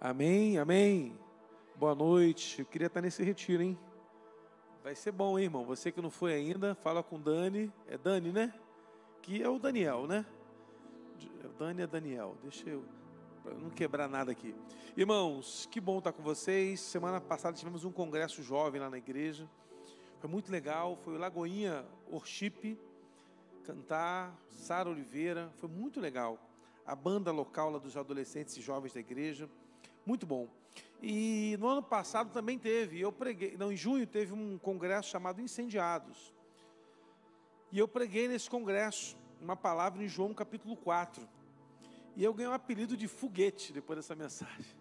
Amém, 0.00 0.58
amém. 0.58 1.18
Boa 1.74 1.92
noite. 1.92 2.60
Eu 2.60 2.66
queria 2.66 2.86
estar 2.86 3.02
nesse 3.02 3.20
retiro, 3.24 3.64
hein? 3.64 3.76
Vai 4.80 4.94
ser 4.94 5.10
bom, 5.10 5.36
hein, 5.36 5.46
irmão? 5.46 5.64
Você 5.64 5.90
que 5.90 6.00
não 6.00 6.08
foi 6.08 6.34
ainda, 6.34 6.76
fala 6.76 7.02
com 7.02 7.20
Dani. 7.20 7.72
É 7.88 7.98
Dani, 7.98 8.30
né? 8.30 8.54
Que 9.20 9.42
é 9.42 9.48
o 9.48 9.58
Daniel, 9.58 10.06
né? 10.06 10.24
Dani 11.58 11.82
é 11.82 11.86
Daniel. 11.88 12.36
Deixa 12.44 12.70
eu 12.70 12.84
para 13.42 13.54
não 13.54 13.70
quebrar 13.70 14.08
nada 14.08 14.30
aqui. 14.30 14.54
Irmãos, 14.96 15.66
que 15.68 15.80
bom 15.80 15.98
estar 15.98 16.12
com 16.12 16.22
vocês. 16.22 16.78
Semana 16.78 17.20
passada 17.20 17.56
tivemos 17.56 17.84
um 17.84 17.90
congresso 17.90 18.40
jovem 18.40 18.80
lá 18.80 18.88
na 18.88 18.98
igreja. 18.98 19.50
Foi 20.20 20.30
muito 20.30 20.52
legal. 20.52 20.96
Foi 21.02 21.14
o 21.14 21.18
Lagoinha 21.18 21.84
Worship 22.08 22.78
cantar, 23.64 24.32
Sara 24.48 24.88
Oliveira. 24.88 25.50
Foi 25.56 25.68
muito 25.68 25.98
legal. 25.98 26.38
A 26.86 26.94
banda 26.94 27.32
local 27.32 27.72
lá 27.72 27.78
dos 27.80 27.96
adolescentes 27.96 28.56
e 28.56 28.60
jovens 28.60 28.92
da 28.92 29.00
igreja. 29.00 29.50
Muito 30.08 30.24
bom. 30.24 30.48
E 31.02 31.54
no 31.60 31.68
ano 31.68 31.82
passado 31.82 32.32
também 32.32 32.58
teve, 32.58 32.98
eu 32.98 33.12
preguei, 33.12 33.58
não, 33.58 33.70
em 33.70 33.76
junho 33.76 34.06
teve 34.06 34.32
um 34.32 34.56
congresso 34.56 35.10
chamado 35.10 35.42
Incendiados. 35.42 36.32
E 37.70 37.78
eu 37.78 37.86
preguei 37.86 38.26
nesse 38.26 38.48
congresso 38.48 39.18
uma 39.38 39.54
palavra 39.54 40.02
em 40.02 40.08
João 40.08 40.32
capítulo 40.32 40.74
4. 40.78 41.28
E 42.16 42.24
eu 42.24 42.32
ganhei 42.32 42.50
um 42.50 42.54
apelido 42.54 42.96
de 42.96 43.06
foguete 43.06 43.70
depois 43.70 43.98
dessa 43.98 44.14
mensagem. 44.14 44.74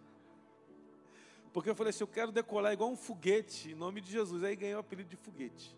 Porque 1.51 1.69
eu 1.69 1.75
falei 1.75 1.89
assim, 1.89 2.05
eu 2.05 2.07
quero 2.07 2.31
decolar 2.31 2.71
igual 2.71 2.89
um 2.89 2.95
foguete 2.95 3.71
em 3.71 3.75
nome 3.75 3.99
de 3.99 4.09
Jesus. 4.09 4.45
Aí 4.45 4.55
ganhei 4.55 4.75
o 4.75 4.79
apelido 4.79 5.09
de 5.09 5.17
foguete. 5.17 5.75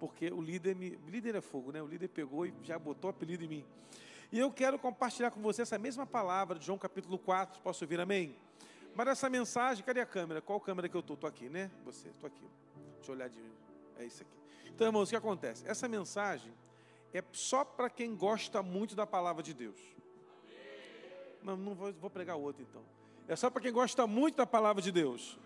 Porque 0.00 0.28
o 0.28 0.42
líder 0.42 0.74
me. 0.74 0.98
Líder 1.06 1.36
é 1.36 1.40
fogo, 1.40 1.70
né? 1.70 1.80
O 1.80 1.86
líder 1.86 2.08
pegou 2.08 2.44
e 2.44 2.52
já 2.64 2.80
botou 2.80 3.10
o 3.10 3.12
apelido 3.12 3.44
em 3.44 3.48
mim. 3.48 3.64
E 4.32 4.40
eu 4.40 4.50
quero 4.50 4.76
compartilhar 4.76 5.30
com 5.30 5.40
você 5.40 5.62
essa 5.62 5.78
mesma 5.78 6.04
palavra 6.04 6.58
de 6.58 6.66
João 6.66 6.76
capítulo 6.76 7.16
4. 7.16 7.62
Posso 7.62 7.84
ouvir 7.84 8.00
amém? 8.00 8.34
Mas 8.96 9.08
essa 9.08 9.28
mensagem, 9.28 9.84
cadê 9.84 10.00
a 10.00 10.06
câmera? 10.06 10.40
Qual 10.40 10.58
câmera 10.58 10.88
que 10.88 10.96
eu 10.96 11.00
estou? 11.00 11.12
Estou 11.12 11.28
aqui, 11.28 11.50
né? 11.50 11.70
Você, 11.84 12.08
estou 12.08 12.26
aqui. 12.26 12.48
Deixa 12.94 13.10
eu 13.10 13.14
olhar 13.14 13.28
de. 13.28 13.38
É 13.98 14.04
isso 14.06 14.22
aqui. 14.22 14.32
Então, 14.68 14.86
irmãos, 14.86 15.08
o 15.08 15.10
que 15.10 15.16
acontece? 15.16 15.68
Essa 15.68 15.86
mensagem 15.86 16.50
é 17.12 17.22
só 17.30 17.62
para 17.62 17.90
quem 17.90 18.16
gosta 18.16 18.62
muito 18.62 18.96
da 18.96 19.06
palavra 19.06 19.42
de 19.42 19.52
Deus. 19.52 19.78
Não, 21.42 21.58
não 21.58 21.74
vou, 21.74 21.92
vou 21.92 22.08
pregar 22.08 22.36
outro 22.36 22.62
então. 22.62 22.82
É 23.28 23.36
só 23.36 23.50
para 23.50 23.60
quem 23.60 23.70
gosta 23.70 24.06
muito 24.06 24.36
da 24.36 24.46
palavra 24.46 24.80
de 24.80 24.90
Deus. 24.90 25.38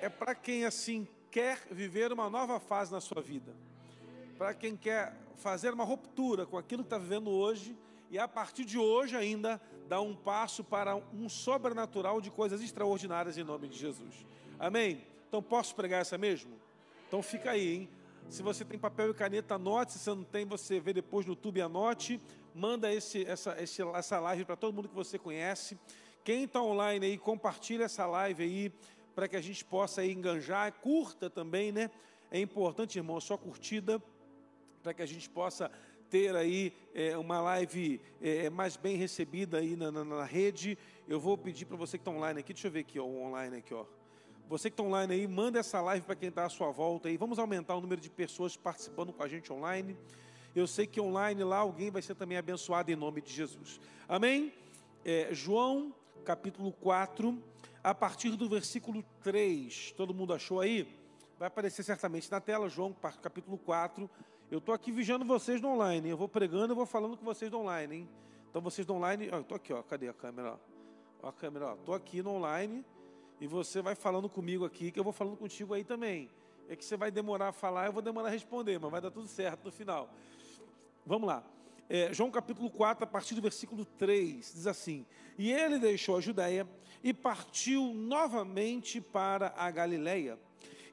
É 0.00 0.08
para 0.08 0.32
quem 0.32 0.64
assim 0.64 1.08
quer 1.32 1.66
viver 1.68 2.12
uma 2.12 2.30
nova 2.30 2.60
fase 2.60 2.92
na 2.92 3.00
sua 3.00 3.20
vida. 3.20 3.52
Para 4.38 4.54
quem 4.54 4.76
quer 4.76 5.16
fazer 5.34 5.74
uma 5.74 5.84
ruptura 5.84 6.46
com 6.46 6.56
aquilo 6.56 6.84
que 6.84 6.86
está 6.86 6.98
vivendo 6.98 7.28
hoje 7.28 7.76
e 8.08 8.20
a 8.20 8.28
partir 8.28 8.64
de 8.64 8.78
hoje 8.78 9.16
ainda 9.16 9.60
dar 9.92 10.00
um 10.00 10.14
passo 10.14 10.64
para 10.64 10.96
um 10.96 11.28
sobrenatural 11.28 12.18
de 12.18 12.30
coisas 12.30 12.62
extraordinárias 12.62 13.36
em 13.36 13.44
nome 13.44 13.68
de 13.68 13.78
Jesus. 13.78 14.24
Amém? 14.58 15.04
Então 15.28 15.42
posso 15.42 15.74
pregar 15.74 16.00
essa 16.00 16.16
mesmo? 16.16 16.50
Então 17.06 17.22
fica 17.22 17.50
aí, 17.50 17.74
hein? 17.74 17.88
Se 18.30 18.42
você 18.42 18.64
tem 18.64 18.78
papel 18.78 19.10
e 19.10 19.14
caneta, 19.14 19.56
anote. 19.56 19.92
Se 19.92 19.98
você 19.98 20.10
não 20.14 20.24
tem, 20.24 20.46
você 20.46 20.80
vê 20.80 20.94
depois 20.94 21.26
no 21.26 21.32
YouTube, 21.32 21.60
anote. 21.60 22.18
Manda 22.54 22.90
esse, 22.90 23.22
essa, 23.26 23.54
esse, 23.62 23.82
essa 23.82 24.18
live 24.18 24.46
para 24.46 24.56
todo 24.56 24.74
mundo 24.74 24.88
que 24.88 24.94
você 24.94 25.18
conhece. 25.18 25.78
Quem 26.24 26.44
está 26.44 26.62
online 26.62 27.04
aí, 27.04 27.18
compartilha 27.18 27.84
essa 27.84 28.06
live 28.06 28.42
aí 28.44 28.72
para 29.14 29.28
que 29.28 29.36
a 29.36 29.42
gente 29.42 29.62
possa 29.62 30.00
aí 30.00 30.10
enganjar. 30.10 30.72
Curta 30.72 31.28
também, 31.28 31.70
né? 31.70 31.90
É 32.30 32.40
importante, 32.40 32.96
irmão, 32.96 33.20
sua 33.20 33.36
curtida 33.36 34.02
para 34.82 34.94
que 34.94 35.02
a 35.02 35.06
gente 35.06 35.28
possa 35.28 35.70
ter 36.12 36.36
aí 36.36 36.74
é, 36.94 37.16
uma 37.16 37.40
live 37.40 37.98
é, 38.20 38.50
mais 38.50 38.76
bem 38.76 38.98
recebida 38.98 39.56
aí 39.56 39.74
na, 39.74 39.90
na, 39.90 40.04
na 40.04 40.24
rede. 40.24 40.76
Eu 41.08 41.18
vou 41.18 41.38
pedir 41.38 41.64
para 41.64 41.74
você 41.74 41.96
que 41.96 42.02
está 42.02 42.10
online 42.10 42.40
aqui, 42.40 42.52
deixa 42.52 42.68
eu 42.68 42.70
ver 42.70 42.80
aqui, 42.80 43.00
ó, 43.00 43.04
o 43.04 43.22
online 43.22 43.56
aqui, 43.56 43.72
ó. 43.72 43.86
Você 44.46 44.68
que 44.68 44.74
está 44.74 44.82
online 44.82 45.14
aí, 45.14 45.26
manda 45.26 45.58
essa 45.58 45.80
live 45.80 46.04
para 46.04 46.14
quem 46.14 46.28
está 46.28 46.44
à 46.44 46.50
sua 46.50 46.70
volta 46.70 47.08
aí. 47.08 47.16
Vamos 47.16 47.38
aumentar 47.38 47.76
o 47.76 47.80
número 47.80 47.98
de 47.98 48.10
pessoas 48.10 48.58
participando 48.58 49.10
com 49.10 49.22
a 49.22 49.26
gente 49.26 49.50
online. 49.50 49.96
Eu 50.54 50.66
sei 50.66 50.86
que 50.86 51.00
online 51.00 51.42
lá 51.44 51.56
alguém 51.56 51.90
vai 51.90 52.02
ser 52.02 52.14
também 52.14 52.36
abençoado 52.36 52.92
em 52.92 52.96
nome 52.96 53.22
de 53.22 53.32
Jesus. 53.32 53.80
Amém? 54.06 54.52
É, 55.06 55.28
João 55.32 55.94
capítulo 56.26 56.72
4, 56.72 57.42
a 57.82 57.94
partir 57.94 58.36
do 58.36 58.50
versículo 58.50 59.02
3. 59.22 59.92
Todo 59.92 60.12
mundo 60.12 60.34
achou 60.34 60.60
aí? 60.60 60.86
Vai 61.38 61.48
aparecer 61.48 61.82
certamente 61.82 62.30
na 62.30 62.38
tela, 62.38 62.68
João 62.68 62.94
capítulo 63.22 63.56
4. 63.56 64.10
Eu 64.52 64.58
estou 64.58 64.74
aqui 64.74 64.92
vigiando 64.92 65.24
vocês 65.24 65.62
no 65.62 65.70
online. 65.70 66.10
Eu 66.10 66.16
vou 66.18 66.28
pregando 66.28 66.74
e 66.74 66.76
vou 66.76 66.84
falando 66.84 67.16
com 67.16 67.24
vocês 67.24 67.50
no 67.50 67.60
online, 67.60 67.96
hein? 67.96 68.08
Então 68.50 68.60
vocês 68.60 68.86
no 68.86 68.96
online. 68.96 69.30
Ó, 69.32 69.40
estou 69.40 69.56
aqui, 69.56 69.72
ó. 69.72 69.82
Cadê 69.82 70.08
a 70.08 70.12
câmera? 70.12 70.60
Ó, 71.22 71.28
a 71.30 71.32
câmera, 71.32 71.68
ó. 71.68 71.72
Estou 71.72 71.94
aqui 71.94 72.22
no 72.22 72.32
online 72.32 72.84
e 73.40 73.46
você 73.46 73.80
vai 73.80 73.94
falando 73.94 74.28
comigo 74.28 74.66
aqui, 74.66 74.90
que 74.90 75.00
eu 75.00 75.04
vou 75.04 75.12
falando 75.14 75.38
contigo 75.38 75.72
aí 75.72 75.84
também. 75.84 76.28
É 76.68 76.76
que 76.76 76.84
você 76.84 76.98
vai 76.98 77.10
demorar 77.10 77.48
a 77.48 77.52
falar, 77.52 77.86
eu 77.86 77.94
vou 77.94 78.02
demorar 78.02 78.28
a 78.28 78.30
responder, 78.30 78.78
mas 78.78 78.90
vai 78.90 79.00
dar 79.00 79.10
tudo 79.10 79.26
certo 79.26 79.64
no 79.64 79.72
final. 79.72 80.10
Vamos 81.06 81.28
lá. 81.28 81.42
É, 81.88 82.12
João 82.12 82.30
capítulo 82.30 82.68
4, 82.68 83.04
a 83.04 83.06
partir 83.06 83.34
do 83.34 83.40
versículo 83.40 83.86
3, 83.86 84.52
diz 84.52 84.66
assim: 84.66 85.06
E 85.38 85.50
ele 85.50 85.78
deixou 85.78 86.18
a 86.18 86.20
Judéia 86.20 86.68
e 87.02 87.14
partiu 87.14 87.94
novamente 87.94 89.00
para 89.00 89.54
a 89.56 89.70
Galiléia. 89.70 90.38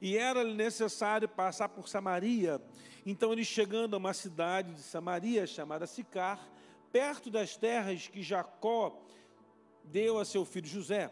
E 0.01 0.17
era-lhe 0.17 0.53
necessário 0.53 1.27
passar 1.27 1.69
por 1.69 1.89
Samaria. 1.89 2.61
Então 3.05 3.33
ele 3.33 3.43
chegando 3.43 3.95
a 3.95 3.97
uma 3.97 4.13
cidade 4.13 4.73
de 4.73 4.81
Samaria 4.81 5.45
chamada 5.45 5.87
Sicar, 5.87 6.47
perto 6.91 7.29
das 7.29 7.55
terras 7.55 8.07
que 8.07 8.21
Jacó 8.21 8.99
deu 9.83 10.19
a 10.19 10.25
seu 10.25 10.45
filho 10.45 10.67
José. 10.67 11.11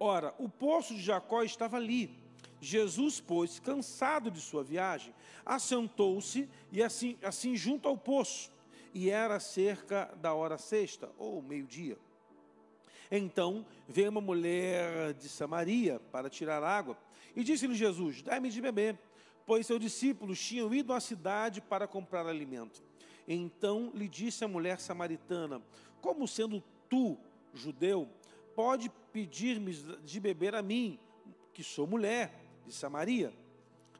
Ora, 0.00 0.34
o 0.38 0.48
poço 0.48 0.94
de 0.94 1.02
Jacó 1.02 1.42
estava 1.42 1.76
ali. 1.76 2.16
Jesus, 2.60 3.20
pois, 3.20 3.60
cansado 3.60 4.30
de 4.30 4.40
sua 4.40 4.64
viagem, 4.64 5.14
assentou-se 5.46 6.48
e 6.72 6.82
assim, 6.82 7.16
assim 7.22 7.56
junto 7.56 7.88
ao 7.88 7.96
poço, 7.96 8.50
e 8.92 9.10
era 9.10 9.38
cerca 9.38 10.12
da 10.20 10.34
hora 10.34 10.58
sexta, 10.58 11.08
ou 11.18 11.40
meio-dia. 11.40 11.96
Então 13.10 13.64
veio 13.88 14.10
uma 14.10 14.20
mulher 14.20 15.14
de 15.14 15.28
Samaria 15.28 16.00
para 16.10 16.28
tirar 16.28 16.62
água, 16.62 16.98
e 17.38 17.44
disse-lhe 17.44 17.74
Jesus: 17.76 18.20
Dai-me 18.20 18.50
de 18.50 18.60
beber, 18.60 18.98
pois 19.46 19.64
seus 19.64 19.78
discípulos 19.78 20.44
tinham 20.44 20.74
ido 20.74 20.92
à 20.92 20.98
cidade 20.98 21.60
para 21.60 21.86
comprar 21.86 22.26
alimento. 22.26 22.82
Então 23.28 23.92
lhe 23.94 24.08
disse 24.08 24.44
a 24.44 24.48
mulher 24.48 24.80
samaritana: 24.80 25.62
Como 26.00 26.26
sendo 26.26 26.60
tu, 26.90 27.16
judeu, 27.54 28.08
pode 28.56 28.90
pedir-me 29.12 29.72
de 29.72 30.18
beber 30.18 30.56
a 30.56 30.62
mim, 30.62 30.98
que 31.54 31.62
sou 31.62 31.86
mulher 31.86 32.34
de 32.66 32.74
Samaria? 32.74 33.32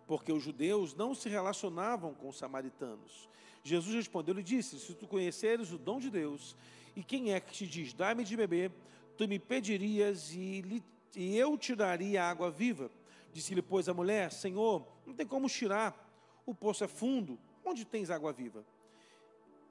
Porque 0.04 0.32
os 0.32 0.42
judeus 0.42 0.92
não 0.92 1.14
se 1.14 1.28
relacionavam 1.28 2.14
com 2.14 2.30
os 2.30 2.38
samaritanos. 2.38 3.28
Jesus 3.62 3.94
respondeu 3.94 4.36
e 4.36 4.42
disse: 4.42 4.80
Se 4.80 4.94
tu 4.94 5.06
conheceres 5.06 5.70
o 5.70 5.78
dom 5.78 6.00
de 6.00 6.10
Deus, 6.10 6.56
e 6.96 7.04
quem 7.04 7.32
é 7.32 7.38
que 7.38 7.52
te 7.52 7.68
diz, 7.68 7.92
dá-me 7.92 8.24
de 8.24 8.36
beber, 8.36 8.72
tu 9.16 9.28
me 9.28 9.38
pedirias 9.38 10.34
e, 10.34 10.82
e 11.14 11.36
eu 11.36 11.56
te 11.56 11.76
daria 11.76 12.24
água 12.24 12.50
viva. 12.50 12.90
Disse-lhe, 13.32 13.62
pois, 13.62 13.88
a 13.88 13.94
mulher: 13.94 14.32
Senhor, 14.32 14.86
não 15.06 15.14
tem 15.14 15.26
como 15.26 15.48
tirar, 15.48 16.08
o 16.46 16.54
poço 16.54 16.84
é 16.84 16.88
fundo, 16.88 17.38
onde 17.64 17.84
tens 17.84 18.10
água 18.10 18.32
viva? 18.32 18.64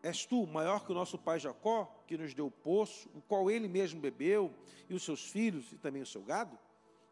És 0.03 0.25
tu 0.25 0.45
maior 0.45 0.85
que 0.85 0.91
o 0.91 0.95
nosso 0.95 1.17
pai 1.17 1.39
Jacó, 1.39 2.03
que 2.05 2.17
nos 2.17 2.33
deu 2.33 2.47
o 2.47 2.51
poço, 2.51 3.09
o 3.15 3.21
qual 3.21 3.49
ele 3.49 3.67
mesmo 3.67 3.99
bebeu, 3.99 4.53
e 4.89 4.93
os 4.93 5.03
seus 5.03 5.29
filhos 5.29 5.71
e 5.71 5.77
também 5.77 6.01
o 6.01 6.05
seu 6.05 6.21
gado? 6.21 6.57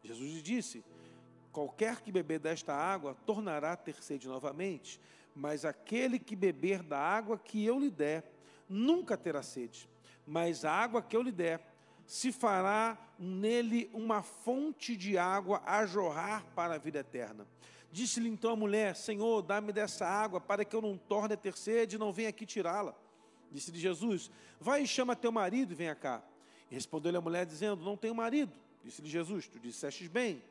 Jesus 0.02 0.32
lhe 0.32 0.42
disse: 0.42 0.84
Qualquer 1.52 2.00
que 2.00 2.12
beber 2.12 2.38
desta 2.38 2.72
água 2.74 3.14
tornará 3.26 3.72
a 3.72 3.76
ter 3.76 4.02
sede 4.02 4.28
novamente, 4.28 5.00
mas 5.34 5.64
aquele 5.64 6.18
que 6.18 6.36
beber 6.36 6.82
da 6.82 6.98
água 6.98 7.38
que 7.38 7.64
eu 7.64 7.78
lhe 7.78 7.90
der, 7.90 8.32
nunca 8.68 9.16
terá 9.16 9.42
sede. 9.42 9.88
Mas 10.26 10.64
a 10.64 10.72
água 10.72 11.02
que 11.02 11.16
eu 11.16 11.22
lhe 11.22 11.32
der, 11.32 11.60
se 12.06 12.30
fará 12.30 12.96
nele 13.18 13.90
uma 13.92 14.22
fonte 14.22 14.96
de 14.96 15.18
água 15.18 15.62
a 15.66 15.84
jorrar 15.84 16.46
para 16.54 16.74
a 16.74 16.78
vida 16.78 17.00
eterna. 17.00 17.46
Disse-lhe 17.90 18.28
então 18.28 18.52
a 18.52 18.56
mulher: 18.56 18.94
Senhor, 18.94 19.42
dá-me 19.42 19.72
dessa 19.72 20.06
água 20.06 20.40
para 20.40 20.64
que 20.64 20.74
eu 20.74 20.80
não 20.80 20.96
torne 20.96 21.34
a 21.34 21.36
ter 21.36 21.56
sede 21.56 21.96
e 21.96 21.98
não 21.98 22.12
venha 22.12 22.28
aqui 22.28 22.46
tirá-la. 22.46 22.94
Disse-lhe 23.50 23.78
Jesus: 23.78 24.30
Vai 24.60 24.82
e 24.82 24.86
chama 24.86 25.16
teu 25.16 25.32
marido 25.32 25.72
e 25.72 25.74
venha 25.74 25.94
cá. 25.94 26.22
Respondeu-lhe 26.70 27.16
a 27.16 27.20
mulher, 27.20 27.44
dizendo: 27.44 27.84
Não 27.84 27.96
tenho 27.96 28.14
marido. 28.14 28.52
Disse-lhe 28.84 29.08
Jesus: 29.08 29.48
Tu 29.48 29.58
dissestes 29.58 30.08
bem 30.08 30.42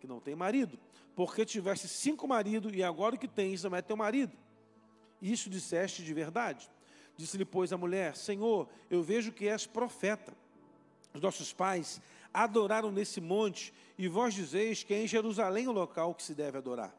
que 0.00 0.06
não 0.06 0.20
tem 0.20 0.34
marido, 0.34 0.78
porque 1.14 1.44
tiveste 1.44 1.88
cinco 1.88 2.26
maridos 2.26 2.72
e 2.74 2.82
agora 2.82 3.14
o 3.14 3.18
que 3.18 3.28
tens 3.28 3.62
não 3.62 3.76
é 3.76 3.82
teu 3.82 3.96
marido. 3.96 4.36
Isso 5.22 5.48
disseste 5.48 6.02
de 6.02 6.12
verdade. 6.12 6.70
Disse-lhe, 7.16 7.44
pois, 7.44 7.72
a 7.72 7.76
mulher: 7.76 8.16
Senhor, 8.16 8.68
eu 8.90 9.02
vejo 9.02 9.32
que 9.32 9.48
és 9.48 9.66
profeta. 9.66 10.34
Os 11.14 11.20
nossos 11.20 11.52
pais 11.52 12.02
adoraram 12.32 12.90
nesse 12.90 13.20
monte, 13.20 13.72
e 13.96 14.08
vós 14.08 14.34
dizeis 14.34 14.82
que 14.82 14.92
é 14.92 15.04
em 15.04 15.06
Jerusalém 15.06 15.68
o 15.68 15.72
local 15.72 16.12
que 16.12 16.24
se 16.24 16.34
deve 16.34 16.58
adorar. 16.58 16.92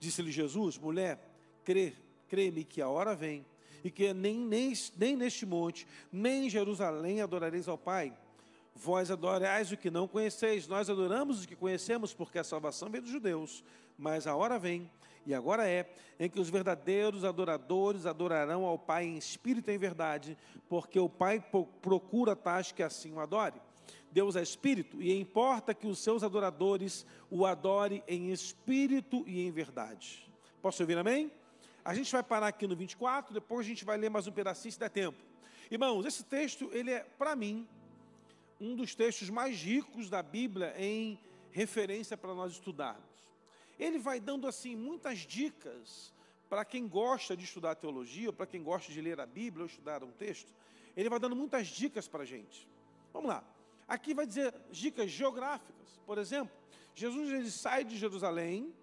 Disse-lhe 0.00 0.32
Jesus, 0.32 0.76
mulher, 0.76 1.24
crê, 1.64 1.92
crê-me 2.28 2.64
que 2.64 2.82
a 2.82 2.88
hora 2.88 3.14
vem, 3.14 3.46
e 3.84 3.90
que 3.90 4.12
nem, 4.12 4.36
nem, 4.36 4.72
nem 4.96 5.16
neste 5.16 5.46
monte, 5.46 5.86
nem 6.12 6.46
em 6.46 6.50
Jerusalém 6.50 7.20
adorareis 7.20 7.68
ao 7.68 7.78
Pai. 7.78 8.12
Vós 8.74 9.10
adorais 9.10 9.72
o 9.72 9.76
que 9.76 9.90
não 9.90 10.08
conheceis, 10.08 10.66
nós 10.66 10.88
adoramos 10.88 11.44
o 11.44 11.48
que 11.48 11.56
conhecemos, 11.56 12.14
porque 12.14 12.38
a 12.38 12.44
salvação 12.44 12.88
vem 12.88 13.00
dos 13.00 13.10
judeus. 13.10 13.64
Mas 13.98 14.26
a 14.26 14.34
hora 14.34 14.58
vem, 14.58 14.90
e 15.26 15.34
agora 15.34 15.68
é, 15.68 15.92
em 16.18 16.28
que 16.28 16.40
os 16.40 16.48
verdadeiros 16.48 17.24
adoradores 17.24 18.06
adorarão 18.06 18.64
ao 18.64 18.78
Pai 18.78 19.04
em 19.04 19.18
espírito 19.18 19.70
e 19.70 19.74
em 19.74 19.78
verdade, 19.78 20.38
porque 20.68 20.98
o 20.98 21.08
Pai 21.08 21.44
procura 21.82 22.34
tais 22.34 22.72
que 22.72 22.82
assim 22.82 23.12
o 23.12 23.20
adore. 23.20 23.60
Deus 24.10 24.34
é 24.34 24.42
espírito, 24.42 25.00
e 25.00 25.12
importa 25.18 25.72
que 25.74 25.86
os 25.86 25.98
seus 25.98 26.22
adoradores 26.22 27.06
o 27.30 27.46
adorem 27.46 28.02
em 28.08 28.30
espírito 28.30 29.22
e 29.26 29.46
em 29.46 29.50
verdade. 29.50 30.28
Posso 30.60 30.82
ouvir 30.82 30.98
amém? 30.98 31.30
A 31.84 31.94
gente 31.94 32.10
vai 32.10 32.22
parar 32.22 32.48
aqui 32.48 32.66
no 32.66 32.74
24, 32.74 33.32
depois 33.32 33.64
a 33.64 33.68
gente 33.68 33.84
vai 33.84 33.96
ler 33.96 34.10
mais 34.10 34.26
um 34.26 34.32
pedacinho 34.32 34.72
se 34.72 34.78
der 34.78 34.90
tempo. 34.90 35.18
Irmãos, 35.70 36.04
esse 36.04 36.24
texto, 36.24 36.68
ele 36.72 36.90
é, 36.90 37.00
para 37.00 37.36
mim, 37.36 37.68
um 38.60 38.76
dos 38.76 38.94
textos 38.94 39.30
mais 39.30 39.60
ricos 39.62 40.10
da 40.10 40.22
Bíblia 40.22 40.74
em 40.76 41.18
referência 41.50 42.16
para 42.16 42.34
nós 42.34 42.52
estudarmos. 42.52 43.08
Ele 43.78 43.98
vai 43.98 44.20
dando 44.20 44.46
assim 44.46 44.76
muitas 44.76 45.20
dicas 45.20 46.12
para 46.48 46.64
quem 46.64 46.86
gosta 46.86 47.36
de 47.36 47.44
estudar 47.44 47.74
teologia, 47.76 48.32
para 48.32 48.46
quem 48.46 48.62
gosta 48.62 48.92
de 48.92 49.00
ler 49.00 49.18
a 49.18 49.26
Bíblia 49.26 49.62
ou 49.62 49.66
estudar 49.66 50.04
um 50.04 50.10
texto. 50.10 50.52
Ele 50.96 51.08
vai 51.08 51.18
dando 51.18 51.34
muitas 51.34 51.68
dicas 51.68 52.06
para 52.06 52.24
a 52.24 52.26
gente. 52.26 52.68
Vamos 53.12 53.30
lá. 53.30 53.42
Aqui 53.88 54.12
vai 54.12 54.26
dizer 54.26 54.54
dicas 54.70 55.10
geográficas. 55.10 55.98
Por 56.04 56.18
exemplo, 56.18 56.54
Jesus 56.94 57.32
ele 57.32 57.50
sai 57.50 57.84
de 57.84 57.96
Jerusalém 57.96 58.74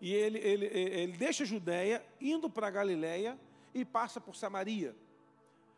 e 0.00 0.14
ele, 0.14 0.38
ele, 0.38 0.66
ele 0.66 1.16
deixa 1.16 1.42
a 1.42 1.46
Judéia, 1.46 2.04
indo 2.20 2.48
para 2.48 2.68
a 2.68 2.70
Galiléia 2.70 3.38
e 3.74 3.84
passa 3.84 4.20
por 4.20 4.36
Samaria. 4.36 4.94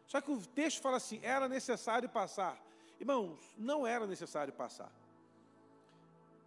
Só 0.06 0.20
que 0.20 0.31
o 0.31 0.41
texto 0.47 0.82
fala 0.82 0.99
assim: 0.99 1.20
era 1.23 1.49
necessário 1.49 2.09
passar 2.09 2.65
Irmãos, 2.98 3.38
não 3.58 3.87
era 3.87 4.06
necessário 4.06 4.52
passar. 4.52 4.90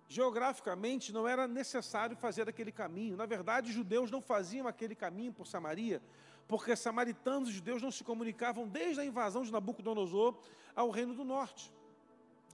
Geograficamente 0.08 1.14
não 1.14 1.28
era 1.28 1.48
necessário 1.48 2.18
fazer 2.18 2.50
aquele 2.50 2.72
caminho. 2.72 3.16
Na 3.16 3.28
verdade, 3.28 3.70
os 3.70 3.76
judeus 3.76 4.10
não 4.10 4.22
faziam 4.22 4.68
aquele 4.68 4.96
caminho 4.96 5.32
por 5.32 5.46
Samaria, 5.46 6.02
porque 6.48 6.76
samaritanos 6.76 7.50
e 7.50 7.54
judeus 7.54 7.82
não 7.82 7.92
se 7.92 8.04
comunicavam 8.04 8.68
desde 8.68 9.00
a 9.00 9.06
invasão 9.06 9.44
de 9.44 9.52
Nabucodonosor 9.52 10.36
ao 10.76 10.90
reino 10.90 11.14
do 11.14 11.24
norte. 11.24 11.72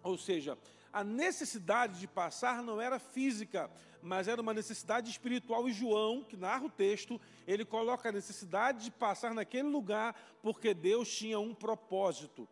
Ou 0.03 0.17
seja, 0.17 0.57
a 0.91 1.01
necessidade 1.01 1.97
de 1.97 2.07
passar 2.07 2.61
não 2.61 2.81
era 2.81 2.99
física, 2.99 3.71
mas 4.01 4.27
era 4.27 4.41
uma 4.41 4.53
necessidade 4.53 5.09
espiritual. 5.09 5.67
E 5.67 5.71
João, 5.71 6.23
que 6.23 6.35
narra 6.35 6.65
o 6.65 6.69
texto, 6.69 7.19
ele 7.47 7.63
coloca 7.63 8.09
a 8.09 8.11
necessidade 8.11 8.83
de 8.83 8.91
passar 8.91 9.33
naquele 9.33 9.69
lugar 9.69 10.13
porque 10.41 10.73
Deus 10.73 11.09
tinha 11.09 11.39
um 11.39 11.55
propósito 11.55 12.47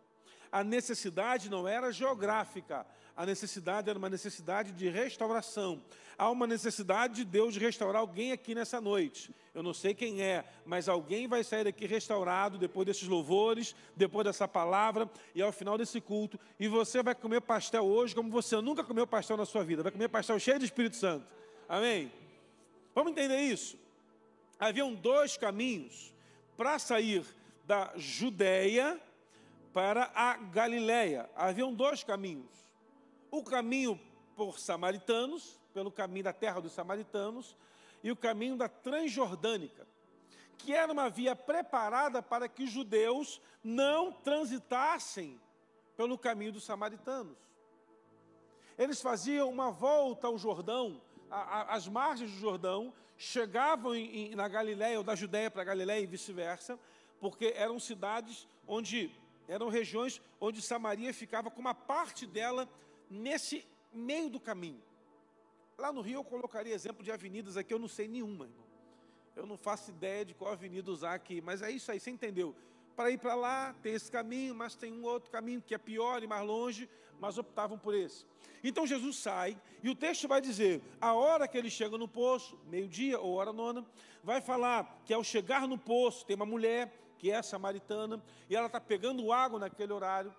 a 0.54 0.64
necessidade 0.64 1.50
não 1.50 1.68
era 1.68 1.92
geográfica, 1.92 2.86
a 3.18 3.26
necessidade 3.26 3.90
era 3.90 3.98
uma 3.98 4.08
necessidade 4.08 4.72
de 4.72 4.88
restauração. 4.88 5.82
Há 6.16 6.30
uma 6.30 6.46
necessidade 6.46 7.16
de 7.16 7.26
Deus 7.26 7.56
de 7.56 7.60
restaurar 7.60 8.00
alguém 8.00 8.32
aqui 8.32 8.54
nessa 8.54 8.80
noite. 8.80 9.34
Eu 9.52 9.64
não 9.64 9.74
sei 9.74 9.96
quem 9.96 10.22
é, 10.22 10.46
mas 10.64 10.88
alguém 10.88 11.28
vai 11.28 11.44
sair 11.44 11.64
daqui 11.64 11.88
restaurado 11.88 12.60
depois 12.60 12.86
desses 12.86 13.08
louvores, 13.08 13.76
depois 13.96 14.26
dessa 14.26 14.48
palavra 14.48 15.10
e 15.34 15.42
ao 15.42 15.52
final 15.52 15.76
desse 15.76 16.00
culto. 16.00 16.40
E 16.60 16.68
você 16.68 17.02
vai 17.02 17.16
comer 17.16 17.42
pastel 17.42 17.84
hoje 17.86 18.14
como 18.14 18.30
você 18.30 18.62
nunca 18.62 18.84
comeu 18.84 19.08
pastel 19.08 19.38
na 19.38 19.48
sua 19.48 19.64
vida. 19.64 19.82
Vai 19.82 19.92
comer 19.92 20.08
pastel 20.08 20.40
cheio 20.40 20.60
de 20.60 20.66
Espírito 20.66 20.98
Santo. 20.98 21.26
Amém? 21.68 22.12
Vamos 22.94 23.12
entender 23.12 23.42
isso? 23.42 23.76
Haviam 24.60 24.94
dois 24.94 25.36
caminhos 25.36 26.14
para 26.56 26.78
sair 26.78 27.26
da 27.66 27.92
Judéia 27.96 29.02
para 29.74 30.12
a 30.14 30.38
Galiléia. 30.38 31.30
Haviam 31.36 31.74
dois 31.74 32.04
caminhos. 32.04 32.52
O 33.31 33.44
caminho 33.44 34.00
por 34.36 34.60
samaritanos, 34.60 35.60
pelo 35.74 35.92
caminho 35.92 36.25
da 36.25 36.34
terra 36.34 36.62
dos 36.62 36.72
samaritanos, 36.72 37.58
e 38.04 38.12
o 38.12 38.16
caminho 38.16 38.56
da 38.56 38.70
Transjordânica, 38.70 39.88
que 40.58 40.74
era 40.74 40.92
uma 40.92 41.10
via 41.10 41.36
preparada 41.36 42.22
para 42.22 42.48
que 42.48 42.64
os 42.64 42.70
judeus 42.70 43.42
não 43.64 44.12
transitassem 44.12 45.40
pelo 45.98 46.18
caminho 46.18 46.52
dos 46.52 46.64
samaritanos. 46.64 47.38
Eles 48.78 49.02
faziam 49.02 49.50
uma 49.50 49.72
volta 49.72 50.28
ao 50.28 50.38
Jordão, 50.38 51.02
às 51.30 51.88
margens 51.88 52.31
do 52.31 52.38
Jordão, 52.38 52.94
chegavam 53.18 53.96
em, 53.96 54.36
na 54.36 54.48
Galiléia 54.48 54.98
ou 54.98 55.04
da 55.04 55.16
Judéia 55.16 55.50
para 55.50 55.62
a 55.62 55.66
Galiléia 55.66 56.02
e 56.02 56.08
vice-versa, 56.08 56.78
porque 57.20 57.54
eram 57.56 57.80
cidades 57.80 58.48
onde 58.68 59.12
eram 59.48 59.69
regiões 59.69 60.22
onde 60.40 60.62
Samaria 60.62 61.13
ficava 61.13 61.50
com 61.51 61.60
uma 61.60 61.74
parte 61.74 62.25
dela 62.25 62.68
nesse 63.10 63.66
meio 63.94 64.30
do 64.30 64.40
caminho. 64.40 64.81
Lá 65.78 65.92
no 65.92 66.01
Rio 66.01 66.19
eu 66.19 66.24
colocaria 66.24 66.74
exemplo 66.74 67.04
de 67.04 67.12
avenidas 67.12 67.57
aqui, 67.57 67.74
eu 67.74 67.80
não 67.80 67.88
sei 67.88 68.07
nenhuma, 68.07 68.45
irmão. 68.45 68.63
Eu 69.36 69.45
não 69.45 69.57
faço 69.57 69.90
ideia 69.90 70.24
de 70.24 70.34
qual 70.34 70.51
avenida 70.51 70.92
usar 70.92 71.13
aqui, 71.13 71.42
mas 71.42 71.62
é 71.62 71.72
isso 71.72 71.92
aí, 71.92 72.00
você 72.00 72.12
entendeu? 72.12 72.56
Para 72.95 73.10
ir 73.10 73.18
para 73.18 73.34
lá, 73.34 73.74
tem 73.81 73.94
esse 73.94 74.12
caminho, 74.12 74.54
mas 74.54 74.75
tem 74.75 74.94
um 74.94 75.04
outro 75.04 75.31
caminho 75.31 75.62
que 75.62 75.74
é 75.74 75.78
pior 75.78 76.22
e 76.22 76.28
mais 76.28 76.46
longe, 76.46 76.88
mas 77.19 77.38
optavam 77.39 77.78
por 77.78 77.96
esse. 77.96 78.25
Então 78.63 78.86
Jesus 78.86 79.18
sai, 79.18 79.57
e 79.81 79.89
o 79.89 79.96
texto 79.96 80.28
vai 80.28 80.39
dizer: 80.39 80.81
a 81.01 81.13
hora 81.13 81.48
que 81.48 81.57
ele 81.57 81.69
chega 81.69 81.98
no 81.98 82.07
poço, 82.07 82.57
meio-dia 82.68 83.19
ou 83.19 83.34
hora 83.34 83.51
nona, 83.51 83.86
vai 84.24 84.39
falar 84.39 85.01
que 85.06 85.13
ao 85.13 85.24
chegar 85.24 85.68
no 85.68 85.78
poço 85.78 86.25
tem 86.25 86.36
uma 86.36 86.46
mulher 86.46 86.94
que 87.24 87.31
é 87.31 87.42
samaritana, 87.42 88.22
e 88.50 88.54
ela 88.54 88.66
está 88.66 88.81
pegando 88.81 89.31
água 89.31 89.58
naquele 89.58 89.94
horário. 89.94 90.36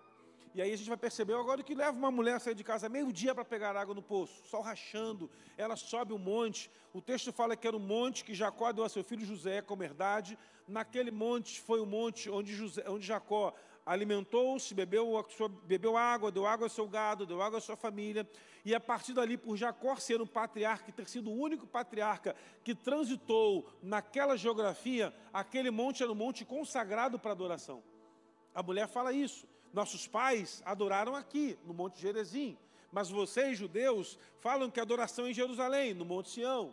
E 0.54 0.60
aí 0.60 0.70
a 0.70 0.76
gente 0.76 0.86
vai 0.86 0.98
perceber 0.98 1.32
agora 1.32 1.62
que 1.62 1.74
leva 1.74 1.96
uma 1.96 2.10
mulher 2.10 2.34
a 2.34 2.38
sair 2.38 2.54
de 2.54 2.62
casa 2.62 2.90
meio-dia 2.90 3.34
para 3.34 3.42
pegar 3.42 3.74
água 3.74 3.94
no 3.94 4.02
poço, 4.02 4.46
sol 4.46 4.60
rachando, 4.60 5.30
ela 5.56 5.76
sobe 5.76 6.12
um 6.12 6.18
monte. 6.18 6.70
O 6.92 7.00
texto 7.00 7.32
fala 7.32 7.56
que 7.56 7.66
era 7.66 7.74
um 7.74 7.80
monte 7.80 8.22
que 8.22 8.34
Jacó 8.34 8.70
deu 8.70 8.84
a 8.84 8.90
seu 8.90 9.02
filho 9.02 9.24
José 9.24 9.62
como 9.62 9.82
herdade. 9.82 10.36
Naquele 10.68 11.10
monte 11.10 11.58
foi 11.58 11.80
o 11.80 11.86
monte 11.86 12.28
onde, 12.28 12.54
José, 12.54 12.84
onde 12.86 13.06
Jacó 13.06 13.54
alimentou-se, 13.84 14.74
bebeu, 14.74 15.24
bebeu 15.64 15.96
água, 15.96 16.30
deu 16.30 16.46
água 16.46 16.66
ao 16.66 16.70
seu 16.70 16.88
gado, 16.88 17.26
deu 17.26 17.42
água 17.42 17.58
à 17.58 17.60
sua 17.60 17.76
família, 17.76 18.28
e 18.64 18.74
a 18.74 18.80
partir 18.80 19.12
dali, 19.12 19.36
por 19.36 19.56
Jacó 19.56 19.94
ser 19.96 20.22
um 20.22 20.26
patriarca, 20.26 20.90
ter 20.90 21.06
sido 21.06 21.30
o 21.30 21.38
único 21.38 21.66
patriarca 21.66 22.34
que 22.62 22.74
transitou 22.74 23.66
naquela 23.82 24.36
geografia, 24.36 25.14
aquele 25.32 25.70
monte 25.70 26.02
era 26.02 26.10
um 26.10 26.14
monte 26.14 26.44
consagrado 26.44 27.18
para 27.18 27.32
adoração. 27.32 27.82
A 28.54 28.62
mulher 28.62 28.88
fala 28.88 29.12
isso. 29.12 29.46
Nossos 29.72 30.06
pais 30.06 30.62
adoraram 30.64 31.16
aqui, 31.16 31.58
no 31.64 31.74
Monte 31.74 32.00
Gerezim, 32.00 32.56
mas 32.92 33.10
vocês, 33.10 33.58
judeus, 33.58 34.16
falam 34.38 34.70
que 34.70 34.78
a 34.78 34.84
adoração 34.84 35.26
é 35.26 35.30
em 35.30 35.34
Jerusalém, 35.34 35.92
no 35.92 36.04
Monte 36.04 36.30
Sião. 36.30 36.72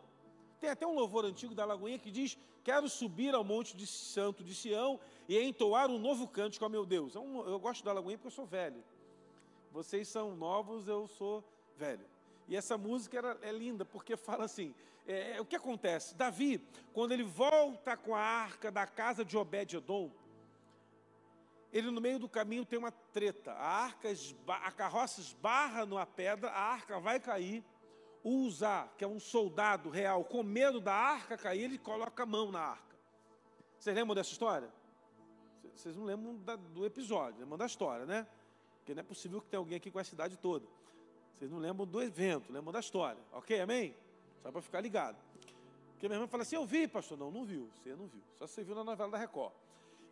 Tem 0.60 0.70
até 0.70 0.86
um 0.86 0.94
louvor 0.94 1.26
antigo 1.26 1.56
da 1.56 1.66
Lagoinha 1.66 1.98
que 1.98 2.12
diz: 2.12 2.38
Quero 2.64 2.88
subir 2.88 3.34
ao 3.34 3.44
Monte 3.44 3.76
de 3.76 3.88
Santo 3.88 4.44
de 4.44 4.54
Sião 4.54 5.00
e 5.32 5.42
entoar 5.42 5.90
um 5.90 5.98
novo 5.98 6.28
cântico 6.28 6.66
ao 6.66 6.70
meu 6.70 6.86
Deus. 6.86 7.16
Eu, 7.16 7.24
é 7.24 7.52
eu 7.52 7.58
gosto 7.58 7.86
da 7.86 7.94
Lagoinha 7.94 8.18
porque 8.18 8.28
eu 8.28 8.32
sou 8.32 8.46
velho. 8.46 8.84
Vocês 9.72 10.10
são 10.10 10.36
novos, 10.36 10.90
eu 10.90 11.08
sou 11.08 11.42
velho. 11.78 12.06
E 12.50 12.58
essa 12.58 12.78
música 12.78 13.18
era, 13.18 13.40
é 13.42 13.50
linda 13.50 13.86
porque 13.86 14.18
fala 14.18 14.44
assim: 14.44 14.76
é, 15.08 15.38
é, 15.38 15.42
o 15.42 15.46
que 15.46 15.56
acontece? 15.56 16.16
Davi, 16.16 16.62
quando 16.92 17.14
ele 17.14 17.24
volta 17.24 17.96
com 17.96 18.14
a 18.14 18.20
arca 18.20 18.70
da 18.70 18.86
casa 18.86 19.24
de 19.24 19.38
Obed-Edom, 19.38 20.12
ele 21.72 21.90
no 21.92 22.02
meio 22.02 22.20
do 22.20 22.28
caminho 22.28 22.66
tem 22.66 22.78
uma 22.78 22.92
treta. 22.92 23.54
A 23.54 23.86
arca, 23.86 24.10
a 24.50 24.72
carroça 24.72 25.22
esbarra 25.22 25.86
numa 25.86 26.06
pedra, 26.06 26.50
a 26.50 26.60
arca 26.60 27.00
vai 27.00 27.22
cair. 27.22 27.64
Usa, 28.22 28.90
que 28.98 29.06
é 29.06 29.08
um 29.08 29.18
soldado 29.18 29.90
real, 29.90 30.26
com 30.26 30.44
medo 30.44 30.82
da 30.82 30.94
arca 30.94 31.38
cair, 31.38 31.64
ele 31.64 31.78
coloca 31.78 32.24
a 32.24 32.26
mão 32.26 32.52
na 32.52 32.60
arca. 32.60 32.98
Vocês 33.80 33.96
lembram 33.96 34.14
dessa 34.14 34.34
história? 34.34 34.81
Vocês 35.82 35.96
não 35.96 36.04
lembram 36.04 36.38
da, 36.38 36.56
do 36.56 36.86
episódio, 36.86 37.40
lembram 37.40 37.58
da 37.58 37.66
história, 37.66 38.06
né? 38.06 38.28
Porque 38.78 38.94
não 38.94 39.02
é 39.02 39.04
possível 39.04 39.42
que 39.42 39.48
tenha 39.48 39.60
alguém 39.60 39.78
aqui 39.78 39.90
com 39.90 39.98
a 39.98 40.04
cidade 40.04 40.38
toda. 40.38 40.66
Vocês 41.36 41.50
não 41.50 41.58
lembram 41.58 41.88
do 41.88 42.02
evento, 42.04 42.54
lembram 42.54 42.72
da 42.72 42.80
história. 42.80 43.20
Ok, 43.32 43.60
amém? 43.60 43.96
Só 44.44 44.52
para 44.52 44.62
ficar 44.62 44.80
ligado. 44.80 45.18
Porque 45.94 46.08
minha 46.08 46.18
irmã 46.18 46.28
fala 46.28 46.44
assim: 46.44 46.56
Eu 46.56 46.68
vi, 46.68 46.88
pastor. 46.88 47.18
Não, 47.18 47.32
não 47.32 47.44
viu. 47.44 47.68
Você 47.76 47.96
não 47.96 48.06
viu. 48.06 48.22
Só 48.38 48.46
você 48.46 48.64
viu 48.64 48.76
na 48.76 48.84
novela 48.84 49.10
da 49.10 49.18
Record. 49.18 49.54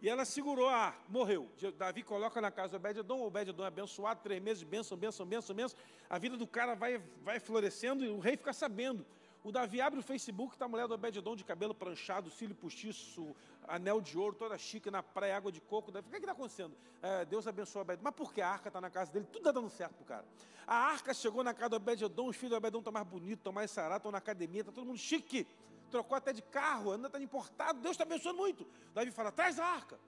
E 0.02 0.10
ela 0.10 0.26
segurou 0.26 0.68
a 0.68 0.76
arca, 0.76 1.02
morreu. 1.08 1.48
Davi 1.78 2.02
coloca 2.02 2.40
na 2.40 2.50
casa 2.50 2.72
do 2.72 2.76
Obed-Edom, 2.78 3.22
Obed-Edom 3.22 3.64
é 3.64 3.68
abençoado, 3.68 4.22
três 4.24 4.42
meses, 4.42 4.64
bênção, 4.64 4.98
bênção, 4.98 5.26
bênção, 5.26 5.56
bênção. 5.56 5.78
A 6.10 6.18
vida 6.18 6.38
do 6.38 6.48
cara 6.48 6.74
vai, 6.74 7.00
vai 7.22 7.40
florescendo 7.40 8.04
e 8.04 8.08
o 8.08 8.18
rei 8.18 8.38
fica 8.38 8.54
sabendo. 8.54 9.06
O 9.44 9.52
Davi 9.52 9.82
abre 9.82 10.00
o 10.00 10.04
Facebook, 10.04 10.54
está 10.54 10.66
a 10.66 10.68
mulher 10.68 10.88
do 10.88 10.94
Obed-Edom 10.94 11.36
de 11.36 11.44
cabelo 11.44 11.76
pranchado, 11.76 12.30
cílio 12.30 12.56
postiço, 12.56 13.36
anel 13.70 14.02
de 14.02 14.18
ouro, 14.18 14.36
toda 14.36 14.58
chique 14.58 14.90
na 14.90 15.02
praia, 15.02 15.38
água 15.38 15.52
de 15.52 15.62
coco. 15.62 15.92
O 15.92 16.04
que 16.04 16.18
está 16.18 16.32
acontecendo? 16.32 16.76
É, 17.02 17.24
Deus 17.26 17.48
abençoa 17.48 17.82
o 17.82 17.84
Obed. 17.84 18.02
Mas 18.04 18.14
por 18.14 18.34
que 18.34 18.42
a 18.42 18.50
arca 18.50 18.70
está 18.70 18.82
na 18.82 18.90
casa 18.90 19.12
dele? 19.12 19.26
Tudo 19.26 19.38
está 19.40 19.52
dando 19.52 19.70
certo 19.70 19.94
pro 19.94 20.06
cara. 20.06 20.26
A 20.68 20.76
arca 20.76 21.14
chegou 21.14 21.44
na 21.44 21.54
casa 21.54 21.70
do 21.70 21.76
Obed-Edom, 21.78 22.28
os 22.28 22.36
filhos 22.36 22.52
do 22.52 22.58
Obed-Edom 22.58 22.80
estão 22.80 22.94
mais 22.94 23.08
bonitos, 23.08 23.40
estão 23.40 23.54
mais 23.54 23.72
sarados, 23.72 23.98
estão 23.98 24.12
na 24.12 24.18
academia, 24.18 24.62
está 24.62 24.72
todo 24.72 24.86
mundo 24.86 24.98
chique. 24.98 25.48
Trocou 25.90 26.16
até 26.16 26.34
de 26.34 26.42
carro, 26.42 26.92
anda 26.92 27.08
está 27.08 27.20
importado. 27.20 27.80
Deus 27.80 27.94
está 27.94 28.04
abençoando 28.04 28.38
muito. 28.38 28.68
Davi 28.94 29.12
fala: 29.12 29.32
traz 29.32 29.60
a 29.60 29.66
arca. 29.66 30.00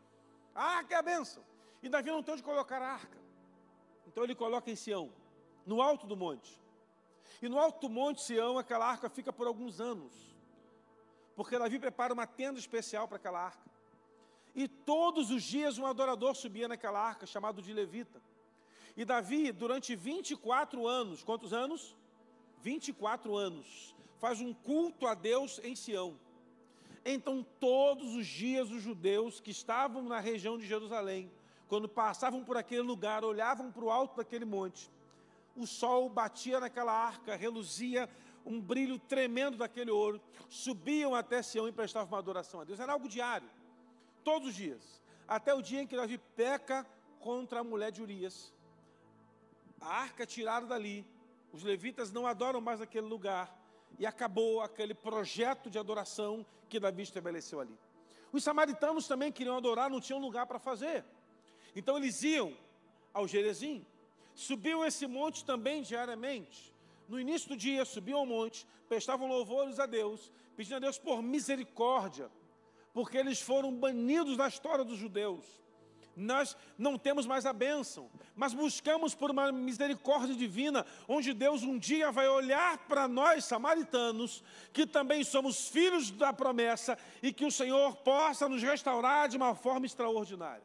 A 0.53 0.63
arca 0.77 0.96
é 0.96 0.98
a 0.98 1.01
bênção. 1.01 1.44
E 1.82 1.89
Davi 1.89 2.12
não 2.12 2.22
tem 2.22 2.34
onde 2.34 2.44
colocar 2.44 2.82
a 2.82 2.94
arca. 2.94 3.18
Então 4.06 4.24
ele 4.24 4.36
coloca 4.36 4.70
em 4.70 4.75
Sião, 4.75 5.12
no 5.65 5.82
alto 5.82 6.06
do 6.06 6.18
monte. 6.18 6.60
E 7.41 7.50
no 7.50 7.58
alto 7.58 7.88
do 7.88 7.89
monte 7.89 8.22
Sião, 8.22 8.58
aquela 8.58 8.86
arca 8.86 9.10
fica 9.10 9.32
por 9.32 9.48
alguns 9.48 9.80
anos. 9.80 10.13
Porque 11.41 11.57
Davi 11.57 11.79
prepara 11.79 12.13
uma 12.13 12.27
tenda 12.27 12.60
especial 12.60 13.07
para 13.07 13.17
aquela 13.17 13.39
arca. 13.43 13.67
E 14.53 14.67
todos 14.67 15.31
os 15.31 15.41
dias 15.41 15.79
um 15.79 15.88
adorador 15.88 16.36
subia 16.36 16.67
naquela 16.67 17.00
arca, 17.00 17.25
chamado 17.25 17.63
de 17.63 17.74
levita. 17.74 18.21
E 18.95 19.03
Davi, 19.03 19.51
durante 19.51 19.95
24 19.95 20.88
anos, 20.88 21.24
quantos 21.24 21.51
anos? 21.51 21.95
24 22.62 23.36
anos, 23.36 23.95
faz 24.19 24.39
um 24.39 24.53
culto 24.53 25.07
a 25.07 25.15
Deus 25.15 25.60
em 25.63 25.75
Sião. 25.75 26.19
Então, 27.03 27.43
todos 27.60 28.13
os 28.13 28.27
dias, 28.27 28.69
os 28.69 28.83
judeus 28.83 29.39
que 29.39 29.50
estavam 29.50 30.03
na 30.03 30.19
região 30.19 30.60
de 30.60 30.67
Jerusalém, 30.67 31.31
quando 31.67 31.89
passavam 31.89 32.43
por 32.43 32.55
aquele 32.55 32.83
lugar, 32.83 33.25
olhavam 33.25 33.71
para 33.71 33.83
o 33.83 33.89
alto 33.89 34.17
daquele 34.17 34.45
monte, 34.45 34.91
o 35.55 35.65
sol 35.65 36.07
batia 36.07 36.60
naquela 36.60 36.93
arca, 36.93 37.36
reluzia 37.36 38.07
um 38.45 38.60
brilho 38.60 38.98
tremendo 39.00 39.57
daquele 39.57 39.91
ouro, 39.91 40.21
subiam 40.50 41.13
até 41.15 41.41
Sião 41.41 41.67
e 41.67 41.71
prestavam 41.71 42.10
uma 42.10 42.19
adoração 42.19 42.62
a 42.62 42.63
Deus. 42.63 42.79
Era 42.79 42.93
algo 42.93 43.07
diário, 43.07 43.50
todos 44.24 44.50
os 44.50 44.55
dias, 44.55 45.01
até 45.27 45.53
o 45.53 45.62
dia 45.62 45.81
em 45.81 45.88
que 45.88 45.95
Davi 45.95 46.17
peca 46.36 46.86
contra 47.19 47.60
a 47.60 47.63
mulher 47.63 47.91
de 47.91 48.01
Urias. 48.01 48.53
A 49.79 49.88
arca 49.88 50.25
tirada 50.25 50.65
dali, 50.65 51.05
os 51.51 51.63
levitas 51.63 52.12
não 52.12 52.27
adoram 52.27 52.62
mais 52.62 52.79
naquele 52.79 53.07
lugar, 53.07 53.57
e 54.00 54.05
acabou 54.05 54.62
aquele 54.62 54.93
projeto 54.93 55.69
de 55.69 55.77
adoração 55.77 56.45
que 56.69 56.79
Davi 56.79 57.03
estabeleceu 57.03 57.60
ali. 57.60 57.77
Os 58.31 58.43
samaritanos 58.43 59.07
também 59.07 59.31
queriam 59.31 59.57
adorar, 59.57 59.89
não 59.89 60.00
tinham 60.00 60.19
lugar 60.19 60.45
para 60.45 60.57
fazer. 60.57 61.03
Então 61.75 61.98
eles 61.98 62.24
iam 62.24 62.55
ao 63.13 63.27
Gerezim, 63.27 63.86
subiam 64.33 64.86
esse 64.86 65.05
monte 65.05 65.43
também 65.43 65.81
diariamente. 65.81 66.74
No 67.12 67.20
início 67.20 67.50
do 67.50 67.58
dia 67.58 67.84
subiam 67.84 68.20
ao 68.20 68.25
monte, 68.25 68.65
prestavam 68.88 69.27
louvores 69.27 69.80
a 69.80 69.86
Deus, 69.86 70.32
pedindo 70.56 70.77
a 70.77 70.80
Deus 70.80 70.98
por 70.98 71.22
misericórdia, 71.22 72.32
porque 72.94 73.18
eles 73.18 73.41
foram 73.41 73.70
banidos 73.75 74.38
da 74.38 74.48
história 74.48 74.86
dos 74.86 74.98
judeus 74.98 75.62
nós 76.15 76.58
não 76.77 76.98
temos 76.98 77.25
mais 77.25 77.46
a 77.46 77.53
bênção, 77.53 78.10
mas 78.36 78.53
buscamos 78.53 79.15
por 79.15 79.32
uma 79.32 79.51
misericórdia 79.51 80.36
divina, 80.36 80.86
onde 81.08 81.34
Deus 81.34 81.63
um 81.63 81.77
dia 81.77 82.12
vai 82.12 82.27
olhar 82.27 82.77
para 82.80 83.08
nós, 83.08 83.46
samaritanos, 83.46 84.44
que 84.74 84.86
também 84.86 85.24
somos 85.24 85.70
filhos 85.70 86.12
da 86.12 86.34
promessa, 86.34 86.98
e 87.24 87.32
que 87.32 87.46
o 87.46 87.51
Senhor 87.51 87.96
possa 87.98 88.48
nos 88.50 88.62
restaurar 88.62 89.30
de 89.30 89.38
uma 89.38 89.56
forma 89.56 89.86
extraordinária. 89.86 90.63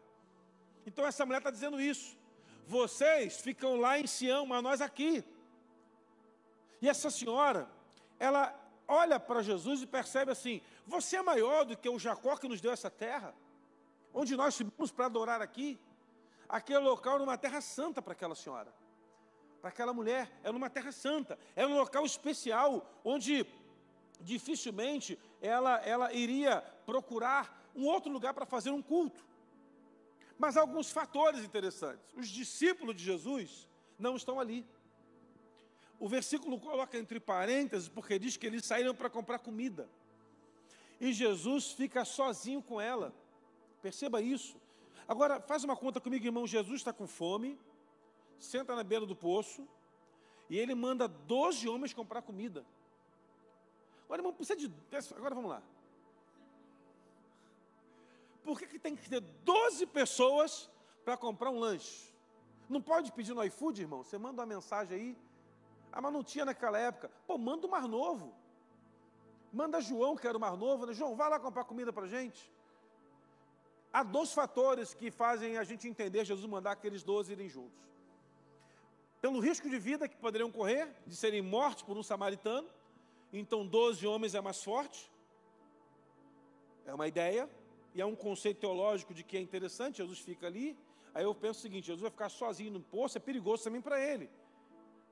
Então 0.85 1.07
essa 1.07 1.25
mulher 1.25 1.39
está 1.39 1.51
dizendo 1.51 1.81
isso. 1.81 2.17
Vocês 2.67 3.41
ficam 3.41 3.77
lá 3.77 3.99
em 3.99 4.07
Sião, 4.07 4.47
mas 4.47 4.63
nós 4.63 4.81
aqui. 4.81 5.25
E 6.81 6.89
essa 6.89 7.11
senhora, 7.11 7.69
ela 8.19 8.55
olha 8.87 9.19
para 9.19 9.43
Jesus 9.43 9.83
e 9.83 9.87
percebe 9.87 10.33
assim: 10.33 10.61
você 10.87 11.17
é 11.17 11.23
maior 11.23 11.65
do 11.65 11.77
que 11.77 11.89
o 11.89 11.99
Jacó 11.99 12.37
que 12.37 12.49
nos 12.49 12.61
deu 12.61 12.73
essa 12.73 12.91
terra? 12.91 13.35
onde 14.17 14.35
nós 14.35 14.55
subimos 14.55 14.91
para 14.91 15.05
adorar 15.05 15.43
aqui, 15.43 15.79
aquele 16.49 16.79
local 16.79 17.17
era 17.17 17.23
uma 17.23 17.37
terra 17.37 17.61
santa 17.61 18.01
para 18.01 18.15
aquela 18.15 18.35
senhora, 18.35 18.73
para 19.61 19.69
aquela 19.69 19.93
mulher, 19.93 20.33
era 20.43 20.57
uma 20.57 20.71
terra 20.71 20.91
santa, 20.91 21.39
era 21.55 21.69
um 21.69 21.77
local 21.77 22.07
especial, 22.07 22.91
onde 23.05 23.47
dificilmente 24.19 25.19
ela, 25.39 25.77
ela 25.85 26.15
iria 26.15 26.63
procurar 26.87 27.63
um 27.75 27.85
outro 27.85 28.11
lugar 28.11 28.33
para 28.33 28.47
fazer 28.47 28.71
um 28.71 28.81
culto. 28.81 29.23
Mas 30.39 30.57
há 30.57 30.63
alguns 30.63 30.91
fatores 30.91 31.45
interessantes. 31.45 32.07
Os 32.15 32.29
discípulos 32.29 32.97
de 32.97 33.05
Jesus 33.05 33.69
não 33.99 34.17
estão 34.17 34.41
ali. 34.41 34.67
O 35.99 36.09
versículo 36.09 36.61
coloca 36.61 36.99
entre 36.99 37.19
parênteses, 37.19 37.89
porque 37.89 38.19
diz 38.19 38.37
que 38.37 38.47
eles 38.47 38.65
saíram 38.65 38.95
para 38.95 39.09
comprar 39.09 39.39
comida. 39.39 39.89
E 41.01 41.13
Jesus 41.13 41.73
fica 41.73 42.05
sozinho 42.05 42.63
com 42.63 42.81
ela. 42.81 43.15
Perceba 43.83 44.21
isso. 44.21 44.57
Agora, 45.09 45.41
faz 45.41 45.65
uma 45.65 45.77
conta 45.77 46.01
comigo, 46.01 46.25
irmão. 46.25 46.47
Jesus 46.47 46.81
está 46.81 46.93
com 46.93 47.07
fome, 47.07 47.59
senta 48.39 48.75
na 48.75 48.83
beira 48.83 49.07
do 49.07 49.15
poço, 49.15 49.67
e 50.51 50.59
ele 50.59 50.75
manda 50.75 51.07
12 51.07 51.69
homens 51.69 51.95
comprar 51.95 52.23
comida. 52.23 52.65
Agora, 54.05 54.21
irmão, 54.21 54.33
precisa 54.33 54.57
de. 54.57 54.73
Agora 55.17 55.35
vamos 55.35 55.51
lá. 55.51 55.63
Por 58.45 58.59
que, 58.59 58.67
que 58.67 58.79
tem 58.79 58.95
que 58.95 59.09
ter 59.09 59.21
12 59.21 59.87
pessoas 59.87 60.71
para 61.05 61.17
comprar 61.17 61.51
um 61.51 61.59
lanche? 61.59 62.15
Não 62.69 62.81
pode 62.81 63.11
pedir 63.13 63.35
no 63.35 63.45
iFood, 63.45 63.83
irmão? 63.83 64.05
Você 64.05 64.17
manda 64.19 64.41
uma 64.41 64.47
mensagem 64.47 64.97
aí. 64.97 65.17
Ah, 65.97 66.01
mas 66.03 66.13
não 66.13 66.23
tinha 66.23 66.45
naquela 66.45 66.79
época. 66.79 67.11
Pô, 67.27 67.39
manda 67.39 67.67
o 67.67 67.71
Mar 67.71 67.89
Novo. 67.89 68.35
Manda 69.51 69.81
João, 69.81 70.15
que 70.15 70.29
era 70.29 70.37
o 70.37 70.41
Mar 70.41 70.55
Novo. 70.55 70.85
Né? 70.85 70.93
João, 70.93 71.17
vai 71.17 71.31
lá 71.31 71.41
comprar 71.41 71.65
comida 71.65 71.91
para 71.91 72.07
gente. 72.07 72.53
Há 73.91 74.03
dois 74.03 74.31
fatores 74.35 74.93
que 74.93 75.11
fazem 75.11 75.57
a 75.57 75.65
gente 75.65 75.89
entender 75.89 76.23
Jesus 76.23 76.45
mandar 76.45 76.73
aqueles 76.73 77.03
doze 77.03 77.33
irem 77.33 77.49
juntos. 77.49 77.83
Pelo 79.23 79.41
risco 79.41 79.71
de 79.71 79.79
vida 79.79 80.07
que 80.07 80.19
poderiam 80.19 80.53
correr, 80.53 80.95
de 81.07 81.17
serem 81.17 81.41
mortos 81.41 81.83
por 81.83 81.97
um 81.97 82.03
samaritano, 82.03 82.69
então 83.33 83.67
doze 83.67 84.07
homens 84.07 84.35
é 84.35 84.41
mais 84.43 84.63
forte. 84.63 85.11
É 86.85 86.93
uma 86.93 87.09
ideia, 87.09 87.49
e 87.95 88.03
é 88.03 88.05
um 88.05 88.15
conceito 88.15 88.61
teológico 88.61 89.15
de 89.15 89.25
que 89.25 89.39
é 89.39 89.41
interessante, 89.41 89.97
Jesus 89.97 90.19
fica 90.19 90.47
ali. 90.47 90.77
Aí 91.15 91.25
eu 91.25 91.35
penso 91.35 91.61
o 91.61 91.63
seguinte: 91.63 91.87
Jesus 91.87 92.03
vai 92.03 92.11
ficar 92.11 92.29
sozinho 92.29 92.71
no 92.71 92.81
poço, 92.83 93.17
é 93.17 93.21
perigoso 93.21 93.65
também 93.65 93.81
para 93.81 93.99
ele. 93.99 94.29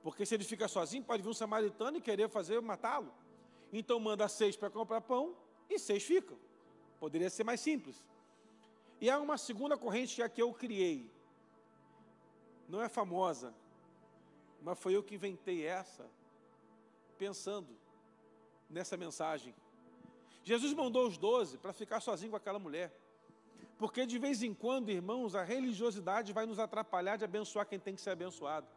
Porque 0.05 0.23
se 0.23 0.35
ele 0.35 0.43
fica 0.43 0.67
sozinho, 0.67 1.03
pode 1.03 1.23
vir 1.23 1.29
um 1.29 1.33
samaritano 1.33 1.97
e 1.97 1.99
querer 1.99 2.29
fazer 2.29 2.61
matá-lo. 2.61 3.11
Então 3.73 3.99
manda 3.99 4.27
seis 4.27 4.55
para 4.55 4.69
comprar 4.69 5.01
pão 5.01 5.35
e 5.67 5.79
seis 5.79 6.03
ficam. 6.03 6.37
Poderia 6.99 7.27
ser 7.27 7.43
mais 7.43 7.59
simples. 7.59 8.05
E 9.01 9.09
há 9.09 9.19
uma 9.19 9.35
segunda 9.35 9.75
corrente 9.75 10.13
que 10.13 10.21
é 10.21 10.25
a 10.25 10.29
que 10.29 10.39
eu 10.39 10.53
criei. 10.53 11.11
Não 12.69 12.83
é 12.83 12.87
famosa, 12.87 13.51
mas 14.61 14.77
foi 14.77 14.95
eu 14.95 15.01
que 15.01 15.15
inventei 15.15 15.65
essa, 15.65 16.07
pensando 17.17 17.75
nessa 18.69 18.95
mensagem. 18.95 19.55
Jesus 20.43 20.71
mandou 20.75 21.07
os 21.07 21.17
doze 21.17 21.57
para 21.57 21.73
ficar 21.73 21.99
sozinho 21.99 22.29
com 22.29 22.37
aquela 22.37 22.59
mulher. 22.59 22.95
Porque 23.75 24.05
de 24.05 24.19
vez 24.19 24.43
em 24.43 24.53
quando, 24.53 24.91
irmãos, 24.91 25.33
a 25.33 25.41
religiosidade 25.41 26.31
vai 26.31 26.45
nos 26.45 26.59
atrapalhar 26.59 27.17
de 27.17 27.25
abençoar 27.25 27.65
quem 27.65 27.79
tem 27.79 27.95
que 27.95 28.01
ser 28.01 28.11
abençoado. 28.11 28.67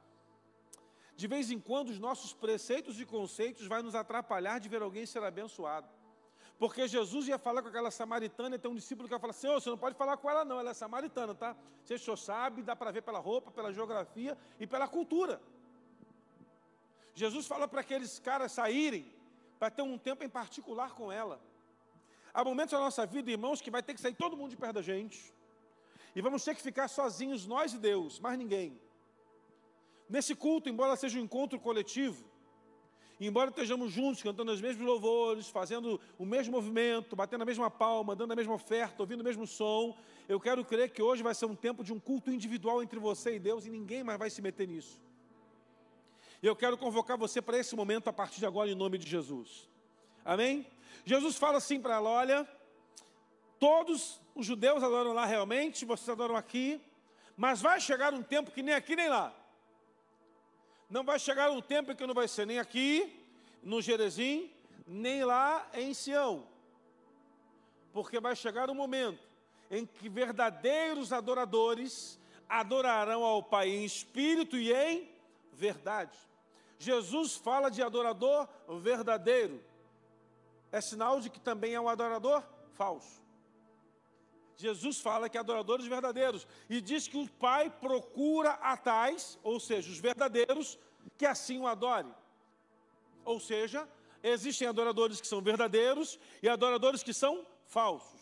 De 1.20 1.26
vez 1.26 1.50
em 1.50 1.58
quando, 1.68 1.88
os 1.88 1.98
nossos 1.98 2.32
preceitos 2.32 3.00
e 3.00 3.04
conceitos 3.04 3.66
vai 3.66 3.82
nos 3.82 3.96
atrapalhar 3.96 4.60
de 4.60 4.68
ver 4.68 4.82
alguém 4.82 5.04
ser 5.04 5.20
abençoado. 5.24 5.88
Porque 6.60 6.86
Jesus 6.86 7.26
ia 7.26 7.38
falar 7.46 7.60
com 7.60 7.70
aquela 7.72 7.90
samaritana 7.90 8.54
e 8.54 8.58
tem 8.58 8.70
um 8.70 8.76
discípulo 8.76 9.08
que 9.08 9.14
vai 9.16 9.18
falar: 9.18 9.32
Senhor, 9.32 9.60
você 9.60 9.68
não 9.68 9.80
pode 9.84 9.96
falar 9.96 10.16
com 10.16 10.30
ela, 10.30 10.44
não, 10.44 10.60
ela 10.60 10.70
é 10.70 10.74
samaritana, 10.74 11.34
tá? 11.34 11.56
Você 11.82 11.98
só 11.98 12.14
sabe, 12.14 12.62
dá 12.62 12.76
para 12.76 12.92
ver 12.92 13.02
pela 13.02 13.18
roupa, 13.18 13.50
pela 13.50 13.72
geografia 13.72 14.38
e 14.60 14.66
pela 14.66 14.86
cultura. 14.86 15.40
Jesus 17.16 17.48
fala 17.48 17.66
para 17.66 17.80
aqueles 17.80 18.20
caras 18.20 18.52
saírem 18.52 19.12
para 19.58 19.72
ter 19.72 19.82
um 19.82 19.98
tempo 19.98 20.22
em 20.22 20.28
particular 20.28 20.94
com 20.94 21.10
ela. 21.10 21.40
Há 22.32 22.44
momentos 22.44 22.74
na 22.74 22.78
nossa 22.78 23.04
vida, 23.04 23.28
irmãos, 23.28 23.60
que 23.60 23.72
vai 23.72 23.82
ter 23.82 23.92
que 23.92 24.00
sair 24.00 24.14
todo 24.14 24.36
mundo 24.36 24.50
de 24.50 24.56
perto 24.56 24.74
da 24.74 24.82
gente. 24.82 25.34
E 26.14 26.22
vamos 26.22 26.44
ter 26.44 26.54
que 26.54 26.62
ficar 26.62 26.86
sozinhos, 26.86 27.44
nós 27.44 27.72
e 27.72 27.78
Deus, 27.78 28.20
mais 28.20 28.38
ninguém. 28.38 28.80
Nesse 30.08 30.34
culto, 30.34 30.68
embora 30.68 30.96
seja 30.96 31.18
um 31.18 31.22
encontro 31.22 31.60
coletivo, 31.60 32.24
embora 33.20 33.50
estejamos 33.50 33.92
juntos, 33.92 34.22
cantando 34.22 34.52
os 34.52 34.60
mesmos 34.60 34.86
louvores, 34.86 35.48
fazendo 35.48 36.00
o 36.18 36.24
mesmo 36.24 36.52
movimento, 36.52 37.14
batendo 37.14 37.42
a 37.42 37.44
mesma 37.44 37.70
palma, 37.70 38.16
dando 38.16 38.32
a 38.32 38.36
mesma 38.36 38.54
oferta, 38.54 39.02
ouvindo 39.02 39.20
o 39.20 39.24
mesmo 39.24 39.46
som, 39.46 39.96
eu 40.28 40.38
quero 40.38 40.64
crer 40.64 40.90
que 40.90 41.02
hoje 41.02 41.22
vai 41.22 41.34
ser 41.34 41.46
um 41.46 41.54
tempo 41.54 41.84
de 41.84 41.92
um 41.92 42.00
culto 42.00 42.30
individual 42.30 42.82
entre 42.82 42.98
você 42.98 43.36
e 43.36 43.38
Deus 43.38 43.66
e 43.66 43.70
ninguém 43.70 44.02
mais 44.02 44.18
vai 44.18 44.30
se 44.30 44.40
meter 44.40 44.66
nisso. 44.66 45.00
Eu 46.42 46.54
quero 46.54 46.78
convocar 46.78 47.18
você 47.18 47.42
para 47.42 47.58
esse 47.58 47.74
momento 47.74 48.08
a 48.08 48.12
partir 48.12 48.38
de 48.38 48.46
agora, 48.46 48.70
em 48.70 48.74
nome 48.74 48.96
de 48.96 49.08
Jesus. 49.08 49.68
Amém? 50.24 50.66
Jesus 51.04 51.36
fala 51.36 51.58
assim 51.58 51.80
para 51.80 51.94
ela: 51.94 52.10
olha, 52.10 52.48
todos 53.58 54.20
os 54.34 54.46
judeus 54.46 54.82
adoram 54.82 55.12
lá 55.12 55.26
realmente, 55.26 55.84
vocês 55.84 56.08
adoram 56.08 56.36
aqui, 56.36 56.80
mas 57.36 57.60
vai 57.60 57.80
chegar 57.80 58.14
um 58.14 58.22
tempo 58.22 58.50
que 58.52 58.62
nem 58.62 58.74
aqui 58.74 58.94
nem 58.94 59.08
lá. 59.08 59.34
Não 60.88 61.04
vai 61.04 61.18
chegar 61.18 61.50
um 61.50 61.60
tempo 61.60 61.94
que 61.94 62.06
não 62.06 62.14
vai 62.14 62.26
ser 62.26 62.46
nem 62.46 62.58
aqui, 62.58 63.22
no 63.62 63.82
Jerezim, 63.82 64.50
nem 64.86 65.22
lá 65.24 65.68
em 65.74 65.92
Sião. 65.92 66.46
Porque 67.92 68.18
vai 68.18 68.34
chegar 68.34 68.70
um 68.70 68.74
momento 68.74 69.22
em 69.70 69.84
que 69.84 70.08
verdadeiros 70.08 71.12
adoradores 71.12 72.18
adorarão 72.48 73.22
ao 73.22 73.42
Pai 73.42 73.68
em 73.68 73.84
espírito 73.84 74.56
e 74.56 74.72
em 74.72 75.10
verdade. 75.52 76.16
Jesus 76.78 77.36
fala 77.36 77.70
de 77.70 77.82
adorador 77.82 78.48
verdadeiro. 78.80 79.62
É 80.72 80.80
sinal 80.80 81.20
de 81.20 81.28
que 81.28 81.40
também 81.40 81.74
é 81.74 81.80
um 81.80 81.88
adorador 81.88 82.42
falso. 82.74 83.20
Jesus 84.58 85.00
fala 85.00 85.28
que 85.28 85.38
adoradores 85.38 85.86
verdadeiros 85.86 86.44
e 86.68 86.80
diz 86.80 87.06
que 87.06 87.16
o 87.16 87.30
Pai 87.30 87.70
procura 87.70 88.50
a 88.54 88.76
tais, 88.76 89.38
ou 89.44 89.60
seja, 89.60 89.88
os 89.88 90.00
verdadeiros, 90.00 90.76
que 91.16 91.24
assim 91.24 91.60
o 91.60 91.66
adore. 91.66 92.08
Ou 93.24 93.38
seja, 93.38 93.88
existem 94.20 94.66
adoradores 94.66 95.20
que 95.20 95.28
são 95.28 95.40
verdadeiros 95.40 96.18
e 96.42 96.48
adoradores 96.48 97.04
que 97.04 97.14
são 97.14 97.46
falsos. 97.66 98.18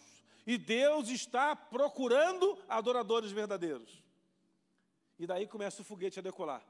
E 0.47 0.59
Deus 0.59 1.09
está 1.09 1.57
procurando 1.57 2.59
adoradores 2.69 3.33
verdadeiros. 3.33 4.05
E 5.19 5.27
daí 5.27 5.47
começa 5.47 5.81
o 5.81 5.85
foguete 5.87 6.19
a 6.19 6.23
decolar. 6.23 6.63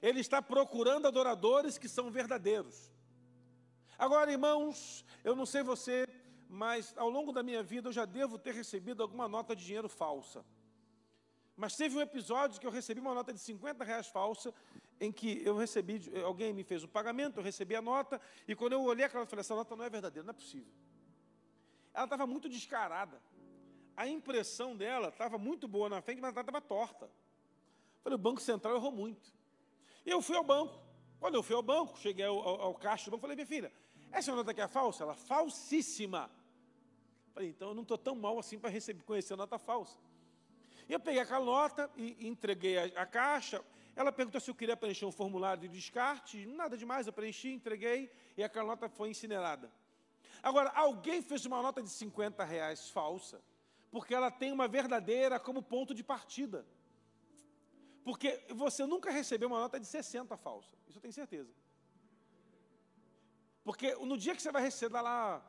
Ele 0.00 0.20
está 0.20 0.40
procurando 0.40 1.08
adoradores 1.08 1.76
que 1.76 1.88
são 1.88 2.08
verdadeiros. 2.08 2.92
Agora, 3.98 4.30
irmãos, 4.30 5.04
eu 5.24 5.34
não 5.34 5.44
sei 5.44 5.64
você, 5.64 6.06
mas 6.54 6.94
ao 6.98 7.08
longo 7.08 7.32
da 7.32 7.42
minha 7.42 7.62
vida 7.62 7.88
eu 7.88 7.92
já 7.92 8.04
devo 8.04 8.38
ter 8.38 8.54
recebido 8.54 9.02
alguma 9.02 9.26
nota 9.26 9.56
de 9.56 9.64
dinheiro 9.64 9.88
falsa. 9.88 10.44
Mas 11.56 11.74
teve 11.74 11.96
um 11.96 12.00
episódio 12.02 12.60
que 12.60 12.66
eu 12.66 12.70
recebi 12.70 13.00
uma 13.00 13.14
nota 13.14 13.32
de 13.32 13.40
50 13.40 13.82
reais 13.82 14.08
falsa, 14.08 14.52
em 15.00 15.10
que 15.10 15.42
eu 15.46 15.56
recebi, 15.56 15.98
alguém 16.22 16.52
me 16.52 16.62
fez 16.62 16.84
o 16.84 16.88
pagamento, 16.88 17.38
eu 17.38 17.42
recebi 17.42 17.74
a 17.74 17.80
nota, 17.80 18.20
e 18.46 18.54
quando 18.54 18.74
eu 18.74 18.82
olhei 18.82 19.06
aquela, 19.06 19.22
eu 19.22 19.26
falei, 19.26 19.40
essa 19.40 19.54
nota 19.54 19.74
não 19.74 19.82
é 19.82 19.88
verdadeira, 19.88 20.26
não 20.26 20.32
é 20.32 20.34
possível. 20.34 20.70
Ela 21.94 22.04
estava 22.04 22.26
muito 22.26 22.50
descarada. 22.50 23.18
A 23.96 24.06
impressão 24.06 24.76
dela 24.76 25.08
estava 25.08 25.38
muito 25.38 25.66
boa 25.66 25.88
na 25.88 26.02
frente, 26.02 26.20
mas 26.20 26.32
ela 26.32 26.42
estava 26.42 26.60
torta. 26.60 27.06
Eu 27.06 28.02
falei, 28.02 28.16
o 28.16 28.18
Banco 28.18 28.42
Central 28.42 28.76
errou 28.76 28.92
muito. 28.92 29.32
E 30.04 30.10
eu 30.10 30.20
fui 30.20 30.36
ao 30.36 30.44
banco. 30.44 30.78
Quando 31.18 31.34
eu 31.34 31.42
fui 31.42 31.56
ao 31.56 31.62
banco, 31.62 31.98
cheguei 31.98 32.26
ao, 32.26 32.38
ao, 32.38 32.60
ao 32.60 32.74
caixa 32.74 33.06
do 33.06 33.12
banco, 33.12 33.22
falei, 33.22 33.36
minha 33.36 33.46
filha, 33.46 33.72
essa 34.10 34.34
nota 34.34 34.50
aqui 34.50 34.60
é 34.60 34.68
falsa? 34.68 35.04
Ela, 35.04 35.14
falsíssima. 35.14 36.30
Falei, 37.32 37.48
então 37.48 37.68
eu 37.68 37.74
não 37.74 37.82
estou 37.82 37.98
tão 37.98 38.14
mal 38.14 38.38
assim 38.38 38.58
para 38.58 38.70
receber, 38.70 39.02
conhecer 39.04 39.34
a 39.34 39.36
nota 39.36 39.58
falsa. 39.58 39.98
E 40.88 40.92
eu 40.92 41.00
peguei 41.00 41.20
aquela 41.20 41.44
nota 41.44 41.90
e 41.96 42.26
entreguei 42.26 42.78
a, 42.78 43.02
a, 43.02 43.06
caixa. 43.06 43.64
Ela 43.96 44.12
perguntou 44.12 44.40
se 44.40 44.50
eu 44.50 44.54
queria 44.54 44.76
preencher 44.76 45.06
um 45.06 45.12
formulário 45.12 45.62
de 45.62 45.68
descarte. 45.68 46.44
Nada 46.46 46.76
demais, 46.76 47.06
eu 47.06 47.12
preenchi, 47.12 47.52
entreguei 47.52 48.10
e 48.36 48.42
aquela 48.42 48.66
nota 48.66 48.88
foi 48.88 49.10
incinerada. 49.10 49.70
Agora, 50.42 50.70
alguém 50.70 51.22
fez 51.22 51.46
uma 51.46 51.62
nota 51.62 51.82
de 51.82 51.88
50 51.88 52.44
reais 52.44 52.90
falsa, 52.90 53.40
porque 53.90 54.14
ela 54.14 54.30
tem 54.30 54.50
uma 54.52 54.66
verdadeira 54.66 55.38
como 55.38 55.62
ponto 55.62 55.94
de 55.94 56.02
partida. 56.02 56.66
Porque 58.04 58.44
você 58.50 58.84
nunca 58.84 59.10
recebeu 59.10 59.48
uma 59.48 59.60
nota 59.60 59.78
de 59.78 59.86
60 59.86 60.36
falsa, 60.36 60.74
isso 60.88 60.98
eu 60.98 61.02
tenho 61.02 61.14
certeza. 61.14 61.52
Porque 63.62 63.94
no 63.94 64.18
dia 64.18 64.34
que 64.34 64.42
você 64.42 64.50
vai 64.50 64.62
receber 64.62 65.00
lá, 65.00 65.40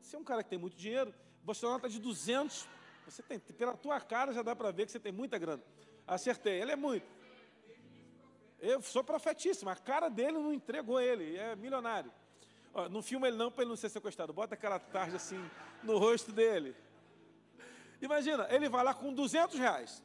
se 0.00 0.14
é 0.14 0.18
um 0.18 0.22
cara 0.22 0.44
que 0.44 0.48
tem 0.48 0.58
muito 0.58 0.76
dinheiro, 0.76 1.12
uma 1.46 1.72
nota 1.72 1.88
de 1.88 2.00
200, 2.00 2.68
você 3.06 3.22
tem, 3.22 3.38
pela 3.38 3.76
tua 3.76 4.00
cara 4.00 4.32
já 4.32 4.42
dá 4.42 4.56
para 4.56 4.70
ver 4.70 4.86
que 4.86 4.92
você 4.92 4.98
tem 4.98 5.12
muita 5.12 5.38
grana. 5.38 5.62
Acertei, 6.06 6.60
ele 6.60 6.72
é 6.72 6.76
muito. 6.76 7.06
Eu 8.58 8.82
sou 8.82 9.04
profetíssimo, 9.04 9.70
a 9.70 9.76
cara 9.76 10.08
dele 10.08 10.32
não 10.32 10.52
entregou 10.52 11.00
ele, 11.00 11.36
é 11.36 11.54
milionário. 11.54 12.12
Não 12.90 13.02
filma 13.02 13.28
ele 13.28 13.36
não 13.36 13.50
para 13.50 13.62
ele 13.62 13.70
não 13.70 13.76
ser 13.76 13.88
sequestrado, 13.88 14.32
bota 14.32 14.54
aquela 14.54 14.78
tarja 14.78 15.16
assim 15.16 15.42
no 15.82 15.98
rosto 15.98 16.32
dele. 16.32 16.74
Imagina, 18.00 18.46
ele 18.50 18.68
vai 18.68 18.84
lá 18.84 18.92
com 18.92 19.12
200 19.12 19.58
reais. 19.58 20.02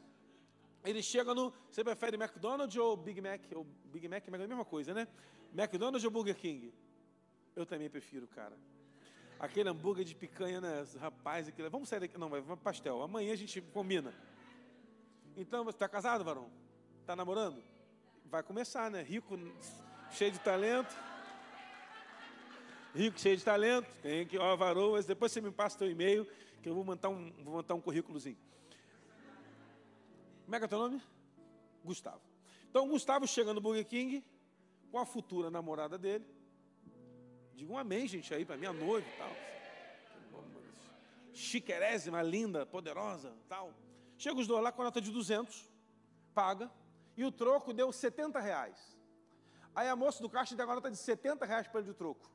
Ele 0.83 1.03
chega 1.03 1.33
no. 1.35 1.53
Você 1.69 1.83
prefere 1.83 2.15
McDonald's 2.15 2.75
ou 2.77 2.95
Big 2.95 3.21
Mac? 3.21 3.41
Ou 3.53 3.65
Big 3.85 4.07
Mac 4.07 4.27
é 4.27 4.35
a 4.35 4.37
mesma 4.47 4.65
coisa, 4.65 4.93
né? 4.93 5.07
McDonald's 5.53 6.03
ou 6.03 6.09
Burger 6.09 6.35
King? 6.35 6.73
Eu 7.55 7.65
também 7.65 7.89
prefiro, 7.89 8.27
cara. 8.27 8.57
Aquele 9.41 9.69
hambúrguer 9.69 10.05
de 10.05 10.13
picanha, 10.13 10.61
né? 10.61 10.85
Rapaz, 10.99 11.47
aquilo. 11.47 11.67
Vamos 11.71 11.89
sair 11.89 11.99
daqui. 11.99 12.15
Não, 12.15 12.29
vai 12.29 12.43
pastel. 12.57 13.01
Amanhã 13.01 13.33
a 13.33 13.35
gente 13.35 13.59
combina. 13.59 14.13
Então, 15.35 15.63
você 15.63 15.75
está 15.77 15.89
casado, 15.89 16.23
varão? 16.23 16.47
Está 16.99 17.15
namorando? 17.15 17.59
Vai 18.25 18.43
começar, 18.43 18.91
né? 18.91 19.01
Rico, 19.01 19.35
cheio 20.11 20.31
de 20.31 20.37
talento. 20.41 20.95
Rico, 22.93 23.19
cheio 23.19 23.35
de 23.35 23.43
talento. 23.43 23.89
Tem 24.03 24.27
que, 24.27 24.37
ó, 24.37 24.55
varoas. 24.55 25.07
Depois 25.07 25.31
você 25.31 25.41
me 25.41 25.49
passa 25.49 25.75
teu 25.75 25.89
e-mail, 25.89 26.27
que 26.61 26.69
eu 26.69 26.75
vou 26.75 26.85
montar 26.85 27.09
um, 27.09 27.31
vou 27.43 27.55
montar 27.55 27.73
um 27.73 27.81
currículozinho. 27.81 28.37
Como 30.45 30.55
é 30.55 30.59
que 30.59 30.65
é 30.65 30.67
teu 30.67 30.77
nome? 30.77 31.01
Gustavo. 31.83 32.21
Então, 32.69 32.87
Gustavo 32.87 33.25
chega 33.25 33.55
no 33.55 33.59
Burger 33.59 33.87
King 33.87 34.23
com 34.91 34.99
a 34.99 35.05
futura 35.05 35.49
namorada 35.49 35.97
dele 35.97 36.40
Diga 37.55 37.71
um 37.71 37.77
amém, 37.77 38.07
gente, 38.07 38.33
aí 38.33 38.45
para 38.45 38.57
minha 38.57 38.73
noiva 38.73 39.07
e 39.07 39.17
tal. 39.17 39.35
Chiquerésima, 41.33 42.21
linda, 42.21 42.65
poderosa, 42.65 43.33
tal. 43.47 43.73
Chega 44.17 44.39
os 44.39 44.47
dois 44.47 44.63
lá 44.63 44.71
com 44.71 44.81
a 44.81 44.85
nota 44.85 45.01
de 45.01 45.11
200, 45.11 45.69
paga, 46.33 46.71
e 47.15 47.23
o 47.23 47.31
troco 47.31 47.73
deu 47.73 47.91
70 47.91 48.39
reais. 48.39 48.97
Aí 49.73 49.87
a 49.87 49.95
moça 49.95 50.21
do 50.21 50.29
caixa 50.29 50.55
deu 50.55 50.65
uma 50.65 50.75
nota 50.75 50.91
de 50.91 50.97
70 50.97 51.45
reais 51.45 51.67
para 51.67 51.79
ele 51.79 51.89
de 51.89 51.95
troco. 51.95 52.29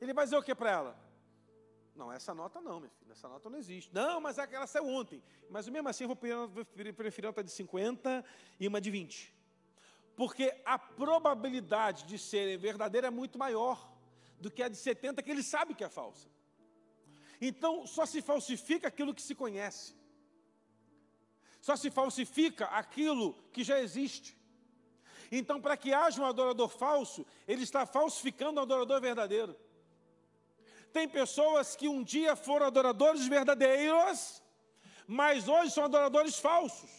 Ele 0.00 0.14
vai 0.14 0.24
dizer 0.24 0.36
o 0.36 0.42
que 0.42 0.54
para 0.54 0.70
ela? 0.70 1.10
Não, 1.94 2.10
essa 2.10 2.32
nota 2.32 2.60
não, 2.60 2.80
minha 2.80 2.90
filha, 2.90 3.12
essa 3.12 3.28
nota 3.28 3.50
não 3.50 3.58
existe. 3.58 3.92
Não, 3.92 4.20
mas 4.20 4.38
aquela 4.38 4.66
saiu 4.66 4.86
ontem. 4.86 5.22
Mas 5.50 5.68
mesmo 5.68 5.88
assim 5.88 6.04
eu 6.04 6.08
vou 6.08 6.16
preferir, 6.16 7.26
a 7.26 7.28
nota 7.28 7.44
de 7.44 7.50
50 7.50 8.24
e 8.58 8.66
uma 8.66 8.80
de 8.80 8.90
20. 8.90 9.34
Porque 10.16 10.54
a 10.64 10.78
probabilidade 10.78 12.04
de 12.04 12.18
serem 12.18 12.56
verdadeiras 12.56 13.08
é 13.08 13.10
muito 13.10 13.38
maior 13.38 13.89
do 14.40 14.50
que 14.50 14.62
a 14.62 14.68
de 14.68 14.76
70, 14.76 15.22
que 15.22 15.30
ele 15.30 15.42
sabe 15.42 15.74
que 15.74 15.84
é 15.84 15.88
falsa. 15.88 16.28
Então, 17.40 17.86
só 17.86 18.04
se 18.04 18.20
falsifica 18.20 18.88
aquilo 18.88 19.14
que 19.14 19.22
se 19.22 19.34
conhece. 19.34 19.94
Só 21.60 21.76
se 21.76 21.90
falsifica 21.90 22.66
aquilo 22.66 23.34
que 23.52 23.62
já 23.62 23.80
existe. 23.80 24.36
Então, 25.30 25.60
para 25.60 25.76
que 25.76 25.92
haja 25.92 26.20
um 26.20 26.26
adorador 26.26 26.68
falso, 26.68 27.24
ele 27.46 27.62
está 27.62 27.86
falsificando 27.86 28.58
o 28.58 28.62
adorador 28.62 29.00
verdadeiro. 29.00 29.56
Tem 30.92 31.08
pessoas 31.08 31.76
que 31.76 31.86
um 31.86 32.02
dia 32.02 32.34
foram 32.34 32.66
adoradores 32.66 33.26
verdadeiros, 33.26 34.42
mas 35.06 35.46
hoje 35.48 35.70
são 35.70 35.84
adoradores 35.84 36.38
falsos. 36.38 36.90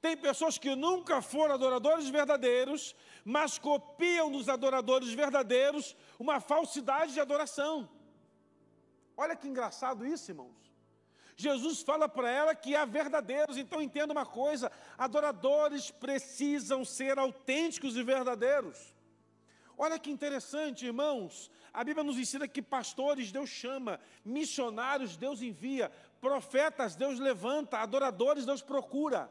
Tem 0.00 0.16
pessoas 0.16 0.56
que 0.56 0.74
nunca 0.76 1.20
foram 1.20 1.54
adoradores 1.54 2.08
verdadeiros, 2.08 2.94
mas 3.26 3.58
copiam 3.58 4.30
dos 4.30 4.48
adoradores 4.48 5.12
verdadeiros 5.12 5.96
uma 6.16 6.38
falsidade 6.38 7.12
de 7.12 7.18
adoração. 7.18 7.88
Olha 9.16 9.34
que 9.34 9.48
engraçado 9.48 10.06
isso, 10.06 10.30
irmãos. 10.30 10.54
Jesus 11.36 11.82
fala 11.82 12.08
para 12.08 12.30
ela 12.30 12.54
que 12.54 12.76
há 12.76 12.84
verdadeiros, 12.84 13.56
então 13.56 13.82
entenda 13.82 14.12
uma 14.12 14.24
coisa: 14.24 14.70
adoradores 14.96 15.90
precisam 15.90 16.84
ser 16.84 17.18
autênticos 17.18 17.96
e 17.96 18.02
verdadeiros. 18.04 18.94
Olha 19.76 19.98
que 19.98 20.10
interessante, 20.10 20.86
irmãos. 20.86 21.50
A 21.74 21.82
Bíblia 21.82 22.04
nos 22.04 22.18
ensina 22.18 22.46
que 22.46 22.62
pastores 22.62 23.32
Deus 23.32 23.50
chama, 23.50 23.98
missionários 24.24 25.16
Deus 25.16 25.42
envia, 25.42 25.90
profetas 26.20 26.94
Deus 26.94 27.18
levanta, 27.18 27.78
adoradores 27.78 28.46
Deus 28.46 28.62
procura. 28.62 29.28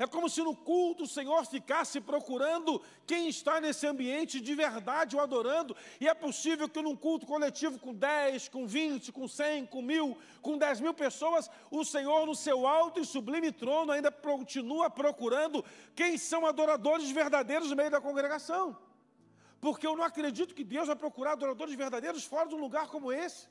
É 0.00 0.06
como 0.06 0.30
se 0.30 0.42
no 0.42 0.56
culto 0.56 1.04
o 1.04 1.06
Senhor 1.06 1.44
ficasse 1.44 2.00
procurando 2.00 2.80
quem 3.06 3.28
está 3.28 3.60
nesse 3.60 3.86
ambiente 3.86 4.40
de 4.40 4.54
verdade 4.54 5.14
o 5.14 5.20
adorando. 5.20 5.76
E 6.00 6.08
é 6.08 6.14
possível 6.14 6.66
que 6.66 6.80
num 6.80 6.96
culto 6.96 7.26
coletivo 7.26 7.78
com 7.78 7.92
10, 7.92 8.48
com 8.48 8.66
20, 8.66 9.12
com 9.12 9.28
100, 9.28 9.66
com 9.66 9.82
mil, 9.82 10.16
com 10.40 10.56
10 10.56 10.80
mil 10.80 10.94
pessoas, 10.94 11.50
o 11.70 11.84
Senhor 11.84 12.24
no 12.24 12.34
seu 12.34 12.66
alto 12.66 12.98
e 12.98 13.04
sublime 13.04 13.52
trono 13.52 13.92
ainda 13.92 14.10
continua 14.10 14.88
procurando 14.88 15.62
quem 15.94 16.16
são 16.16 16.46
adoradores 16.46 17.10
verdadeiros 17.10 17.68
no 17.68 17.76
meio 17.76 17.90
da 17.90 18.00
congregação. 18.00 18.74
Porque 19.60 19.86
eu 19.86 19.94
não 19.94 20.04
acredito 20.04 20.54
que 20.54 20.64
Deus 20.64 20.86
vai 20.86 20.96
procurar 20.96 21.32
adoradores 21.32 21.74
verdadeiros 21.74 22.24
fora 22.24 22.48
de 22.48 22.54
um 22.54 22.58
lugar 22.58 22.88
como 22.88 23.12
esse 23.12 23.46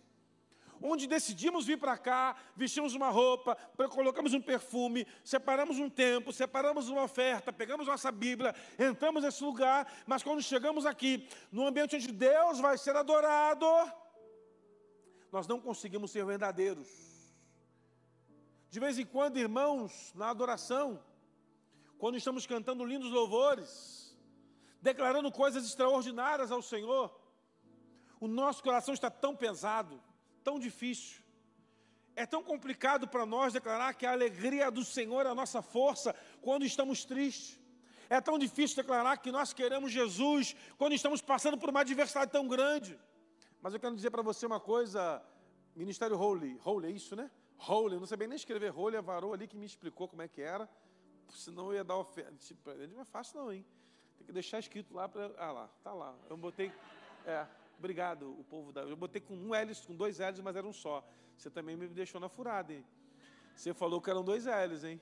onde 0.81 1.07
decidimos 1.07 1.65
vir 1.65 1.77
para 1.77 1.97
cá, 1.97 2.35
vestimos 2.55 2.95
uma 2.95 3.09
roupa, 3.09 3.55
colocamos 3.89 4.33
um 4.33 4.41
perfume, 4.41 5.05
separamos 5.23 5.77
um 5.79 5.89
tempo, 5.89 6.31
separamos 6.31 6.89
uma 6.89 7.03
oferta, 7.03 7.51
pegamos 7.51 7.87
nossa 7.87 8.11
Bíblia, 8.11 8.55
entramos 8.77 9.23
nesse 9.23 9.43
lugar, 9.43 9.91
mas 10.05 10.23
quando 10.23 10.41
chegamos 10.41 10.85
aqui, 10.85 11.27
no 11.51 11.67
ambiente 11.67 11.95
onde 11.95 12.11
Deus 12.11 12.59
vai 12.59 12.77
ser 12.77 12.95
adorado, 12.95 13.65
nós 15.31 15.47
não 15.47 15.59
conseguimos 15.59 16.11
ser 16.11 16.25
verdadeiros. 16.25 16.87
De 18.69 18.79
vez 18.79 18.99
em 18.99 19.05
quando, 19.05 19.37
irmãos, 19.37 20.11
na 20.13 20.29
adoração, 20.29 21.03
quando 21.97 22.17
estamos 22.17 22.45
cantando 22.45 22.85
lindos 22.85 23.11
louvores, 23.11 24.15
declarando 24.81 25.31
coisas 25.31 25.65
extraordinárias 25.65 26.51
ao 26.51 26.61
Senhor, 26.61 27.19
o 28.19 28.27
nosso 28.27 28.61
coração 28.61 28.93
está 28.93 29.09
tão 29.09 29.35
pesado, 29.35 30.01
tão 30.43 30.59
difícil. 30.59 31.21
É 32.15 32.25
tão 32.25 32.43
complicado 32.43 33.07
para 33.07 33.25
nós 33.25 33.53
declarar 33.53 33.93
que 33.93 34.05
a 34.05 34.11
alegria 34.11 34.69
do 34.69 34.83
Senhor 34.83 35.25
é 35.25 35.29
a 35.29 35.35
nossa 35.35 35.61
força 35.61 36.15
quando 36.41 36.65
estamos 36.65 37.05
tristes. 37.05 37.59
É 38.09 38.19
tão 38.19 38.39
difícil 38.39 38.75
declarar 38.75 39.17
que 39.17 39.31
nós 39.31 39.53
queremos 39.53 39.91
Jesus 39.91 40.55
quando 40.77 40.93
estamos 40.93 41.21
passando 41.21 41.57
por 41.57 41.69
uma 41.69 41.81
adversidade 41.81 42.31
tão 42.31 42.47
grande. 42.47 42.99
Mas 43.61 43.73
eu 43.73 43.79
quero 43.79 43.95
dizer 43.95 44.09
para 44.09 44.21
você 44.21 44.45
uma 44.45 44.59
coisa, 44.59 45.21
Ministério 45.75 46.17
Holy. 46.17 46.59
Holy, 46.63 46.87
é 46.87 46.91
isso, 46.91 47.15
né? 47.15 47.29
Holy, 47.67 47.97
não 47.97 48.07
sabia 48.07 48.27
nem 48.27 48.35
escrever 48.35 48.73
Holy, 48.75 48.97
a 48.97 49.01
varou 49.01 49.33
ali 49.33 49.47
que 49.47 49.55
me 49.55 49.65
explicou 49.65 50.07
como 50.07 50.21
é 50.21 50.27
que 50.27 50.41
era. 50.41 50.67
Senão 51.29 51.67
eu 51.67 51.75
ia 51.75 51.83
dar 51.83 51.97
oferta. 51.97 52.33
Não 52.91 53.01
é 53.01 53.05
fácil 53.05 53.39
não, 53.39 53.53
hein? 53.53 53.65
Tem 54.17 54.25
que 54.25 54.33
deixar 54.33 54.59
escrito 54.59 54.93
lá 54.93 55.07
para. 55.07 55.31
Ah 55.37 55.51
lá, 55.51 55.67
tá 55.83 55.93
lá. 55.93 56.15
Eu 56.29 56.35
botei. 56.35 56.71
É, 57.25 57.45
obrigado, 57.79 58.29
o 58.39 58.43
povo 58.43 58.71
da. 58.71 58.81
Eu 58.81 58.95
botei 58.95 59.21
com 59.21 59.33
um 59.33 59.55
L, 59.55 59.73
com 59.87 59.95
dois 59.95 60.19
L's, 60.19 60.39
mas 60.41 60.55
era 60.55 60.67
um 60.67 60.73
só. 60.73 61.03
Você 61.37 61.49
também 61.49 61.75
me 61.75 61.87
deixou 61.87 62.19
na 62.19 62.29
furada, 62.29 62.73
hein? 62.73 62.85
Você 63.55 63.73
falou 63.73 64.01
que 64.01 64.09
eram 64.09 64.23
dois 64.23 64.45
L's, 64.45 64.83
hein? 64.83 65.01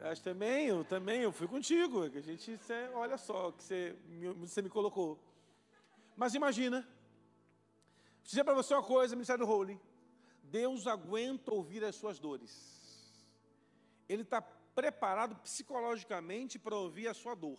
Acho 0.00 0.22
também, 0.22 0.68
eu 0.68 0.84
também, 0.84 1.22
eu 1.22 1.32
fui 1.32 1.48
contigo. 1.48 2.08
Que 2.08 2.18
a 2.18 2.22
gente, 2.22 2.58
olha 2.94 3.18
só, 3.18 3.50
que 3.52 3.62
você, 3.62 3.96
você 4.36 4.62
me 4.62 4.70
colocou. 4.70 5.18
Mas 6.16 6.34
imagina, 6.34 6.82
vou 6.82 8.24
dizer 8.24 8.44
para 8.44 8.54
você 8.54 8.74
uma 8.74 8.82
coisa, 8.82 9.16
Ministério 9.16 9.46
Holy. 9.46 9.80
Deus 10.44 10.86
aguenta 10.86 11.52
ouvir 11.52 11.84
as 11.84 11.96
suas 11.96 12.18
dores. 12.18 12.52
Ele 14.08 14.22
está 14.22 14.40
preparado 14.42 15.36
psicologicamente 15.36 16.58
para 16.58 16.76
ouvir 16.76 17.08
a 17.08 17.14
sua 17.14 17.34
dor. 17.34 17.58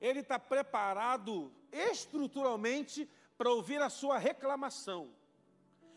Ele 0.00 0.20
está 0.20 0.38
preparado 0.38 1.52
estruturalmente 1.72 3.08
para 3.36 3.50
ouvir 3.50 3.80
a 3.80 3.88
sua 3.88 4.18
reclamação. 4.18 5.10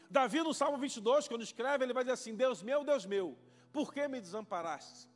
Davi, 0.10 0.42
no 0.42 0.54
Salmo 0.54 0.78
22, 0.78 1.28
quando 1.28 1.42
escreve, 1.42 1.86
ele 1.86 1.94
vai 1.94 2.04
dizer 2.04 2.14
assim: 2.14 2.36
Deus 2.36 2.62
meu, 2.62 2.84
Deus 2.84 3.06
meu, 3.06 3.38
por 3.72 3.94
que 3.94 4.08
me 4.08 4.20
desamparaste? 4.20 5.10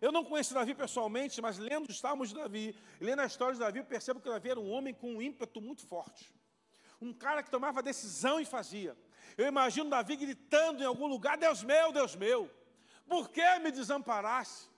Eu 0.00 0.12
não 0.12 0.24
conheço 0.24 0.54
Davi 0.54 0.74
pessoalmente, 0.74 1.40
mas 1.42 1.58
lendo 1.58 1.88
os 1.88 1.98
Salmos 1.98 2.28
de 2.28 2.36
Davi, 2.36 2.76
lendo 3.00 3.20
a 3.20 3.26
história 3.26 3.54
de 3.54 3.60
Davi, 3.60 3.78
eu 3.80 3.84
percebo 3.84 4.20
que 4.20 4.28
Davi 4.28 4.50
era 4.50 4.60
um 4.60 4.70
homem 4.70 4.94
com 4.94 5.14
um 5.14 5.22
ímpeto 5.22 5.60
muito 5.60 5.84
forte. 5.84 6.32
Um 7.00 7.12
cara 7.12 7.42
que 7.42 7.50
tomava 7.50 7.82
decisão 7.82 8.38
e 8.38 8.44
fazia. 8.44 8.96
Eu 9.36 9.46
imagino 9.46 9.90
Davi 9.90 10.16
gritando 10.16 10.82
em 10.82 10.86
algum 10.86 11.06
lugar: 11.06 11.36
Deus 11.36 11.64
meu, 11.64 11.90
Deus 11.92 12.14
meu, 12.14 12.50
por 13.08 13.30
que 13.30 13.58
me 13.60 13.70
desamparaste? 13.70 14.68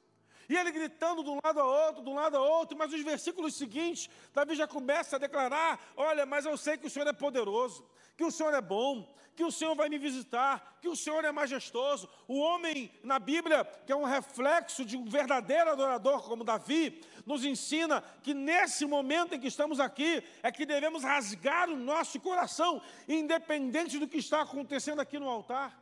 E 0.50 0.56
ele 0.56 0.72
gritando 0.72 1.22
de 1.22 1.30
um 1.30 1.38
lado 1.44 1.60
a 1.60 1.64
outro, 1.64 2.02
de 2.02 2.10
um 2.10 2.14
lado 2.14 2.36
a 2.36 2.40
outro, 2.40 2.76
mas 2.76 2.92
os 2.92 3.00
versículos 3.02 3.54
seguintes, 3.54 4.10
Davi 4.34 4.56
já 4.56 4.66
começa 4.66 5.14
a 5.14 5.18
declarar: 5.20 5.78
Olha, 5.96 6.26
mas 6.26 6.44
eu 6.44 6.56
sei 6.56 6.76
que 6.76 6.88
o 6.88 6.90
Senhor 6.90 7.06
é 7.06 7.12
poderoso, 7.12 7.88
que 8.16 8.24
o 8.24 8.32
Senhor 8.32 8.52
é 8.52 8.60
bom, 8.60 9.08
que 9.36 9.44
o 9.44 9.52
Senhor 9.52 9.76
vai 9.76 9.88
me 9.88 9.96
visitar, 9.96 10.76
que 10.82 10.88
o 10.88 10.96
Senhor 10.96 11.24
é 11.24 11.30
majestoso. 11.30 12.08
O 12.26 12.40
homem 12.40 12.90
na 13.04 13.20
Bíblia, 13.20 13.64
que 13.86 13.92
é 13.92 13.96
um 13.96 14.02
reflexo 14.02 14.84
de 14.84 14.96
um 14.96 15.04
verdadeiro 15.04 15.70
adorador 15.70 16.24
como 16.24 16.42
Davi, 16.42 17.00
nos 17.24 17.44
ensina 17.44 18.02
que 18.20 18.34
nesse 18.34 18.84
momento 18.84 19.36
em 19.36 19.38
que 19.38 19.46
estamos 19.46 19.78
aqui, 19.78 20.20
é 20.42 20.50
que 20.50 20.66
devemos 20.66 21.04
rasgar 21.04 21.70
o 21.70 21.76
nosso 21.76 22.18
coração, 22.18 22.82
independente 23.06 24.00
do 24.00 24.08
que 24.08 24.18
está 24.18 24.42
acontecendo 24.42 24.98
aqui 24.98 25.16
no 25.16 25.28
altar. 25.28 25.80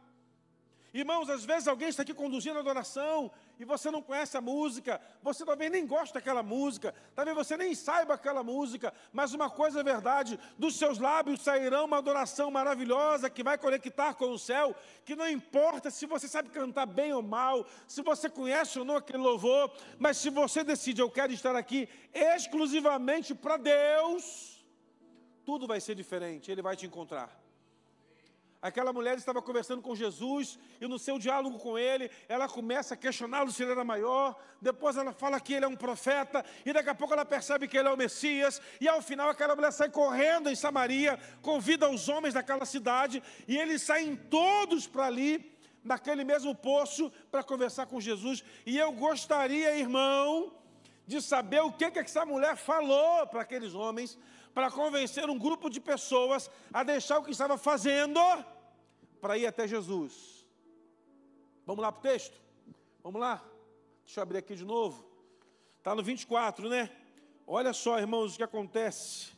Irmãos, 0.98 1.30
às 1.30 1.44
vezes 1.44 1.68
alguém 1.68 1.90
está 1.90 2.02
aqui 2.02 2.12
conduzindo 2.12 2.56
a 2.56 2.60
adoração 2.60 3.30
e 3.56 3.64
você 3.64 3.88
não 3.88 4.02
conhece 4.02 4.36
a 4.36 4.40
música, 4.40 5.00
você 5.22 5.44
talvez 5.44 5.70
nem 5.70 5.86
gosta 5.86 6.14
daquela 6.14 6.42
música, 6.42 6.92
talvez 7.14 7.36
você 7.36 7.56
nem 7.56 7.72
saiba 7.72 8.14
aquela 8.14 8.42
música, 8.42 8.92
mas 9.12 9.32
uma 9.32 9.48
coisa 9.48 9.78
é 9.78 9.84
verdade: 9.84 10.36
dos 10.58 10.76
seus 10.76 10.98
lábios 10.98 11.40
sairá 11.40 11.84
uma 11.84 11.98
adoração 11.98 12.50
maravilhosa 12.50 13.30
que 13.30 13.44
vai 13.44 13.56
conectar 13.56 14.14
com 14.14 14.32
o 14.32 14.38
céu, 14.40 14.74
que 15.04 15.14
não 15.14 15.30
importa 15.30 15.88
se 15.88 16.04
você 16.04 16.26
sabe 16.26 16.48
cantar 16.48 16.86
bem 16.86 17.12
ou 17.12 17.22
mal, 17.22 17.64
se 17.86 18.02
você 18.02 18.28
conhece 18.28 18.76
ou 18.80 18.84
não 18.84 18.96
aquele 18.96 19.18
louvor, 19.18 19.70
mas 20.00 20.16
se 20.16 20.30
você 20.30 20.64
decide, 20.64 21.00
eu 21.00 21.08
quero 21.08 21.32
estar 21.32 21.54
aqui 21.54 21.88
exclusivamente 22.12 23.36
para 23.36 23.56
Deus, 23.56 24.66
tudo 25.44 25.64
vai 25.64 25.80
ser 25.80 25.94
diferente, 25.94 26.50
Ele 26.50 26.60
vai 26.60 26.74
te 26.74 26.86
encontrar. 26.86 27.47
Aquela 28.60 28.92
mulher 28.92 29.16
estava 29.16 29.40
conversando 29.40 29.80
com 29.80 29.94
Jesus 29.94 30.58
e 30.80 30.86
no 30.88 30.98
seu 30.98 31.16
diálogo 31.16 31.58
com 31.58 31.78
ele, 31.78 32.10
ela 32.28 32.48
começa 32.48 32.94
a 32.94 32.96
questioná-lo 32.96 33.52
se 33.52 33.62
ele 33.62 33.70
era 33.70 33.84
maior. 33.84 34.36
Depois 34.60 34.96
ela 34.96 35.12
fala 35.12 35.38
que 35.38 35.54
ele 35.54 35.64
é 35.64 35.68
um 35.68 35.76
profeta 35.76 36.44
e 36.66 36.72
daqui 36.72 36.90
a 36.90 36.94
pouco 36.94 37.14
ela 37.14 37.24
percebe 37.24 37.68
que 37.68 37.78
ele 37.78 37.86
é 37.86 37.92
o 37.92 37.96
Messias. 37.96 38.60
E 38.80 38.88
ao 38.88 39.00
final 39.00 39.28
aquela 39.28 39.54
mulher 39.54 39.70
sai 39.70 39.90
correndo 39.90 40.50
em 40.50 40.56
Samaria, 40.56 41.20
convida 41.40 41.88
os 41.88 42.08
homens 42.08 42.34
daquela 42.34 42.64
cidade 42.64 43.22
e 43.46 43.56
eles 43.56 43.82
saem 43.82 44.16
todos 44.16 44.88
para 44.88 45.06
ali, 45.06 45.56
naquele 45.84 46.24
mesmo 46.24 46.52
poço, 46.52 47.12
para 47.30 47.44
conversar 47.44 47.86
com 47.86 48.00
Jesus. 48.00 48.42
E 48.66 48.76
eu 48.76 48.90
gostaria, 48.90 49.78
irmão, 49.78 50.52
de 51.06 51.22
saber 51.22 51.60
o 51.60 51.70
que, 51.70 51.90
que 51.92 52.00
essa 52.00 52.26
mulher 52.26 52.56
falou 52.56 53.24
para 53.28 53.42
aqueles 53.42 53.72
homens 53.72 54.18
para 54.54 54.70
convencer 54.70 55.28
um 55.28 55.38
grupo 55.38 55.68
de 55.70 55.80
pessoas 55.80 56.50
a 56.72 56.82
deixar 56.82 57.18
o 57.18 57.24
que 57.24 57.30
estava 57.30 57.56
fazendo 57.56 58.20
para 59.20 59.36
ir 59.38 59.46
até 59.46 59.66
Jesus. 59.66 60.46
Vamos 61.66 61.82
lá 61.82 61.92
para 61.92 61.98
o 61.98 62.02
texto? 62.02 62.40
Vamos 63.02 63.20
lá? 63.20 63.44
Deixa 64.04 64.20
eu 64.20 64.22
abrir 64.22 64.38
aqui 64.38 64.54
de 64.54 64.64
novo. 64.64 65.04
Está 65.78 65.94
no 65.94 66.02
24, 66.02 66.68
né? 66.68 66.90
Olha 67.46 67.72
só, 67.72 67.98
irmãos, 67.98 68.34
o 68.34 68.36
que 68.36 68.42
acontece. 68.42 69.32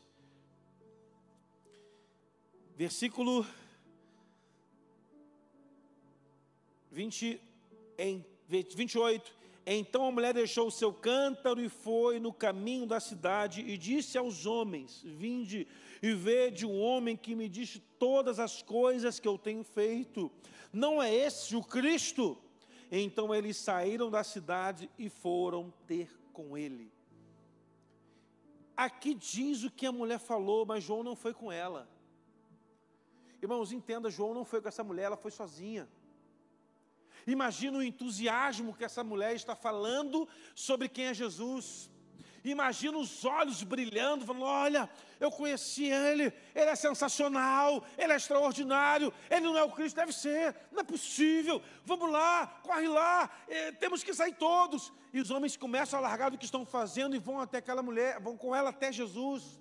Versículo 2.76 3.46
20, 6.90 7.40
em 7.98 8.24
28. 8.48 9.39
Então 9.72 10.04
a 10.04 10.10
mulher 10.10 10.34
deixou 10.34 10.66
o 10.66 10.70
seu 10.70 10.92
cântaro 10.92 11.60
e 11.60 11.68
foi 11.68 12.18
no 12.18 12.32
caminho 12.32 12.86
da 12.86 12.98
cidade 12.98 13.60
e 13.60 13.78
disse 13.78 14.18
aos 14.18 14.44
homens: 14.44 15.00
Vinde 15.06 15.64
e 16.02 16.12
vede 16.12 16.66
um 16.66 16.80
homem 16.80 17.16
que 17.16 17.36
me 17.36 17.48
disse 17.48 17.78
todas 17.96 18.40
as 18.40 18.62
coisas 18.62 19.20
que 19.20 19.28
eu 19.28 19.38
tenho 19.38 19.62
feito. 19.62 20.28
Não 20.72 21.00
é 21.00 21.14
esse 21.14 21.54
o 21.54 21.62
Cristo? 21.62 22.36
Então 22.90 23.32
eles 23.32 23.56
saíram 23.58 24.10
da 24.10 24.24
cidade 24.24 24.90
e 24.98 25.08
foram 25.08 25.72
ter 25.86 26.10
com 26.32 26.58
ele. 26.58 26.90
Aqui 28.76 29.14
diz 29.14 29.62
o 29.62 29.70
que 29.70 29.86
a 29.86 29.92
mulher 29.92 30.18
falou, 30.18 30.66
mas 30.66 30.82
João 30.82 31.04
não 31.04 31.14
foi 31.14 31.32
com 31.32 31.52
ela. 31.52 31.88
Irmãos, 33.40 33.70
entenda, 33.70 34.10
João 34.10 34.34
não 34.34 34.44
foi 34.44 34.60
com 34.60 34.66
essa 34.66 34.82
mulher, 34.82 35.04
ela 35.04 35.16
foi 35.16 35.30
sozinha. 35.30 35.88
Imagina 37.26 37.78
o 37.78 37.82
entusiasmo 37.82 38.74
que 38.74 38.84
essa 38.84 39.04
mulher 39.04 39.34
está 39.34 39.54
falando 39.54 40.28
sobre 40.54 40.88
quem 40.88 41.06
é 41.06 41.14
Jesus. 41.14 41.90
Imagina 42.42 42.96
os 42.96 43.24
olhos 43.24 43.62
brilhando, 43.62 44.24
falando: 44.24 44.44
Olha, 44.44 44.88
eu 45.18 45.30
conheci 45.30 45.84
ele, 45.84 46.32
ele 46.54 46.70
é 46.70 46.74
sensacional, 46.74 47.84
ele 47.98 48.12
é 48.12 48.16
extraordinário, 48.16 49.12
ele 49.30 49.42
não 49.42 49.56
é 49.56 49.62
o 49.62 49.70
Cristo, 49.70 49.96
deve 49.96 50.12
ser, 50.12 50.56
não 50.72 50.80
é 50.80 50.84
possível, 50.84 51.62
vamos 51.84 52.10
lá, 52.10 52.46
corre 52.62 52.88
lá, 52.88 53.30
eh, 53.46 53.72
temos 53.72 54.02
que 54.02 54.14
sair 54.14 54.34
todos. 54.34 54.90
E 55.12 55.20
os 55.20 55.30
homens 55.30 55.56
começam 55.56 55.98
a 55.98 56.02
largar 56.02 56.30
do 56.30 56.38
que 56.38 56.44
estão 56.44 56.64
fazendo 56.64 57.14
e 57.14 57.18
vão 57.18 57.40
até 57.40 57.58
aquela 57.58 57.82
mulher, 57.82 58.18
vão 58.20 58.36
com 58.36 58.54
ela 58.54 58.70
até 58.70 58.90
Jesus. 58.90 59.60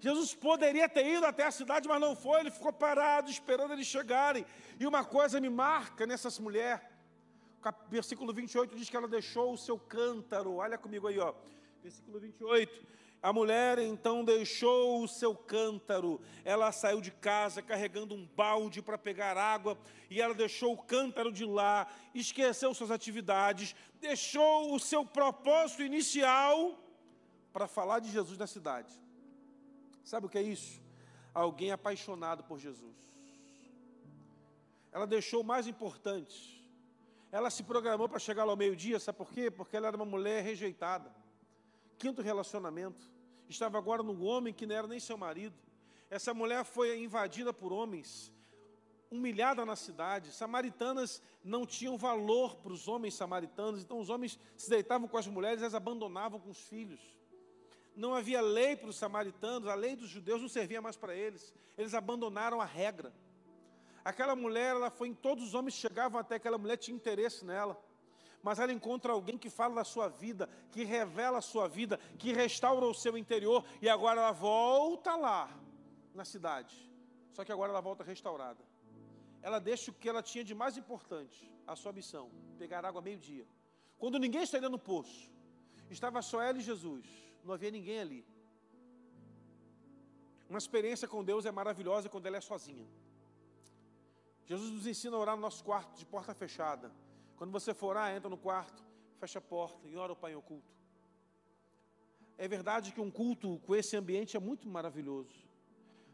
Jesus 0.00 0.34
poderia 0.34 0.88
ter 0.88 1.06
ido 1.06 1.26
até 1.26 1.44
a 1.44 1.50
cidade, 1.50 1.86
mas 1.86 2.00
não 2.00 2.16
foi, 2.16 2.40
ele 2.40 2.50
ficou 2.50 2.72
parado, 2.72 3.30
esperando 3.30 3.74
eles 3.74 3.86
chegarem. 3.86 4.46
E 4.78 4.86
uma 4.86 5.04
coisa 5.04 5.38
me 5.38 5.50
marca 5.50 6.06
nessas 6.06 6.38
mulheres. 6.38 6.80
Versículo 7.88 8.32
28 8.32 8.74
diz 8.74 8.88
que 8.88 8.96
ela 8.96 9.06
deixou 9.06 9.52
o 9.52 9.58
seu 9.58 9.78
cântaro. 9.78 10.54
Olha 10.54 10.78
comigo 10.78 11.06
aí, 11.06 11.18
ó. 11.18 11.34
Versículo 11.82 12.18
28. 12.18 12.86
A 13.22 13.34
mulher 13.34 13.78
então 13.78 14.24
deixou 14.24 15.02
o 15.02 15.06
seu 15.06 15.34
cântaro. 15.34 16.18
Ela 16.42 16.72
saiu 16.72 17.02
de 17.02 17.10
casa 17.10 17.60
carregando 17.60 18.14
um 18.14 18.26
balde 18.34 18.80
para 18.80 18.96
pegar 18.96 19.36
água 19.36 19.76
e 20.08 20.22
ela 20.22 20.32
deixou 20.32 20.72
o 20.72 20.78
cântaro 20.78 21.30
de 21.30 21.44
lá, 21.44 21.86
esqueceu 22.14 22.72
suas 22.72 22.90
atividades, 22.90 23.76
deixou 24.00 24.74
o 24.74 24.80
seu 24.80 25.04
propósito 25.04 25.82
inicial 25.82 26.82
para 27.52 27.68
falar 27.68 27.98
de 27.98 28.10
Jesus 28.10 28.38
na 28.38 28.46
cidade. 28.46 28.90
Sabe 30.04 30.26
o 30.26 30.28
que 30.28 30.38
é 30.38 30.42
isso? 30.42 30.80
Alguém 31.32 31.70
apaixonado 31.70 32.42
por 32.44 32.58
Jesus. 32.58 32.96
Ela 34.92 35.06
deixou 35.06 35.42
o 35.42 35.44
mais 35.44 35.66
importante. 35.66 36.60
Ela 37.30 37.48
se 37.48 37.62
programou 37.62 38.08
para 38.08 38.18
chegar 38.18 38.44
lá 38.44 38.52
ao 38.52 38.56
meio-dia, 38.56 38.98
sabe 38.98 39.18
por 39.18 39.30
quê? 39.32 39.50
Porque 39.50 39.76
ela 39.76 39.86
era 39.86 39.96
uma 39.96 40.04
mulher 40.04 40.42
rejeitada. 40.42 41.14
Quinto 41.96 42.22
relacionamento. 42.22 43.08
Estava 43.48 43.78
agora 43.78 44.02
num 44.02 44.24
homem 44.24 44.52
que 44.52 44.66
não 44.66 44.74
era 44.74 44.86
nem 44.86 44.98
seu 44.98 45.16
marido. 45.16 45.54
Essa 46.08 46.34
mulher 46.34 46.64
foi 46.64 47.00
invadida 47.00 47.52
por 47.52 47.72
homens, 47.72 48.32
humilhada 49.10 49.64
na 49.64 49.76
cidade. 49.76 50.32
Samaritanas 50.32 51.22
não 51.44 51.64
tinham 51.64 51.96
valor 51.96 52.56
para 52.56 52.72
os 52.72 52.88
homens 52.88 53.14
samaritanos, 53.14 53.80
então 53.80 54.00
os 54.00 54.10
homens 54.10 54.38
se 54.56 54.68
deitavam 54.68 55.06
com 55.06 55.16
as 55.16 55.28
mulheres 55.28 55.62
e 55.62 55.64
as 55.64 55.74
abandonavam 55.74 56.40
com 56.40 56.50
os 56.50 56.58
filhos 56.58 57.19
não 57.96 58.14
havia 58.14 58.40
lei 58.40 58.76
para 58.76 58.88
os 58.88 58.96
samaritanos, 58.96 59.68
a 59.68 59.74
lei 59.74 59.96
dos 59.96 60.08
judeus 60.08 60.40
não 60.40 60.48
servia 60.48 60.80
mais 60.80 60.96
para 60.96 61.14
eles. 61.14 61.52
Eles 61.76 61.94
abandonaram 61.94 62.60
a 62.60 62.64
regra. 62.64 63.12
Aquela 64.04 64.34
mulher, 64.34 64.70
ela 64.70 64.90
foi 64.90 65.08
em 65.08 65.14
todos 65.14 65.44
os 65.44 65.54
homens 65.54 65.74
chegavam 65.74 66.18
até 66.18 66.36
aquela 66.36 66.58
mulher 66.58 66.76
tinha 66.76 66.96
interesse 66.96 67.44
nela. 67.44 67.80
Mas 68.42 68.58
ela 68.58 68.72
encontra 68.72 69.12
alguém 69.12 69.36
que 69.36 69.50
fala 69.50 69.74
da 69.74 69.84
sua 69.84 70.08
vida, 70.08 70.48
que 70.72 70.82
revela 70.82 71.38
a 71.38 71.42
sua 71.42 71.68
vida, 71.68 71.98
que 72.18 72.32
restaura 72.32 72.86
o 72.86 72.94
seu 72.94 73.18
interior, 73.18 73.64
e 73.82 73.88
agora 73.88 74.20
ela 74.20 74.32
volta 74.32 75.14
lá 75.14 75.50
na 76.14 76.24
cidade 76.24 76.74
Só 77.32 77.44
que 77.44 77.52
agora 77.52 77.70
ela 77.70 77.80
volta 77.80 78.02
restaurada. 78.02 78.64
Ela 79.42 79.58
deixa 79.58 79.90
o 79.90 79.94
que 79.94 80.08
ela 80.08 80.22
tinha 80.22 80.42
de 80.42 80.54
mais 80.54 80.76
importante, 80.76 81.50
a 81.66 81.76
sua 81.76 81.92
missão, 81.92 82.30
pegar 82.58 82.84
água 82.84 83.02
meio-dia. 83.02 83.46
Quando 83.98 84.18
ninguém 84.18 84.42
estaria 84.42 84.68
no 84.68 84.78
poço, 84.78 85.30
estava 85.90 86.22
só 86.22 86.42
ela 86.42 86.58
e 86.58 86.62
Jesus, 86.62 87.06
não 87.44 87.54
havia 87.54 87.70
ninguém 87.70 88.00
ali. 88.00 88.26
Uma 90.48 90.58
experiência 90.58 91.06
com 91.06 91.22
Deus 91.22 91.46
é 91.46 91.52
maravilhosa 91.52 92.08
quando 92.08 92.26
ela 92.26 92.36
é 92.36 92.40
sozinha. 92.40 92.86
Jesus 94.46 94.70
nos 94.72 94.86
ensina 94.86 95.16
a 95.16 95.20
orar 95.20 95.36
no 95.36 95.42
nosso 95.42 95.62
quarto 95.62 95.96
de 95.96 96.04
porta 96.04 96.34
fechada. 96.34 96.90
Quando 97.36 97.52
você 97.52 97.72
for 97.72 97.90
orar, 97.90 98.14
entra 98.14 98.28
no 98.28 98.36
quarto, 98.36 98.82
fecha 99.18 99.38
a 99.38 99.42
porta 99.42 99.86
e 99.86 99.96
ora 99.96 100.12
o 100.12 100.16
Pai 100.16 100.32
em 100.32 100.34
oculto. 100.34 100.74
É 102.36 102.48
verdade 102.48 102.92
que 102.92 103.00
um 103.00 103.10
culto 103.10 103.60
com 103.60 103.76
esse 103.76 103.96
ambiente 103.96 104.36
é 104.36 104.40
muito 104.40 104.68
maravilhoso. 104.68 105.46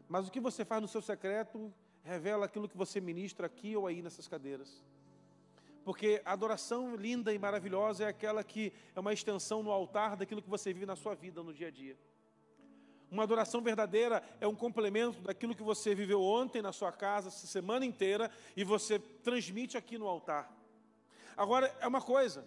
Mas 0.07 0.27
o 0.27 0.31
que 0.31 0.39
você 0.39 0.63
faz 0.63 0.81
no 0.81 0.87
seu 0.87 1.01
secreto 1.01 1.73
revela 2.03 2.45
aquilo 2.45 2.69
que 2.69 2.77
você 2.77 3.01
ministra 3.01 3.47
aqui 3.47 3.75
ou 3.75 3.87
aí 3.87 4.01
nessas 4.01 4.27
cadeiras. 4.27 4.83
Porque 5.87 6.21
a 6.25 6.33
adoração 6.33 6.97
linda 6.97 7.33
e 7.33 7.39
maravilhosa 7.39 8.03
é 8.03 8.07
aquela 8.07 8.43
que 8.43 8.73
é 8.93 8.99
uma 8.99 9.13
extensão 9.13 9.63
no 9.63 9.71
altar 9.71 10.17
daquilo 10.17 10.41
que 10.41 10.49
você 10.49 10.73
vive 10.73 10.85
na 10.85 10.97
sua 10.97 11.15
vida 11.15 11.41
no 11.41 11.53
dia 11.53 11.69
a 11.69 11.71
dia. 11.71 11.97
Uma 13.09 13.23
adoração 13.23 13.61
verdadeira 13.61 14.21
é 14.41 14.45
um 14.45 14.53
complemento 14.53 15.21
daquilo 15.21 15.55
que 15.55 15.63
você 15.63 15.95
viveu 15.95 16.21
ontem 16.21 16.61
na 16.61 16.73
sua 16.73 16.91
casa, 16.91 17.29
essa 17.29 17.47
semana 17.47 17.85
inteira, 17.85 18.29
e 18.53 18.65
você 18.65 18.99
transmite 18.99 19.77
aqui 19.77 19.97
no 19.97 20.09
altar. 20.09 20.53
Agora, 21.37 21.73
é 21.79 21.87
uma 21.87 22.01
coisa: 22.01 22.45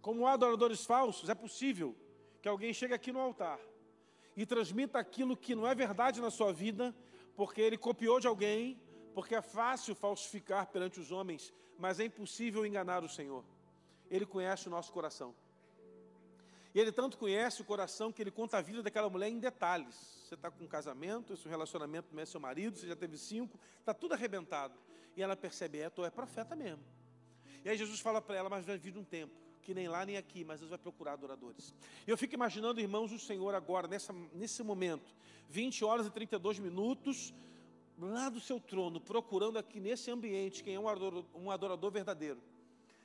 como 0.00 0.26
adoradores 0.26 0.86
falsos, 0.86 1.28
é 1.28 1.34
possível 1.34 1.94
que 2.40 2.48
alguém 2.48 2.72
chegue 2.72 2.94
aqui 2.94 3.12
no 3.12 3.20
altar 3.20 3.60
e 4.34 4.46
transmita 4.46 4.98
aquilo 4.98 5.36
que 5.36 5.54
não 5.54 5.66
é 5.66 5.74
verdade 5.74 6.22
na 6.22 6.30
sua 6.30 6.54
vida, 6.54 6.96
porque 7.36 7.60
ele 7.60 7.76
copiou 7.76 8.18
de 8.18 8.26
alguém, 8.26 8.80
porque 9.12 9.34
é 9.34 9.42
fácil 9.42 9.94
falsificar 9.94 10.68
perante 10.68 10.98
os 10.98 11.12
homens, 11.12 11.52
mas 11.78 12.00
é 12.00 12.04
impossível 12.04 12.66
enganar 12.66 13.04
o 13.04 13.08
Senhor. 13.08 13.44
Ele 14.10 14.26
conhece 14.26 14.66
o 14.66 14.70
nosso 14.70 14.92
coração. 14.92 15.34
E 16.74 16.80
ele 16.80 16.92
tanto 16.92 17.16
conhece 17.16 17.62
o 17.62 17.64
coração 17.64 18.12
que 18.12 18.20
ele 18.20 18.30
conta 18.30 18.58
a 18.58 18.60
vida 18.60 18.82
daquela 18.82 19.08
mulher 19.08 19.28
em 19.28 19.38
detalhes. 19.38 19.94
Você 20.24 20.34
está 20.34 20.50
com 20.50 20.64
um 20.64 20.68
casamento, 20.68 21.32
esse 21.32 21.48
relacionamento 21.48 22.08
não 22.12 22.22
é 22.22 22.26
seu 22.26 22.40
marido, 22.40 22.76
você 22.76 22.86
já 22.86 22.96
teve 22.96 23.16
cinco, 23.16 23.58
está 23.80 23.94
tudo 23.94 24.12
arrebentado. 24.12 24.74
E 25.16 25.22
ela 25.22 25.34
percebe, 25.34 25.78
é, 25.78 25.88
tu 25.88 26.04
é 26.04 26.10
profeta 26.10 26.54
mesmo. 26.54 26.84
E 27.64 27.68
aí 27.68 27.76
Jesus 27.76 28.00
fala 28.00 28.20
para 28.20 28.36
ela, 28.36 28.48
mas 28.48 28.64
vai 28.64 28.76
vir 28.76 28.96
um 28.96 29.04
tempo, 29.04 29.34
que 29.62 29.74
nem 29.74 29.88
lá 29.88 30.04
nem 30.04 30.16
aqui, 30.16 30.44
mas 30.44 30.60
Deus 30.60 30.70
vai 30.70 30.78
procurar 30.78 31.14
adoradores. 31.14 31.74
Eu 32.06 32.16
fico 32.16 32.34
imaginando, 32.34 32.80
irmãos, 32.80 33.12
o 33.12 33.18
Senhor 33.18 33.54
agora, 33.54 33.88
nessa, 33.88 34.12
nesse 34.32 34.62
momento, 34.62 35.14
20 35.48 35.84
horas 35.84 36.06
e 36.06 36.10
32 36.10 36.58
minutos, 36.58 37.34
lá 37.98 38.28
do 38.28 38.40
seu 38.40 38.60
trono, 38.60 39.00
procurando 39.00 39.58
aqui 39.58 39.80
nesse 39.80 40.10
ambiente 40.10 40.62
quem 40.62 40.76
é 40.76 40.80
um 40.80 40.88
adorador, 40.88 41.24
um 41.34 41.50
adorador 41.50 41.90
verdadeiro. 41.90 42.40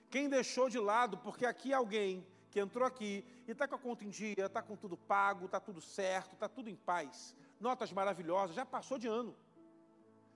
Quem 0.09 0.29
deixou 0.29 0.69
de 0.69 0.77
lado, 0.77 1.17
porque 1.17 1.45
aqui 1.45 1.73
alguém 1.73 2.25
que 2.51 2.59
entrou 2.59 2.85
aqui 2.85 3.25
e 3.47 3.51
está 3.51 3.67
com 3.67 3.75
a 3.75 3.79
conta 3.79 4.05
em 4.05 4.09
dia, 4.09 4.45
está 4.45 4.61
com 4.61 4.75
tudo 4.75 4.95
pago, 4.95 5.45
está 5.45 5.59
tudo 5.59 5.81
certo, 5.81 6.33
está 6.33 6.47
tudo 6.47 6.69
em 6.69 6.75
paz, 6.75 7.35
notas 7.59 7.91
maravilhosas, 7.91 8.55
já 8.55 8.65
passou 8.65 8.99
de 8.99 9.07
ano. 9.07 9.35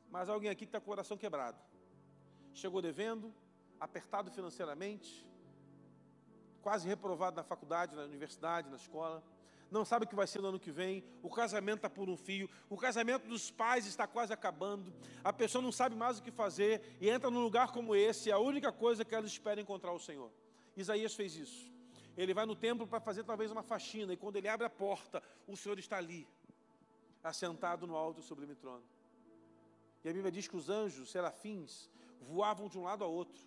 Mas 0.10 0.28
alguém 0.28 0.50
aqui 0.50 0.66
que 0.66 0.70
está 0.70 0.80
com 0.80 0.86
o 0.86 0.94
coração 0.94 1.16
quebrado, 1.16 1.60
chegou 2.54 2.82
devendo, 2.82 3.32
apertado 3.80 4.32
financeiramente, 4.32 5.24
quase 6.64 6.88
reprovado 6.88 7.36
na 7.36 7.44
faculdade, 7.44 7.96
na 7.96 8.04
universidade, 8.04 8.70
na 8.70 8.78
escola, 8.78 9.24
não 9.70 9.84
sabe 9.84 10.06
o 10.06 10.08
que 10.08 10.16
vai 10.16 10.28
ser 10.28 10.42
no 10.42 10.48
ano 10.48 10.60
que 10.60 10.72
vem, 10.72 11.04
o 11.22 11.30
casamento 11.30 11.78
está 11.78 11.90
por 11.90 12.10
um 12.10 12.18
fio, 12.18 12.50
o 12.70 12.78
casamento 12.78 13.28
dos 13.28 13.52
pais 13.52 13.86
está 13.86 14.08
quase 14.08 14.32
acabando, 14.34 14.94
a 15.24 15.34
pessoa 15.34 15.62
não 15.62 15.72
sabe 15.72 15.96
mais 15.96 16.20
o 16.20 16.24
que 16.24 16.32
fazer 16.32 16.98
e 17.02 17.10
entra 17.10 17.30
num 17.30 17.42
lugar 17.42 17.72
como 17.72 17.96
esse, 17.96 18.30
e 18.30 18.32
a 18.32 18.40
única 18.40 18.72
coisa 18.72 19.04
que 19.04 19.14
ela 19.14 19.26
espera 19.26 19.60
é 19.60 19.64
encontrar 19.64 19.92
o 19.92 20.00
Senhor. 20.00 20.32
Isaías 20.76 21.14
fez 21.14 21.36
isso. 21.36 21.72
Ele 22.16 22.34
vai 22.34 22.46
no 22.46 22.56
templo 22.56 22.88
para 22.88 23.00
fazer 23.00 23.24
talvez 23.24 23.52
uma 23.52 23.64
faxina, 23.64 24.14
e 24.14 24.18
quando 24.18 24.38
ele 24.38 24.48
abre 24.48 24.66
a 24.66 24.70
porta, 24.70 25.22
o 25.48 25.56
Senhor 25.56 25.78
está 25.78 25.98
ali, 25.98 26.28
assentado 27.24 27.86
no 27.86 27.96
alto 27.96 28.22
sublime 28.22 28.56
trono. 28.56 28.84
E 30.04 30.10
a 30.10 30.14
Bíblia 30.14 30.32
diz 30.32 30.48
que 30.48 30.56
os 30.56 30.70
anjos, 30.70 31.12
serafins, 31.12 31.90
voavam 32.22 32.68
de 32.68 32.78
um 32.78 32.84
lado 32.84 33.04
a 33.04 33.08
outro, 33.08 33.44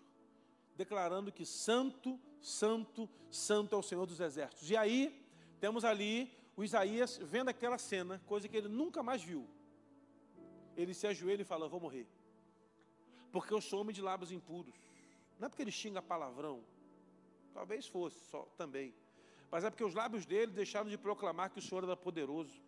declarando 0.77 1.33
que 1.33 1.45
santo, 1.45 2.19
santo, 2.41 3.09
santo 3.31 3.75
é 3.75 3.79
o 3.79 3.83
Senhor 3.83 4.07
dos 4.07 4.21
exércitos. 4.21 4.71
E 4.71 4.77
aí, 4.77 5.20
temos 5.61 5.85
ali 5.85 6.33
o 6.57 6.65
Isaías 6.65 7.19
vendo 7.23 7.49
aquela 7.49 7.79
cena, 7.79 8.21
coisa 8.27 8.49
que 8.49 8.57
ele 8.57 8.69
nunca 8.69 9.03
mais 9.03 9.23
viu. 9.23 9.49
Ele 10.77 10.95
se 10.95 11.07
ajoelha 11.07 11.43
e 11.43 11.45
fala: 11.45 11.69
Vou 11.69 11.81
morrer, 11.81 12.07
porque 13.31 13.53
eu 13.53 13.61
sou 13.61 13.81
homem 13.81 13.95
de 13.95 14.03
lábios 14.03 14.33
impuros. 14.33 14.75
Não 15.39 15.47
é 15.47 15.49
porque 15.49 15.63
ele 15.63 15.73
xinga 15.73 16.03
palavrão, 16.03 16.63
Talvez 17.53 17.87
fosse 17.87 18.19
só 18.31 18.43
também. 18.57 18.95
Mas 19.51 19.65
é 19.65 19.71
porque 19.71 19.85
os 19.85 19.95
lábios 19.95 20.25
dele 20.25 20.53
deixaram 20.53 20.89
de 20.89 20.97
proclamar 20.97 21.51
que 21.51 21.59
o 21.59 21.63
Senhor 21.63 21.83
era 21.85 21.97
poderoso. 21.97 22.63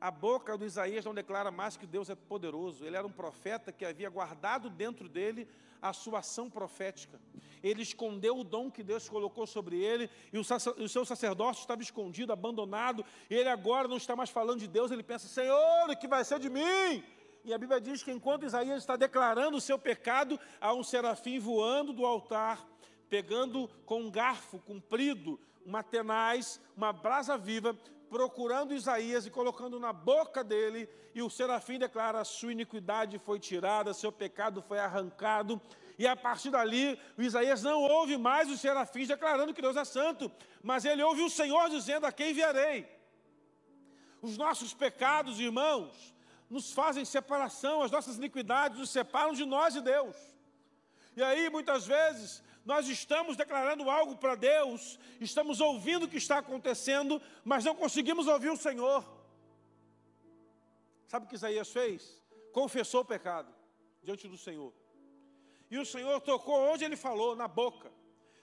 A 0.00 0.10
boca 0.10 0.56
do 0.56 0.64
Isaías 0.64 1.04
não 1.04 1.14
declara 1.14 1.50
mais 1.50 1.76
que 1.76 1.86
Deus 1.86 2.08
é 2.08 2.14
poderoso. 2.14 2.84
Ele 2.84 2.96
era 2.96 3.06
um 3.06 3.12
profeta 3.12 3.72
que 3.72 3.84
havia 3.84 4.08
guardado 4.08 4.70
dentro 4.70 5.08
dele 5.08 5.48
a 5.82 5.92
sua 5.92 6.20
ação 6.20 6.48
profética. 6.48 7.20
Ele 7.62 7.82
escondeu 7.82 8.38
o 8.38 8.44
dom 8.44 8.70
que 8.70 8.82
Deus 8.82 9.08
colocou 9.08 9.46
sobre 9.46 9.76
ele, 9.76 10.08
e 10.32 10.38
o 10.38 10.88
seu 10.88 11.04
sacerdócio 11.04 11.62
estava 11.62 11.82
escondido, 11.82 12.32
abandonado. 12.32 13.04
Ele 13.28 13.48
agora 13.48 13.88
não 13.88 13.96
está 13.96 14.14
mais 14.14 14.30
falando 14.30 14.60
de 14.60 14.68
Deus, 14.68 14.90
ele 14.90 15.02
pensa: 15.02 15.26
Senhor, 15.26 15.90
o 15.90 15.96
que 15.96 16.06
vai 16.06 16.24
ser 16.24 16.38
de 16.38 16.48
mim? 16.48 17.02
E 17.44 17.52
a 17.52 17.58
Bíblia 17.58 17.80
diz 17.80 18.02
que 18.02 18.12
enquanto 18.12 18.44
Isaías 18.44 18.78
está 18.78 18.96
declarando 18.96 19.56
o 19.56 19.60
seu 19.60 19.78
pecado, 19.78 20.38
há 20.60 20.72
um 20.72 20.82
serafim 20.82 21.38
voando 21.38 21.92
do 21.92 22.04
altar 22.04 22.66
pegando 23.08 23.68
com 23.84 24.02
um 24.02 24.10
garfo 24.10 24.58
comprido, 24.58 25.40
uma 25.64 25.82
tenaz, 25.82 26.60
uma 26.76 26.92
brasa 26.92 27.36
viva, 27.36 27.76
procurando 28.08 28.74
Isaías 28.74 29.26
e 29.26 29.30
colocando 29.30 29.78
na 29.78 29.92
boca 29.92 30.42
dele, 30.42 30.88
e 31.14 31.22
o 31.22 31.30
serafim 31.30 31.78
declara: 31.78 32.24
sua 32.24 32.52
iniquidade 32.52 33.18
foi 33.18 33.38
tirada, 33.38 33.94
seu 33.94 34.10
pecado 34.10 34.62
foi 34.62 34.78
arrancado. 34.78 35.60
E 35.98 36.06
a 36.06 36.14
partir 36.16 36.50
dali, 36.50 36.98
o 37.16 37.22
Isaías 37.22 37.62
não 37.62 37.82
ouve 37.82 38.16
mais 38.16 38.50
os 38.50 38.60
serafins 38.60 39.08
declarando 39.08 39.52
que 39.52 39.62
Deus 39.62 39.76
é 39.76 39.84
santo, 39.84 40.30
mas 40.62 40.84
ele 40.84 41.02
ouve 41.02 41.22
o 41.22 41.30
Senhor 41.30 41.68
dizendo: 41.68 42.06
A 42.06 42.12
quem 42.12 42.30
enviarei? 42.30 42.88
Os 44.20 44.36
nossos 44.36 44.74
pecados, 44.74 45.38
irmãos, 45.38 46.14
nos 46.50 46.72
fazem 46.72 47.04
separação, 47.04 47.82
as 47.82 47.90
nossas 47.90 48.16
iniquidades 48.16 48.78
nos 48.78 48.90
separam 48.90 49.32
de 49.32 49.44
nós 49.44 49.76
e 49.76 49.80
Deus. 49.80 50.16
E 51.16 51.22
aí, 51.22 51.50
muitas 51.50 51.86
vezes, 51.86 52.42
nós 52.68 52.86
estamos 52.86 53.34
declarando 53.34 53.88
algo 53.88 54.14
para 54.16 54.34
Deus, 54.34 54.98
estamos 55.22 55.58
ouvindo 55.58 56.02
o 56.04 56.08
que 56.08 56.18
está 56.18 56.36
acontecendo, 56.36 57.18
mas 57.42 57.64
não 57.64 57.74
conseguimos 57.74 58.26
ouvir 58.26 58.50
o 58.50 58.58
Senhor. 58.58 59.02
Sabe 61.06 61.24
o 61.24 61.28
que 61.30 61.34
Isaías 61.34 61.70
fez? 61.70 62.22
Confessou 62.52 63.00
o 63.00 63.04
pecado 63.06 63.50
diante 64.02 64.28
do 64.28 64.36
Senhor. 64.36 64.70
E 65.70 65.78
o 65.78 65.86
Senhor 65.86 66.20
tocou 66.20 66.60
onde 66.70 66.84
ele 66.84 66.94
falou, 66.94 67.34
na 67.34 67.48
boca. 67.48 67.90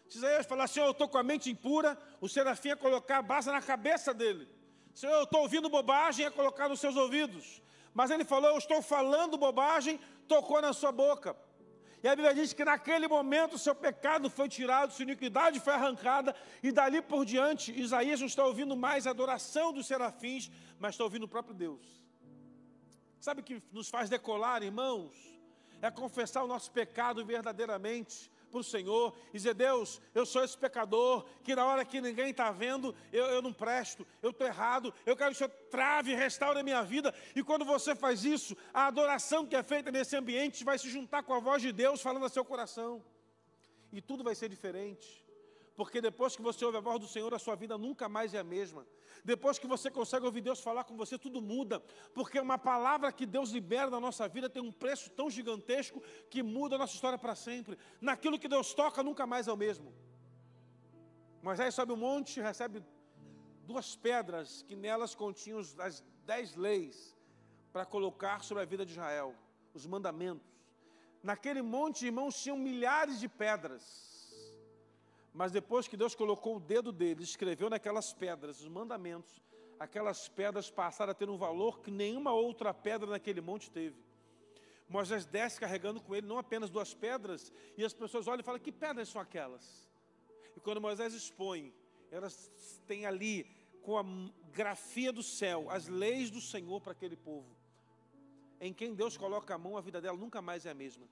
Se 0.10 0.18
Isaías 0.18 0.48
falar, 0.48 0.66
Senhor, 0.66 0.88
eu 0.88 0.94
estou 0.94 1.08
com 1.08 1.20
a 1.20 1.24
mente 1.24 1.52
impura, 1.52 1.96
o 2.20 2.28
serafim 2.28 2.70
ia 2.70 2.76
colocar 2.76 3.20
a 3.20 3.22
base 3.22 3.52
na 3.52 3.62
cabeça 3.62 4.12
dele. 4.12 4.50
Senhor, 4.96 5.14
eu 5.14 5.26
estou 5.26 5.42
ouvindo 5.42 5.70
bobagem, 5.70 6.26
ia 6.26 6.32
colocar 6.32 6.68
nos 6.68 6.80
seus 6.80 6.96
ouvidos. 6.96 7.62
Mas 7.94 8.10
ele 8.10 8.26
falou, 8.26 8.50
eu 8.50 8.58
estou 8.58 8.82
falando 8.82 9.38
bobagem, 9.38 10.00
tocou 10.28 10.60
na 10.64 10.74
sua 10.74 10.92
boca. 10.92 11.38
E 12.06 12.08
a 12.08 12.16
Bíblia 12.16 12.36
diz 12.36 12.54
que 12.54 12.64
naquele 12.64 13.08
momento 13.08 13.54
o 13.56 13.58
seu 13.58 13.74
pecado 13.74 14.30
foi 14.30 14.48
tirado, 14.48 14.94
sua 14.94 15.02
iniquidade 15.02 15.60
foi 15.60 15.74
arrancada, 15.74 16.36
e 16.62 16.72
dali 16.72 17.02
por 17.02 17.26
diante, 17.26 17.72
Isaías 17.72 18.20
não 18.20 18.28
está 18.28 18.46
ouvindo 18.46 18.78
mais 18.78 19.08
a 19.08 19.10
adoração 19.10 19.74
dos 19.74 19.88
serafins, 19.88 20.52
mas 20.78 20.94
está 20.94 21.04
ouvindo 21.04 21.24
o 21.24 21.28
próprio 21.28 21.56
Deus. 21.56 21.84
Sabe 23.20 23.42
o 23.42 23.44
que 23.44 23.60
nos 23.72 23.90
faz 23.90 24.08
decolar, 24.08 24.62
irmãos? 24.62 25.18
É 25.82 25.90
confessar 25.90 26.44
o 26.44 26.48
nosso 26.48 26.70
pecado 26.70 27.26
verdadeiramente, 27.26 28.32
para 28.46 28.60
o 28.60 28.64
Senhor 28.64 29.16
e 29.30 29.38
dizer: 29.38 29.54
Deus, 29.54 30.02
eu 30.14 30.26
sou 30.26 30.44
esse 30.44 30.58
pecador 30.58 31.26
que 31.44 31.56
na 31.56 31.66
hora 31.66 31.84
que 31.84 32.00
ninguém 32.00 32.30
está 32.30 32.52
vendo, 32.52 32.96
eu, 33.12 33.26
eu 33.26 33.42
não 33.42 33.52
presto, 33.52 34.06
eu 34.22 34.30
estou 34.30 34.46
errado, 34.46 34.94
eu 35.06 35.16
quero 35.16 35.32
que 35.32 35.36
o 35.36 35.38
Senhor 35.38 35.50
trave 35.70 36.12
e 36.12 36.16
restaure 36.16 36.60
a 36.60 36.64
minha 36.64 36.84
vida. 36.84 37.14
E 37.36 37.44
quando 37.44 37.66
você 37.66 37.96
faz 37.96 38.24
isso, 38.24 38.56
a 38.74 38.88
adoração 38.88 39.46
que 39.46 39.56
é 39.56 39.64
feita 39.64 39.92
nesse 39.92 40.16
ambiente 40.16 40.64
vai 40.64 40.78
se 40.78 40.90
juntar 40.90 41.24
com 41.24 41.34
a 41.34 41.40
voz 41.40 41.62
de 41.62 41.72
Deus 41.72 42.02
falando 42.02 42.24
ao 42.24 42.30
seu 42.30 42.46
coração, 42.46 43.04
e 43.92 44.02
tudo 44.02 44.24
vai 44.24 44.36
ser 44.36 44.50
diferente. 44.50 45.25
Porque 45.76 46.00
depois 46.00 46.36
que 46.36 46.42
você 46.42 46.64
ouve 46.64 46.78
a 46.78 46.82
voz 46.82 47.00
do 47.00 47.08
Senhor, 47.08 47.34
a 47.34 47.40
sua 47.40 47.56
vida 47.56 47.78
nunca 47.78 48.08
mais 48.08 48.34
é 48.34 48.40
a 48.40 48.44
mesma. 48.44 48.86
Depois 49.24 49.60
que 49.60 49.68
você 49.68 49.92
consegue 49.92 50.26
ouvir 50.26 50.42
Deus 50.42 50.62
falar 50.62 50.86
com 50.86 50.96
você, 50.96 51.18
tudo 51.18 51.42
muda. 51.42 51.82
Porque 52.14 52.40
uma 52.40 52.58
palavra 52.58 53.12
que 53.12 53.26
Deus 53.26 53.50
libera 53.50 53.90
na 53.90 54.00
nossa 54.00 54.28
vida 54.28 54.50
tem 54.50 54.64
um 54.64 54.72
preço 54.72 55.10
tão 55.12 55.30
gigantesco 55.30 56.02
que 56.30 56.42
muda 56.42 56.76
a 56.76 56.80
nossa 56.80 56.94
história 56.94 57.18
para 57.18 57.36
sempre. 57.36 57.78
Naquilo 58.00 58.40
que 58.40 58.48
Deus 58.48 58.74
toca, 58.74 59.04
nunca 59.04 59.28
mais 59.28 59.48
é 59.48 59.52
o 59.52 59.58
mesmo. 59.58 59.94
Moisés 61.42 61.76
sobe 61.76 61.92
um 61.92 61.98
monte 61.98 62.40
e 62.40 62.44
recebe 62.44 62.82
duas 63.66 63.96
pedras 63.96 64.62
que 64.62 64.76
nelas 64.76 65.14
continham 65.14 65.60
as 65.60 66.04
dez 66.26 66.56
leis 66.56 67.16
para 67.74 67.86
colocar 67.86 68.44
sobre 68.44 68.64
a 68.64 68.66
vida 68.66 68.86
de 68.86 68.94
Israel 68.94 69.36
os 69.74 69.86
mandamentos. 69.86 70.48
Naquele 71.22 71.62
monte, 71.62 72.06
irmãos, 72.06 72.42
tinham 72.42 72.58
milhares 72.58 73.20
de 73.20 73.28
pedras. 73.28 74.15
Mas 75.36 75.52
depois 75.52 75.86
que 75.86 75.98
Deus 75.98 76.16
colocou 76.16 76.56
o 76.56 76.60
dedo 76.62 76.94
dele, 76.94 77.22
escreveu 77.22 77.70
naquelas 77.70 78.14
pedras 78.14 78.62
os 78.62 78.70
mandamentos, 78.70 79.44
aquelas 79.78 80.30
pedras 80.30 80.72
passaram 80.72 81.12
a 81.12 81.14
ter 81.14 81.30
um 81.30 81.38
valor 81.38 81.82
que 81.82 81.92
nenhuma 81.92 82.32
outra 82.32 82.74
pedra 82.74 83.10
naquele 83.10 83.42
monte 83.42 83.70
teve. 83.70 83.98
Moisés 84.88 85.26
desce 85.26 85.60
carregando 85.60 86.00
com 86.00 86.16
ele 86.16 86.26
não 86.26 86.38
apenas 86.38 86.70
duas 86.70 86.94
pedras, 86.94 87.52
e 87.78 87.84
as 87.84 87.94
pessoas 87.94 88.30
olham 88.30 88.40
e 88.40 88.44
falam: 88.44 88.62
que 88.62 88.72
pedras 88.72 89.10
são 89.10 89.20
aquelas? 89.20 89.92
E 90.56 90.60
quando 90.62 90.80
Moisés 90.80 91.14
expõe, 91.14 91.74
elas 92.10 92.50
têm 92.88 93.06
ali, 93.06 93.46
com 93.82 93.98
a 93.98 94.06
grafia 94.54 95.12
do 95.12 95.22
céu, 95.22 95.70
as 95.70 95.90
leis 95.90 96.30
do 96.30 96.40
Senhor 96.40 96.80
para 96.80 96.94
aquele 96.94 97.18
povo. 97.18 97.54
Em 98.62 98.74
quem 98.74 98.96
Deus 98.96 99.18
coloca 99.18 99.54
a 99.54 99.58
mão, 99.58 99.76
a 99.76 99.82
vida 99.82 100.00
dela 100.00 100.18
nunca 100.18 100.42
mais 100.42 100.66
é 100.66 100.70
a 100.70 100.74
mesma. 100.74 101.06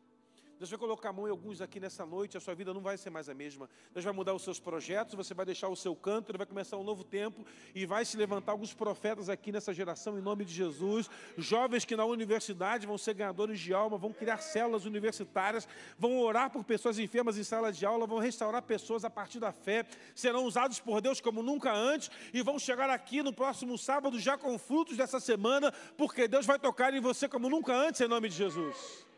Deus 0.63 0.69
vai 0.69 0.79
colocar 0.79 1.09
a 1.09 1.11
mão 1.11 1.27
em 1.27 1.29
alguns 1.29 1.59
aqui 1.59 1.77
nessa 1.77 2.05
noite, 2.05 2.37
a 2.37 2.39
sua 2.39 2.55
vida 2.55 2.73
não 2.73 2.79
vai 2.79 2.95
ser 2.97 3.09
mais 3.09 3.27
a 3.27 3.33
mesma. 3.33 3.69
Deus 3.93 4.05
vai 4.05 4.13
mudar 4.13 4.33
os 4.33 4.43
seus 4.43 4.61
projetos, 4.61 5.13
você 5.13 5.33
vai 5.33 5.45
deixar 5.45 5.67
o 5.67 5.75
seu 5.75 5.93
canto, 5.93 6.31
ele 6.31 6.37
vai 6.37 6.47
começar 6.47 6.77
um 6.77 6.85
novo 6.85 7.03
tempo 7.03 7.45
e 7.75 7.85
vai 7.85 8.05
se 8.05 8.15
levantar 8.15 8.53
alguns 8.53 8.73
profetas 8.73 9.27
aqui 9.27 9.51
nessa 9.51 9.73
geração, 9.73 10.17
em 10.17 10.21
nome 10.21 10.45
de 10.45 10.53
Jesus. 10.53 11.09
Jovens 11.37 11.83
que 11.83 11.97
na 11.97 12.05
universidade 12.05 12.87
vão 12.87 12.97
ser 12.97 13.13
ganhadores 13.13 13.59
de 13.59 13.73
alma, 13.73 13.97
vão 13.97 14.13
criar 14.13 14.37
células 14.37 14.85
universitárias, 14.85 15.67
vão 15.99 16.17
orar 16.17 16.49
por 16.49 16.63
pessoas 16.63 16.97
enfermas 16.97 17.37
em 17.37 17.43
sala 17.43 17.69
de 17.69 17.85
aula, 17.85 18.07
vão 18.07 18.19
restaurar 18.19 18.61
pessoas 18.61 19.03
a 19.03 19.09
partir 19.09 19.41
da 19.41 19.51
fé, 19.51 19.85
serão 20.15 20.45
usados 20.45 20.79
por 20.79 21.01
Deus 21.01 21.19
como 21.19 21.43
nunca 21.43 21.73
antes 21.73 22.09
e 22.33 22.41
vão 22.41 22.57
chegar 22.57 22.89
aqui 22.89 23.21
no 23.21 23.33
próximo 23.33 23.77
sábado 23.77 24.17
já 24.17 24.37
com 24.37 24.57
frutos 24.57 24.95
dessa 24.95 25.19
semana, 25.19 25.73
porque 25.97 26.25
Deus 26.25 26.45
vai 26.45 26.57
tocar 26.57 26.93
em 26.93 27.01
você 27.01 27.27
como 27.27 27.49
nunca 27.49 27.75
antes, 27.75 27.99
em 27.99 28.07
nome 28.07 28.29
de 28.29 28.35
Jesus 28.35 29.11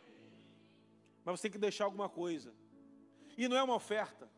mas 1.26 1.40
você 1.40 1.44
tem 1.44 1.52
que 1.52 1.58
deixar 1.58 1.86
alguma 1.86 2.08
coisa. 2.08 2.54
E 3.36 3.48
não 3.48 3.58
é 3.58 3.64
uma 3.64 3.76
oferta. 3.76 4.30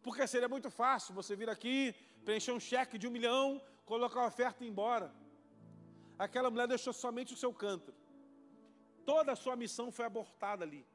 Porque 0.00 0.26
seria 0.26 0.48
muito 0.48 0.70
fácil 0.70 1.12
você 1.12 1.34
vir 1.34 1.50
aqui, 1.50 1.94
preencher 2.24 2.52
um 2.52 2.60
cheque 2.60 2.96
de 2.96 3.08
um 3.08 3.10
milhão, 3.10 3.60
colocar 3.84 4.20
a 4.20 4.26
oferta 4.28 4.62
e 4.62 4.68
ir 4.68 4.70
embora. 4.70 5.12
Aquela 6.16 6.48
mulher 6.48 6.68
deixou 6.68 6.92
somente 6.92 7.34
o 7.34 7.36
seu 7.36 7.52
cântaro. 7.52 7.96
Toda 9.04 9.32
a 9.32 9.36
sua 9.36 9.56
missão 9.56 9.90
foi 9.90 10.04
abortada 10.04 10.64
ali. 10.64 10.86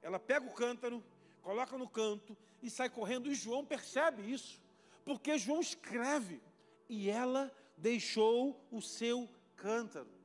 Ela 0.00 0.18
pega 0.18 0.46
o 0.46 0.54
cântaro, 0.54 1.04
coloca 1.42 1.76
no 1.76 1.88
canto 1.88 2.36
e 2.62 2.70
sai 2.70 2.88
correndo. 2.88 3.30
E 3.30 3.34
João 3.34 3.64
percebe 3.64 4.32
isso, 4.32 4.60
porque 5.04 5.36
João 5.36 5.60
escreve. 5.60 6.40
E 6.88 7.10
ela 7.10 7.52
deixou 7.76 8.66
o 8.70 8.80
seu 8.80 9.28
cântaro. 9.56 10.19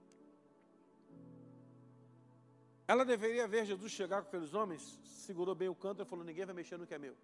Ela 2.87 3.03
deveria 3.03 3.47
ver 3.47 3.65
Jesus 3.65 3.91
chegar 3.91 4.21
com 4.21 4.27
aqueles 4.27 4.53
homens, 4.53 4.99
segurou 5.03 5.55
bem 5.55 5.69
o 5.69 5.75
cântaro 5.75 6.07
e 6.07 6.09
falou: 6.09 6.23
Ninguém 6.23 6.45
vai 6.45 6.55
mexer 6.55 6.77
no 6.77 6.85
que 6.85 6.93
é 6.93 6.99
meu. 6.99 7.15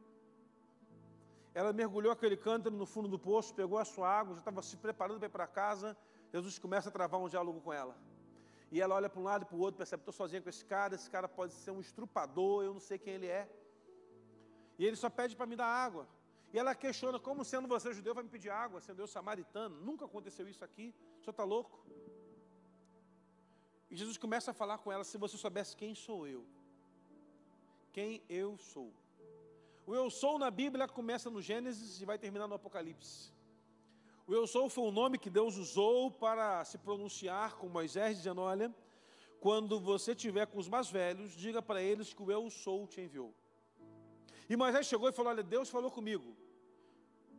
Ela 1.54 1.72
mergulhou 1.72 2.12
aquele 2.12 2.38
cântaro 2.38 2.76
no 2.76 2.86
fundo 2.86 3.08
do 3.08 3.20
poço, 3.20 3.54
pegou 3.54 3.78
a 3.78 3.86
sua 3.86 4.10
água, 4.10 4.34
já 4.34 4.40
estava 4.40 4.62
se 4.62 4.78
preparando 4.78 5.20
para 5.20 5.28
ir 5.28 5.32
para 5.32 5.48
casa. 5.48 5.98
Jesus 6.34 6.58
começa 6.58 6.90
a 6.90 6.92
travar 6.92 7.20
um 7.20 7.28
diálogo 7.28 7.60
com 7.62 7.74
ela. 7.74 7.96
E 8.72 8.80
ela 8.80 8.96
olha 8.96 9.10
para 9.10 9.20
um 9.20 9.24
lado 9.24 9.44
e 9.44 9.46
para 9.46 9.58
o 9.58 9.60
outro, 9.60 9.78
percebe: 9.78 10.02
estou 10.02 10.14
sozinha 10.14 10.42
com 10.42 10.50
esse 10.50 10.66
cara, 10.66 10.96
esse 10.96 11.10
cara 11.10 11.28
pode 11.28 11.54
ser 11.54 11.72
um 11.72 11.82
estrupador, 11.82 12.64
eu 12.64 12.74
não 12.74 12.80
sei 12.80 12.98
quem 12.98 13.14
ele 13.14 13.28
é. 13.28 13.48
E 14.80 14.86
ele 14.86 14.96
só 14.96 15.10
pede 15.10 15.36
para 15.36 15.46
me 15.46 15.56
dar 15.56 15.68
água. 15.68 16.08
E 16.54 16.58
ela 16.58 16.74
questiona: 16.74 17.20
como 17.20 17.46
sendo 17.46 17.68
você 17.68 17.94
judeu 17.94 18.16
vai 18.16 18.24
me 18.24 18.30
pedir 18.30 18.50
água, 18.50 18.82
sendo 18.82 19.02
eu 19.02 19.08
samaritano? 19.08 19.76
Nunca 19.82 20.06
aconteceu 20.06 20.48
isso 20.48 20.64
aqui, 20.64 20.96
o 21.20 21.24
senhor 21.24 21.32
está 21.32 21.44
louco? 21.44 21.86
E 23.92 23.96
Jesus 23.98 24.18
começa 24.18 24.52
a 24.52 24.54
falar 24.54 24.78
com 24.78 24.90
ela: 24.90 25.04
se 25.04 25.18
você 25.18 25.38
soubesse 25.38 25.76
quem 25.76 25.94
sou 25.94 26.26
eu, 26.26 26.46
quem 27.92 28.24
eu 28.30 28.58
sou. 28.58 28.90
O 29.86 29.94
eu 29.94 30.10
sou 30.10 30.40
na 30.40 30.50
Bíblia 30.50 30.88
começa 30.88 31.30
no 31.30 31.42
Gênesis 31.42 32.02
e 32.02 32.06
vai 32.06 32.18
terminar 32.18 32.48
no 32.48 32.56
Apocalipse. 32.56 33.34
O 34.26 34.34
eu 34.34 34.48
sou 34.48 34.70
foi 34.70 34.86
o 34.86 34.92
nome 34.92 35.18
que 35.18 35.30
Deus 35.30 35.58
usou 35.58 36.10
para 36.10 36.64
se 36.64 36.78
pronunciar 36.78 37.58
com 37.58 37.68
Moisés, 37.68 38.16
dizendo: 38.16 38.40
Olha, 38.40 38.74
quando 39.42 39.78
você 39.78 40.12
estiver 40.14 40.48
com 40.48 40.58
os 40.58 40.70
mais 40.70 40.90
velhos, 40.90 41.34
diga 41.34 41.62
para 41.62 41.82
eles 41.82 42.14
que 42.14 42.24
o 42.24 42.32
eu 42.32 42.50
sou 42.50 42.88
te 42.88 43.02
enviou. 43.02 43.34
E 44.50 44.56
Moisés 44.56 44.88
chegou 44.88 45.10
e 45.10 45.12
falou: 45.12 45.34
Olha, 45.34 45.44
Deus 45.44 45.70
falou 45.70 45.92
comigo. 45.92 46.34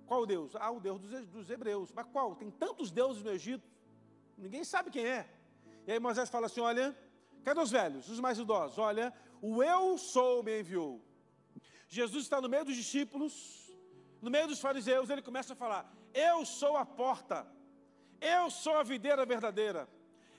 Qual 0.04 0.26
Deus? 0.26 0.54
Ah, 0.56 0.70
o 0.70 0.80
Deus 0.80 1.00
dos 1.00 1.48
hebreus. 1.48 1.90
Mas 1.92 2.06
qual? 2.12 2.36
Tem 2.36 2.50
tantos 2.50 2.90
deuses 2.90 3.22
no 3.22 3.30
Egito, 3.30 3.66
ninguém 4.36 4.64
sabe 4.64 4.90
quem 4.90 5.06
é. 5.06 5.26
E 5.86 5.92
aí 5.92 5.98
Moisés 5.98 6.30
fala 6.30 6.46
assim: 6.46 6.60
olha, 6.60 6.96
cadê 7.44 7.60
os 7.60 7.70
velhos, 7.70 8.08
os 8.08 8.20
mais 8.20 8.38
idosos? 8.38 8.78
Olha, 8.78 9.12
o 9.40 9.62
eu 9.62 9.98
sou 9.98 10.42
me 10.42 10.60
enviou. 10.60 11.00
Jesus 11.88 12.24
está 12.24 12.40
no 12.40 12.48
meio 12.48 12.64
dos 12.64 12.76
discípulos, 12.76 13.70
no 14.20 14.30
meio 14.30 14.46
dos 14.46 14.60
fariseus, 14.60 15.10
ele 15.10 15.22
começa 15.22 15.52
a 15.52 15.56
falar: 15.56 15.92
Eu 16.14 16.44
sou 16.44 16.76
a 16.76 16.86
porta, 16.86 17.46
eu 18.20 18.50
sou 18.50 18.76
a 18.76 18.82
videira 18.82 19.26
verdadeira, 19.26 19.88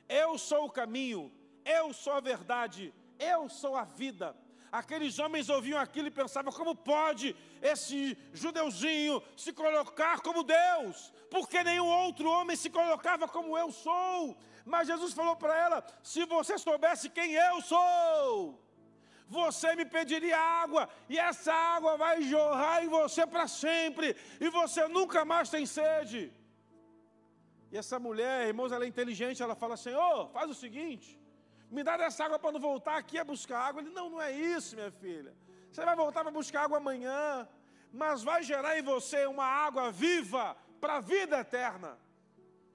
eu 0.08 0.38
sou 0.38 0.66
o 0.66 0.72
caminho, 0.72 1.32
eu 1.66 1.94
sou 1.94 2.14
a 2.14 2.20
verdade, 2.20 2.94
eu 3.20 3.50
sou 3.50 3.76
a 3.76 3.84
vida. 3.84 4.36
Aqueles 4.72 5.20
homens 5.20 5.50
ouviam 5.50 5.80
aquilo 5.80 6.08
e 6.08 6.12
pensavam: 6.12 6.52
como 6.52 6.76
pode 6.76 7.36
esse 7.62 8.18
judeuzinho 8.34 9.22
se 9.38 9.54
colocar 9.54 10.22
como 10.22 10.42
Deus? 10.44 11.14
Porque 11.30 11.64
nenhum 11.64 11.88
outro 11.88 12.28
homem 12.28 12.56
se 12.56 12.72
colocava 12.72 13.28
como 13.28 13.56
eu 13.56 13.72
sou. 13.72 14.36
Mas 14.66 14.88
Jesus 14.88 15.14
falou 15.14 15.36
para 15.36 15.58
ela: 15.58 15.86
se 16.02 16.26
você 16.26 16.58
soubesse 16.58 17.10
quem 17.10 17.34
eu 17.34 17.62
sou, 17.62 18.60
você 19.28 19.76
me 19.76 19.86
pediria 19.86 20.40
água, 20.40 20.88
e 21.10 21.18
essa 21.18 21.54
água 21.54 21.98
vai 21.98 22.22
jorrar 22.22 22.84
em 22.84 22.88
você 22.88 23.26
para 23.26 23.48
sempre, 23.48 24.16
e 24.40 24.50
você 24.50 24.88
nunca 24.88 25.26
mais 25.26 25.50
tem 25.50 25.66
sede. 25.66 26.32
E 27.72 27.78
essa 27.78 28.00
mulher, 28.00 28.48
irmãos, 28.48 28.72
ela 28.72 28.86
é 28.86 28.88
inteligente, 28.88 29.44
ela 29.44 29.56
fala: 29.56 29.76
Senhor, 29.76 30.30
faz 30.30 30.50
o 30.50 30.54
seguinte, 30.54 31.20
me 31.70 31.84
dá 31.84 31.98
dessa 31.98 32.24
água 32.26 32.40
para 32.40 32.52
não 32.52 32.60
voltar 32.60 32.98
aqui 32.98 33.18
a 33.18 33.24
buscar 33.24 33.60
água. 33.60 33.82
Ele: 33.82 33.92
Não, 33.92 34.10
não 34.10 34.22
é 34.22 34.32
isso, 34.32 34.76
minha 34.76 34.92
filha. 34.92 35.34
Você 35.72 35.84
vai 35.84 35.96
voltar 35.96 36.22
para 36.22 36.32
buscar 36.32 36.64
água 36.64 36.78
amanhã, 36.78 37.48
mas 37.92 38.24
vai 38.24 38.44
gerar 38.44 38.78
em 38.78 38.84
você 38.84 39.26
uma 39.26 39.46
água 39.46 39.92
viva 39.92 40.56
para 40.80 40.98
a 40.98 41.00
vida 41.02 41.40
eterna 41.40 41.98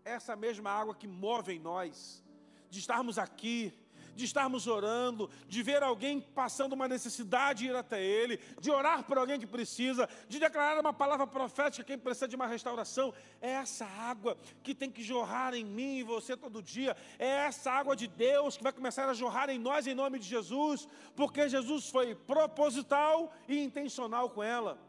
essa 0.09 0.35
mesma 0.37 0.71
água 0.71 0.95
que 0.95 1.07
move 1.07 1.53
em 1.53 1.59
nós, 1.59 2.25
de 2.71 2.79
estarmos 2.79 3.19
aqui, 3.19 3.73
de 4.19 4.25
estarmos 4.25 4.67
orando, 4.67 5.31
de 5.47 5.63
ver 5.63 5.81
alguém 5.81 6.21
passando 6.21 6.73
uma 6.73 6.89
necessidade 6.89 7.65
e 7.65 7.69
ir 7.69 7.77
até 7.77 8.03
Ele, 8.03 8.41
de 8.61 8.69
orar 8.69 9.05
por 9.05 9.17
alguém 9.17 9.39
que 9.39 9.47
precisa, 9.47 10.09
de 10.29 10.41
declarar 10.41 10.81
uma 10.81 10.93
palavra 10.93 11.25
profética 11.25 11.85
quem 11.85 11.97
precisa 11.97 12.27
de 12.27 12.35
uma 12.35 12.49
restauração. 12.49 13.15
É 13.41 13.53
essa 13.53 13.87
água 13.87 14.37
que 14.61 14.75
tem 14.75 14.91
que 14.91 15.05
jorrar 15.05 15.55
em 15.55 15.65
mim 15.65 15.99
e 15.99 16.03
você 16.03 16.37
todo 16.37 16.61
dia. 16.61 16.97
É 17.17 17.29
essa 17.47 17.71
água 17.71 17.95
de 17.95 18.09
Deus 18.09 18.57
que 18.57 18.63
vai 18.65 18.73
começar 18.73 19.09
a 19.09 19.15
jorrar 19.15 19.49
em 19.51 19.59
nós 19.59 19.87
em 19.87 19.95
nome 19.95 20.19
de 20.19 20.27
Jesus, 20.27 20.89
porque 21.15 21.49
Jesus 21.49 21.89
foi 21.89 22.17
proposital 22.17 23.33
e 23.47 23.63
intencional 23.63 24.31
com 24.31 24.43
ela 24.43 24.88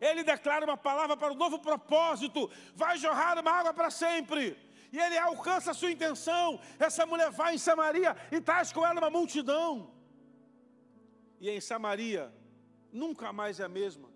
ele 0.00 0.22
declara 0.24 0.64
uma 0.64 0.76
palavra 0.76 1.16
para 1.16 1.32
um 1.32 1.36
novo 1.36 1.58
propósito, 1.58 2.50
vai 2.74 2.96
jorrar 2.96 3.38
uma 3.38 3.50
água 3.50 3.74
para 3.74 3.90
sempre. 3.90 4.56
E 4.92 4.98
ele 4.98 5.18
alcança 5.18 5.70
a 5.70 5.74
sua 5.74 5.90
intenção. 5.90 6.58
Essa 6.78 7.06
mulher 7.06 7.30
vai 7.30 7.54
em 7.54 7.58
Samaria 7.58 8.16
e 8.32 8.40
traz 8.40 8.72
com 8.72 8.84
ela 8.84 8.98
uma 8.98 9.10
multidão. 9.10 9.92
E 11.38 11.48
em 11.48 11.60
Samaria, 11.60 12.32
nunca 12.92 13.32
mais 13.32 13.60
é 13.60 13.64
a 13.64 13.68
mesma. 13.68 14.08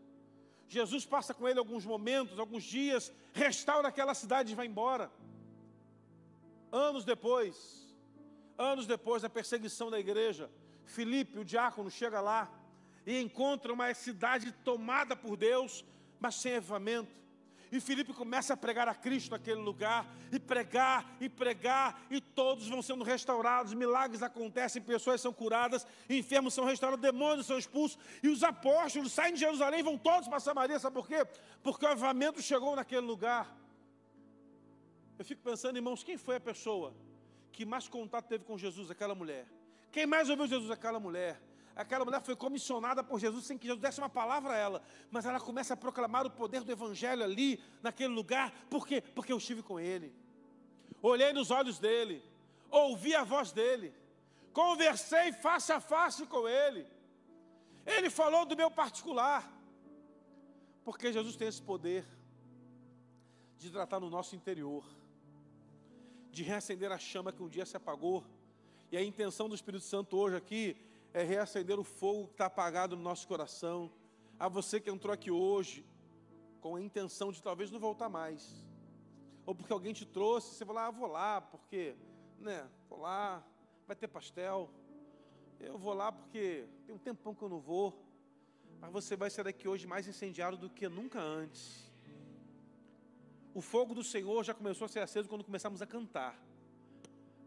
Jesus 0.67 1.05
passa 1.05 1.33
com 1.33 1.49
ele 1.49 1.59
alguns 1.59 1.85
momentos, 1.85 2.39
alguns 2.39 2.65
dias, 2.65 3.13
restaura 3.33 3.89
aquela 3.89 4.15
cidade 4.15 4.53
e 4.53 4.55
vai 4.57 4.67
embora. 4.67 5.11
Anos 6.73 7.05
depois, 7.05 7.95
anos 8.59 8.87
depois 8.87 9.23
da 9.23 9.29
perseguição 9.29 9.91
da 9.91 10.01
igreja, 10.01 10.51
Filipe, 10.85 11.39
o 11.39 11.45
diácono, 11.45 11.91
chega 11.91 12.21
lá 12.21 12.51
e 13.07 13.21
encontra 13.21 13.73
uma 13.73 13.93
cidade 13.95 14.53
tomada 14.65 15.15
por 15.15 15.37
Deus, 15.37 15.85
mas 16.21 16.37
sem 16.37 16.57
avivamento. 16.57 17.25
E 17.71 17.81
Filipe 17.81 18.13
começa 18.13 18.55
a 18.55 18.57
pregar 18.57 18.87
a 18.89 18.95
Cristo 18.95 19.33
naquele 19.33 19.61
lugar, 19.61 20.07
e 20.31 20.39
pregar, 20.39 21.17
e 21.21 21.29
pregar, 21.29 22.01
e 22.09 22.21
todos 22.21 22.69
vão 22.69 22.81
sendo 22.81 23.03
restaurados, 23.03 23.75
milagres 23.75 24.23
acontecem, 24.23 24.81
pessoas 24.81 25.21
são 25.21 25.33
curadas, 25.33 25.85
enfermos 26.09 26.55
são 26.55 26.65
restaurados, 26.65 27.03
demônios 27.03 27.47
são 27.47 27.59
expulsos, 27.59 27.99
e 28.23 28.29
os 28.29 28.45
apóstolos 28.45 29.13
saem 29.13 29.35
de 29.35 29.41
Jerusalém 29.41 29.81
e 29.81 29.83
vão 29.83 29.99
todos 29.99 30.29
para 30.29 30.39
Samaria, 30.39 30.79
sabe 30.79 30.95
por 30.95 31.09
quê? 31.09 31.27
Porque 31.63 31.85
o 31.85 31.89
avivamento 31.89 32.41
chegou 32.41 32.77
naquele 32.77 33.07
lugar. 33.07 33.53
Eu 35.19 35.25
fico 35.25 35.43
pensando, 35.43 35.77
irmãos, 35.77 36.05
quem 36.05 36.17
foi 36.17 36.37
a 36.37 36.41
pessoa 36.41 36.95
que 37.51 37.65
mais 37.65 37.89
contato 37.89 38.27
teve 38.27 38.45
com 38.45 38.59
Jesus? 38.59 38.91
Aquela 38.91 39.15
mulher. 39.15 39.47
Quem 39.91 40.07
mais 40.07 40.29
ouviu 40.29 40.47
Jesus? 40.47 40.71
Aquela 40.71 41.01
mulher. 41.01 41.41
Aquela 41.77 42.05
mulher 42.05 42.23
foi 42.23 42.37
comissionada 42.37 43.03
por 43.03 43.19
Jesus 43.19 43.47
sem 43.47 43.59
que 43.59 43.67
Jesus 43.67 43.81
desse 43.81 44.01
uma 44.01 44.09
palavra 44.09 44.53
a 44.53 44.57
ela, 44.57 44.83
mas 45.11 45.27
ela 45.27 45.41
começa 45.41 45.75
a 45.75 45.77
proclamar 45.77 46.25
o 46.25 46.31
poder 46.31 46.63
do 46.63 46.71
Evangelho 46.71 47.25
ali, 47.25 47.61
naquele 47.83 48.15
lugar, 48.15 48.53
por 48.71 48.87
quê? 48.87 49.01
Porque 49.01 49.33
eu 49.33 49.39
estive 49.39 49.63
com 49.63 49.81
ele, 49.81 50.15
olhei 51.03 51.33
nos 51.33 51.51
olhos 51.51 51.81
dele, 51.81 52.23
ouvi 52.71 53.15
a 53.15 53.25
voz 53.25 53.51
dele, 53.51 53.93
conversei 54.53 55.33
face 55.33 55.73
a 55.73 55.81
face 55.81 56.25
com 56.27 56.49
ele. 56.49 56.87
Ele 57.85 58.09
falou 58.09 58.47
do 58.47 58.57
meu 58.57 58.71
particular, 58.71 59.53
porque 60.85 61.13
Jesus 61.13 61.35
tem 61.35 61.49
esse 61.49 61.61
poder 61.61 62.07
de 63.59 63.69
tratar 63.71 63.99
no 63.99 64.09
nosso 64.09 64.37
interior, 64.37 64.85
de 66.31 66.45
reacender 66.45 66.93
a 66.93 66.99
chama 66.99 67.33
que 67.33 67.43
um 67.43 67.49
dia 67.49 67.67
se 67.67 67.77
apagou. 67.77 68.25
E 68.93 68.97
a 68.97 69.03
intenção 69.03 69.49
do 69.49 69.55
Espírito 69.55 69.85
Santo 69.85 70.17
hoje 70.17 70.37
aqui 70.37 70.77
é 71.15 71.23
reacender 71.23 71.79
o 71.79 71.85
fogo 71.85 72.27
que 72.27 72.33
está 72.33 72.47
apagado 72.47 72.97
no 72.97 73.03
nosso 73.03 73.27
coração. 73.29 73.91
A 74.37 74.49
você 74.49 74.81
que 74.81 74.91
entrou 74.91 75.15
aqui 75.15 75.31
hoje 75.31 75.87
com 76.61 76.75
a 76.75 76.81
intenção 76.81 77.31
de 77.31 77.41
talvez 77.41 77.71
não 77.71 77.79
voltar 77.79 78.09
mais, 78.09 78.65
ou 79.47 79.55
porque 79.55 79.73
alguém 79.73 79.93
te 79.93 80.05
trouxe, 80.05 80.55
você 80.55 80.65
falou, 80.65 80.83
ah, 80.83 80.91
vou 80.91 81.07
lá, 81.07 81.41
porque, 81.41 81.95
né, 82.41 82.69
vou 82.89 83.01
lá, 83.01 83.47
vai 83.87 83.95
ter 83.95 84.09
pastel, 84.09 84.69
eu 85.61 85.79
vou 85.79 85.95
lá 85.95 86.11
porque 86.11 86.67
tem 86.85 86.95
um 86.95 86.99
tempão 86.99 87.35
que 87.35 87.43
eu 87.43 87.49
não 87.49 87.61
vou, 87.61 88.03
mas 88.81 88.91
você 88.91 89.15
vai 89.15 89.31
sair 89.31 89.45
daqui 89.45 89.69
hoje 89.69 89.87
mais 89.87 90.09
incendiado 90.09 90.57
do 90.57 90.69
que 90.69 90.89
nunca 90.89 91.21
antes. 91.21 91.93
O 93.55 93.61
fogo 93.61 93.95
do 93.95 94.03
Senhor 94.03 94.43
já 94.43 94.53
começou 94.53 94.87
a 94.87 94.89
ser 94.89 95.01
aceso 95.01 95.29
quando 95.29 95.45
começamos 95.45 95.81
a 95.81 95.87
cantar. 95.87 96.37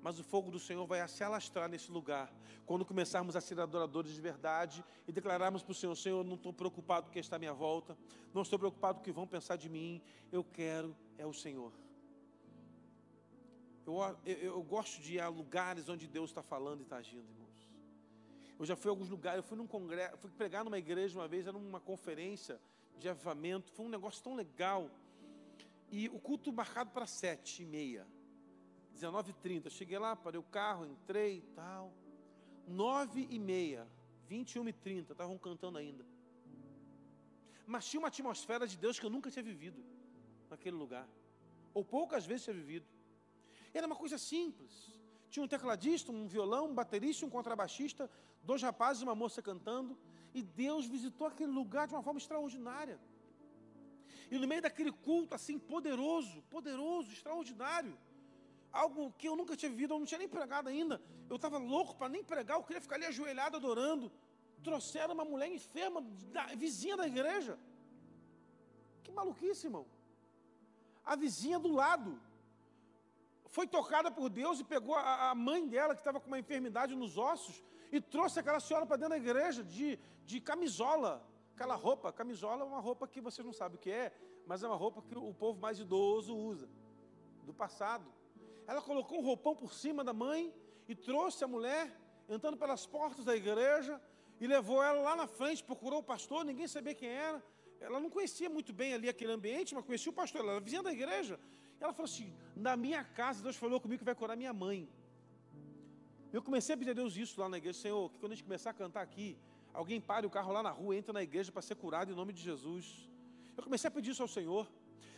Mas 0.02 0.20
o 0.20 0.24
fogo 0.24 0.52
do 0.52 0.60
Senhor 0.60 0.86
vai 0.86 1.06
se 1.08 1.24
alastrar 1.24 1.70
nesse 1.70 1.92
lugar. 1.92 2.32
Quando 2.66 2.86
começarmos 2.86 3.36
a 3.36 3.42
ser 3.42 3.60
adoradores 3.60 4.14
de 4.14 4.22
verdade 4.22 4.84
e 5.08 5.12
declararmos 5.12 5.64
para 5.64 5.72
o 5.72 5.76
Senhor: 5.76 5.96
Senhor, 5.96 6.24
não 6.24 6.36
estou 6.36 6.54
preocupado 6.54 7.08
com 7.08 7.14
quem 7.14 7.20
está 7.20 7.36
à 7.36 7.40
minha 7.40 7.54
volta, 7.54 7.98
não 8.34 8.42
estou 8.42 8.60
preocupado 8.60 8.96
com 8.96 9.02
o 9.02 9.04
que 9.04 9.12
vão 9.12 9.28
pensar 9.28 9.56
de 9.56 9.70
mim, 9.70 10.02
eu 10.32 10.44
quero 10.44 10.96
é 11.18 11.26
o 11.26 11.34
Senhor. 11.34 11.72
Eu, 13.86 13.96
eu, 14.26 14.36
eu 14.36 14.64
gosto 14.64 15.02
de 15.02 15.16
ir 15.16 15.20
a 15.20 15.30
lugares 15.30 15.88
onde 15.88 16.08
Deus 16.08 16.30
está 16.30 16.44
falando 16.44 16.82
e 16.82 16.84
está 16.84 16.98
agindo, 16.98 17.30
irmãos. 17.30 17.48
Eu 18.60 18.66
já 18.66 18.76
fui 18.76 18.90
a 18.90 18.92
alguns 18.92 19.10
lugares, 19.10 19.38
eu 19.38 19.44
fui 19.44 19.58
num 19.58 19.68
congresso, 19.68 20.18
fui 20.18 20.32
pregar 20.32 20.66
numa 20.66 20.78
igreja 20.78 21.18
uma 21.18 21.28
vez, 21.28 21.48
era 21.48 21.56
uma 21.56 21.80
conferência 21.80 22.60
de 22.98 23.08
avivamento, 23.08 23.72
foi 23.72 23.86
um 23.86 23.90
negócio 23.90 24.22
tão 24.24 24.36
legal. 24.36 24.90
E 25.90 26.10
o 26.10 26.20
culto 26.20 26.52
marcado 26.52 26.90
para 26.90 27.06
sete 27.06 27.64
e 27.64 27.66
meia. 27.66 28.06
19h30. 28.98 29.70
Cheguei 29.70 30.00
lá, 30.00 30.16
parei 30.16 30.40
o 30.40 30.44
carro, 30.44 30.86
entrei 30.86 31.38
e 31.38 31.42
tal. 31.60 31.94
9 32.68 33.28
e 33.30 33.40
meia, 33.40 33.88
21 34.28 34.68
e 34.70 34.74
30, 34.74 35.14
estavam 35.14 35.38
cantando 35.38 35.78
ainda. 35.78 36.06
Mas 37.66 37.88
tinha 37.88 38.00
uma 38.02 38.08
atmosfera 38.08 38.66
de 38.68 38.78
Deus 38.78 39.00
que 39.00 39.06
eu 39.06 39.10
nunca 39.10 39.30
tinha 39.30 39.44
vivido 39.44 39.84
naquele 40.50 40.76
lugar. 40.76 41.08
Ou 41.74 41.84
poucas 41.84 42.26
vezes 42.26 42.46
tinha 42.46 42.54
vivido. 42.54 42.86
Era 43.74 43.86
uma 43.86 43.96
coisa 43.96 44.18
simples. 44.18 44.74
Tinha 45.30 45.44
um 45.44 45.48
tecladista, 45.48 46.12
um 46.12 46.28
violão, 46.28 46.70
um 46.70 46.74
baterista, 46.74 47.26
um 47.26 47.30
contrabaixista, 47.30 48.10
dois 48.44 48.62
rapazes 48.62 49.02
e 49.02 49.06
uma 49.06 49.16
moça 49.16 49.42
cantando. 49.42 49.98
E 50.34 50.42
Deus 50.42 50.86
visitou 50.86 51.28
aquele 51.28 51.52
lugar 51.52 51.88
de 51.88 51.94
uma 51.94 52.02
forma 52.02 52.20
extraordinária. 52.20 53.00
E 54.32 54.38
no 54.38 54.48
meio 54.48 54.62
daquele 54.62 54.92
culto 54.92 55.36
assim 55.36 55.58
poderoso, 55.58 56.42
poderoso, 56.44 57.12
extraordinário, 57.12 57.98
algo 58.72 59.12
que 59.18 59.28
eu 59.28 59.36
nunca 59.36 59.56
tinha 59.56 59.70
vivido, 59.70 59.94
eu 59.94 60.00
não 60.00 60.06
tinha 60.06 60.20
nem 60.20 60.28
pregado 60.28 60.70
ainda. 60.70 61.02
Eu 61.30 61.36
estava 61.36 61.58
louco 61.58 61.96
para 61.96 62.10
nem 62.10 62.24
pregar, 62.24 62.58
eu 62.58 62.64
queria 62.64 62.82
ficar 62.82 62.96
ali 62.96 63.06
ajoelhado 63.06 63.58
adorando. 63.58 64.12
Trouxeram 64.64 65.14
uma 65.14 65.26
mulher 65.26 65.50
enferma, 65.52 66.02
da, 66.32 66.48
vizinha 66.48 66.98
da 66.98 67.08
igreja. 67.08 67.58
Que 69.04 69.12
maluquice, 69.12 69.68
irmão. 69.68 69.86
A 71.06 71.16
vizinha 71.16 71.60
do 71.60 71.72
lado 71.72 72.20
foi 73.50 73.66
tocada 73.66 74.12
por 74.12 74.30
Deus 74.30 74.60
e 74.60 74.64
pegou 74.64 74.96
a, 74.96 75.32
a 75.32 75.36
mãe 75.36 75.68
dela, 75.68 75.94
que 75.96 76.02
estava 76.02 76.20
com 76.20 76.28
uma 76.28 76.40
enfermidade 76.40 76.96
nos 76.96 77.18
ossos, 77.18 77.64
e 77.92 78.02
trouxe 78.02 78.40
aquela 78.40 78.60
senhora 78.60 78.86
para 78.86 78.98
dentro 78.98 79.12
da 79.12 79.18
igreja 79.18 79.64
de, 79.64 79.98
de 80.26 80.42
camisola. 80.42 81.26
Aquela 81.56 81.76
roupa, 81.76 82.12
camisola 82.12 82.62
é 82.62 82.66
uma 82.66 82.80
roupa 82.80 83.08
que 83.08 83.22
vocês 83.22 83.46
não 83.46 83.54
sabem 83.54 83.78
o 83.78 83.80
que 83.80 83.90
é, 83.90 84.14
mas 84.46 84.62
é 84.64 84.68
uma 84.68 84.76
roupa 84.76 85.02
que 85.02 85.18
o 85.18 85.34
povo 85.34 85.60
mais 85.60 85.80
idoso 85.80 86.36
usa, 86.36 86.70
do 87.44 87.54
passado. 87.54 88.06
Ela 88.68 88.82
colocou 88.82 89.18
um 89.20 89.26
roupão 89.30 89.56
por 89.56 89.74
cima 89.74 90.04
da 90.04 90.14
mãe 90.14 90.54
e 90.88 90.94
trouxe 90.94 91.44
a 91.44 91.48
mulher, 91.48 91.86
entrando 92.28 92.58
pelas 92.58 92.86
portas 92.86 93.24
da 93.26 93.36
igreja, 93.36 94.00
e 94.40 94.46
levou 94.46 94.84
ela 94.84 95.02
lá 95.02 95.16
na 95.16 95.26
frente, 95.26 95.64
procurou 95.64 96.00
o 96.00 96.04
pastor, 96.04 96.44
ninguém 96.44 96.68
sabia 96.68 96.94
quem 96.94 97.10
era. 97.10 97.42
Ela 97.80 98.00
não 98.00 98.10
conhecia 98.10 98.50
muito 98.50 98.74
bem 98.74 98.94
ali 98.94 99.08
aquele 99.08 99.32
ambiente, 99.32 99.74
mas 99.74 99.86
conhecia 99.86 100.12
o 100.12 100.16
pastor, 100.16 100.42
ela 100.42 100.52
era 100.54 100.60
vizinha 100.60 100.84
da 100.84 100.92
igreja. 100.92 101.40
Ela 101.80 101.94
falou 101.94 102.10
assim: 102.12 102.34
Na 102.56 102.76
minha 102.76 103.04
casa, 103.04 103.42
Deus 103.42 103.56
falou 103.56 103.80
comigo 103.80 104.00
que 104.00 104.06
vai 104.06 104.16
curar 104.16 104.36
minha 104.36 104.54
mãe. 104.54 104.90
Eu 106.34 106.42
comecei 106.42 106.76
a 106.76 106.78
pedir 106.78 106.92
a 106.92 106.94
Deus 106.94 107.16
isso 107.16 107.40
lá 107.40 107.48
na 107.48 107.58
igreja, 107.58 107.80
Senhor, 107.80 108.12
que 108.12 108.20
quando 108.20 108.34
a 108.34 108.36
gente 108.36 108.44
começar 108.44 108.72
a 108.72 108.74
cantar 108.74 109.02
aqui, 109.02 109.38
alguém 109.74 110.02
pare 110.02 110.28
o 110.28 110.30
carro 110.30 110.52
lá 110.52 110.62
na 110.62 110.72
rua, 110.72 110.96
entra 110.96 111.14
na 111.14 111.24
igreja 111.24 111.52
para 111.52 111.62
ser 111.62 111.76
curado 111.76 112.12
em 112.12 112.16
nome 112.16 112.34
de 112.34 112.42
Jesus. 112.42 113.10
Eu 113.56 113.64
comecei 113.64 113.88
a 113.88 113.92
pedir 113.92 114.12
isso 114.12 114.22
ao 114.22 114.28
Senhor. 114.28 114.68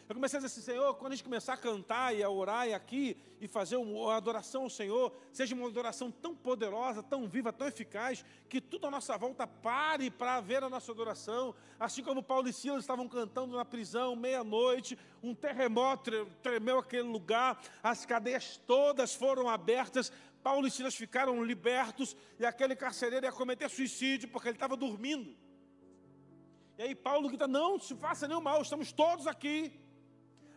Eu 0.09 0.15
comecei 0.15 0.39
a 0.39 0.41
dizer 0.41 0.51
assim, 0.51 0.65
Senhor, 0.65 0.95
quando 0.95 1.11
a 1.11 1.15
gente 1.15 1.23
começar 1.23 1.53
a 1.53 1.57
cantar 1.57 2.15
e 2.15 2.23
a 2.23 2.29
orar 2.31 2.67
e 2.67 2.73
aqui 2.73 3.15
e 3.39 3.47
fazer 3.47 3.75
uma 3.75 4.15
adoração 4.15 4.63
ao 4.63 4.69
Senhor, 4.69 5.15
seja 5.31 5.53
uma 5.53 5.67
adoração 5.67 6.09
tão 6.09 6.35
poderosa, 6.35 7.03
tão 7.03 7.27
viva, 7.27 7.53
tão 7.53 7.67
eficaz, 7.67 8.25
que 8.49 8.59
tudo 8.59 8.87
à 8.87 8.89
nossa 8.89 9.15
volta 9.19 9.45
pare 9.45 10.09
para 10.09 10.41
ver 10.41 10.63
a 10.63 10.69
nossa 10.69 10.91
adoração. 10.91 11.53
Assim 11.79 12.01
como 12.01 12.23
Paulo 12.23 12.49
e 12.49 12.53
Silas 12.53 12.79
estavam 12.79 13.07
cantando 13.07 13.55
na 13.55 13.63
prisão, 13.63 14.15
meia-noite, 14.15 14.97
um 15.21 15.35
terremoto 15.35 16.25
tremeu 16.41 16.79
aquele 16.79 17.03
lugar, 17.03 17.61
as 17.83 18.03
cadeias 18.03 18.59
todas 18.65 19.13
foram 19.13 19.47
abertas, 19.47 20.11
Paulo 20.41 20.65
e 20.65 20.71
Silas 20.71 20.95
ficaram 20.95 21.45
libertos 21.45 22.17
e 22.39 22.47
aquele 22.47 22.75
carcereiro 22.75 23.27
ia 23.27 23.31
cometer 23.31 23.69
suicídio 23.69 24.27
porque 24.27 24.47
ele 24.47 24.55
estava 24.55 24.75
dormindo. 24.75 25.37
E 26.79 26.81
aí 26.81 26.95
Paulo 26.95 27.27
grita: 27.27 27.47
Não 27.47 27.77
se 27.77 27.93
faça 27.93 28.27
nenhum 28.27 28.41
mal, 28.41 28.59
estamos 28.59 28.91
todos 28.91 29.27
aqui. 29.27 29.79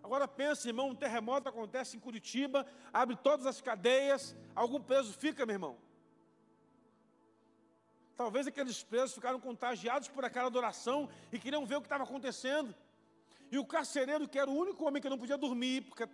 Agora 0.02 0.26
pensa, 0.26 0.68
irmão, 0.68 0.88
um 0.88 0.94
terremoto 0.94 1.48
acontece 1.48 1.96
em 1.96 2.00
Curitiba, 2.00 2.66
abre 2.92 3.16
todas 3.16 3.46
as 3.46 3.60
cadeias, 3.60 4.34
algum 4.54 4.80
preso 4.80 5.12
fica, 5.12 5.46
meu 5.46 5.54
irmão. 5.54 5.76
Talvez 8.16 8.46
aqueles 8.46 8.82
presos 8.82 9.14
ficaram 9.14 9.40
contagiados 9.40 10.08
por 10.08 10.24
aquela 10.24 10.46
adoração 10.46 11.08
e 11.32 11.38
queriam 11.38 11.64
ver 11.64 11.76
o 11.76 11.80
que 11.80 11.86
estava 11.86 12.04
acontecendo. 12.04 12.74
E 13.50 13.58
o 13.58 13.64
carcereiro, 13.64 14.28
que 14.28 14.38
era 14.38 14.50
o 14.50 14.54
único 14.54 14.84
homem 14.84 15.00
que 15.00 15.08
não 15.08 15.18
podia 15.18 15.36
dormir, 15.36 15.82
porque 15.82 16.06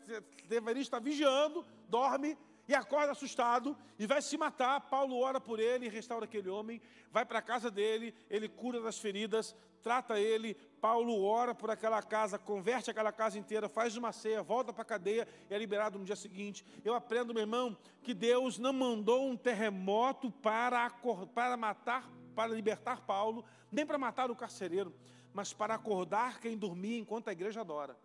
deveria 0.48 0.82
estar 0.82 1.00
vigiando, 1.00 1.64
dorme 1.88 2.36
e 2.68 2.74
acorda 2.74 3.12
assustado 3.12 3.74
e 3.98 4.06
vai 4.06 4.20
se 4.20 4.36
matar. 4.36 4.78
Paulo 4.82 5.18
ora 5.18 5.40
por 5.40 5.58
ele 5.58 5.88
restaura 5.88 6.26
aquele 6.26 6.50
homem, 6.50 6.80
vai 7.10 7.24
para 7.24 7.38
a 7.38 7.42
casa 7.42 7.70
dele, 7.70 8.14
ele 8.28 8.46
cura 8.46 8.80
das 8.80 8.98
feridas, 8.98 9.56
trata 9.82 10.20
ele. 10.20 10.54
Paulo 10.80 11.24
ora 11.24 11.54
por 11.54 11.70
aquela 11.70 12.02
casa, 12.02 12.38
converte 12.38 12.90
aquela 12.90 13.10
casa 13.10 13.38
inteira, 13.38 13.68
faz 13.70 13.96
uma 13.96 14.12
ceia, 14.12 14.42
volta 14.42 14.70
para 14.70 14.82
a 14.82 14.84
cadeia 14.84 15.26
e 15.48 15.54
é 15.54 15.58
liberado 15.58 15.98
no 15.98 16.04
dia 16.04 16.14
seguinte. 16.14 16.64
Eu 16.84 16.94
aprendo, 16.94 17.32
meu 17.32 17.42
irmão, 17.42 17.76
que 18.02 18.12
Deus 18.12 18.58
não 18.58 18.74
mandou 18.74 19.26
um 19.26 19.36
terremoto 19.36 20.30
para, 20.30 20.90
para 21.34 21.56
matar, 21.56 22.08
para 22.34 22.52
libertar 22.52 23.00
Paulo, 23.00 23.44
nem 23.72 23.86
para 23.86 23.96
matar 23.96 24.30
o 24.30 24.36
carcereiro, 24.36 24.94
mas 25.32 25.54
para 25.54 25.74
acordar 25.74 26.38
quem 26.38 26.56
dormia 26.56 26.98
enquanto 26.98 27.28
a 27.28 27.32
igreja 27.32 27.62
adora. 27.62 27.98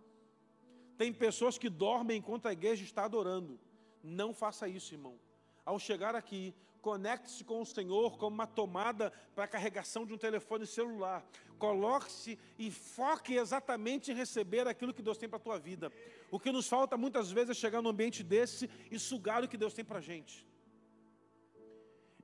Tem 0.98 1.12
pessoas 1.12 1.58
que 1.58 1.70
dormem 1.70 2.20
enquanto 2.20 2.48
a 2.48 2.54
igreja 2.54 2.84
está 2.84 3.04
adorando. 3.04 3.60
Não 4.04 4.34
faça 4.34 4.68
isso, 4.68 4.94
irmão. 4.94 5.18
Ao 5.66 5.80
chegar 5.80 6.14
aqui, 6.14 6.54
conecte-se 6.82 7.46
com 7.46 7.62
o 7.62 7.66
Senhor 7.66 8.18
como 8.18 8.34
uma 8.34 8.46
tomada 8.46 9.14
para 9.34 9.48
carregação 9.48 10.06
de 10.06 10.14
um 10.14 10.18
telefone 10.18 10.68
celular. 10.68 11.26
Coloque-se 11.58 12.38
e 12.60 12.70
foque 12.70 13.36
exatamente 13.36 14.12
em 14.12 14.16
receber 14.16 14.68
aquilo 14.68 14.94
que 14.94 15.02
Deus 15.02 15.18
tem 15.18 15.30
para 15.30 15.38
a 15.38 15.42
tua 15.42 15.58
vida. 15.58 15.90
O 16.30 16.38
que 16.38 16.52
nos 16.52 16.68
falta 16.68 16.98
muitas 16.98 17.32
vezes 17.32 17.52
é 17.52 17.54
chegar 17.54 17.82
num 17.82 17.90
ambiente 17.90 18.22
desse 18.22 18.70
e 18.92 19.00
sugar 19.00 19.42
o 19.42 19.48
que 19.48 19.56
Deus 19.56 19.74
tem 19.74 19.86
para 19.86 20.00
a 20.00 20.02
gente. 20.02 20.46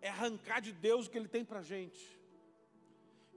É 0.01 0.09
arrancar 0.09 0.59
de 0.59 0.73
Deus 0.73 1.07
o 1.07 1.09
que 1.09 1.17
Ele 1.17 1.29
tem 1.29 1.45
para 1.45 1.59
a 1.59 1.63
gente. 1.63 2.18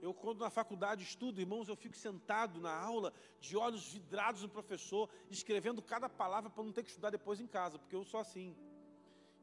Eu, 0.05 0.13
quando 0.13 0.39
na 0.45 0.49
faculdade 0.49 1.01
estudo, 1.01 1.39
irmãos, 1.39 1.69
eu 1.69 1.77
fico 1.77 1.95
sentado 1.95 2.59
na 2.59 2.73
aula, 2.77 3.13
de 3.39 3.55
olhos 3.55 3.83
vidrados 3.93 4.41
no 4.41 4.49
professor, 4.49 5.09
escrevendo 5.31 5.81
cada 5.81 6.09
palavra 6.09 6.49
para 6.49 6.61
não 6.61 6.73
ter 6.73 6.83
que 6.83 6.89
estudar 6.89 7.09
depois 7.09 7.39
em 7.39 7.47
casa, 7.47 7.79
porque 7.79 7.95
eu 7.95 8.03
sou 8.03 8.19
assim. 8.19 8.53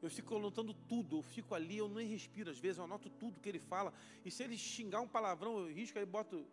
Eu 0.03 0.09
fico 0.17 0.35
anotando 0.35 0.71
tudo, 0.91 1.17
eu 1.17 1.23
fico 1.23 1.55
ali, 1.55 1.77
eu 1.79 1.89
nem 1.89 2.07
respiro 2.07 2.51
às 2.51 2.59
vezes, 2.59 2.77
eu 2.77 2.83
anoto 2.83 3.09
tudo 3.09 3.39
que 3.39 3.49
ele 3.49 3.57
fala. 3.57 3.91
E 4.23 4.29
se 4.29 4.43
ele 4.43 4.55
xingar 4.55 5.01
um 5.01 5.07
palavrão, 5.07 5.57
eu 5.57 5.73
risco, 5.73 5.97
aí 5.97 6.05
boto 6.05 6.45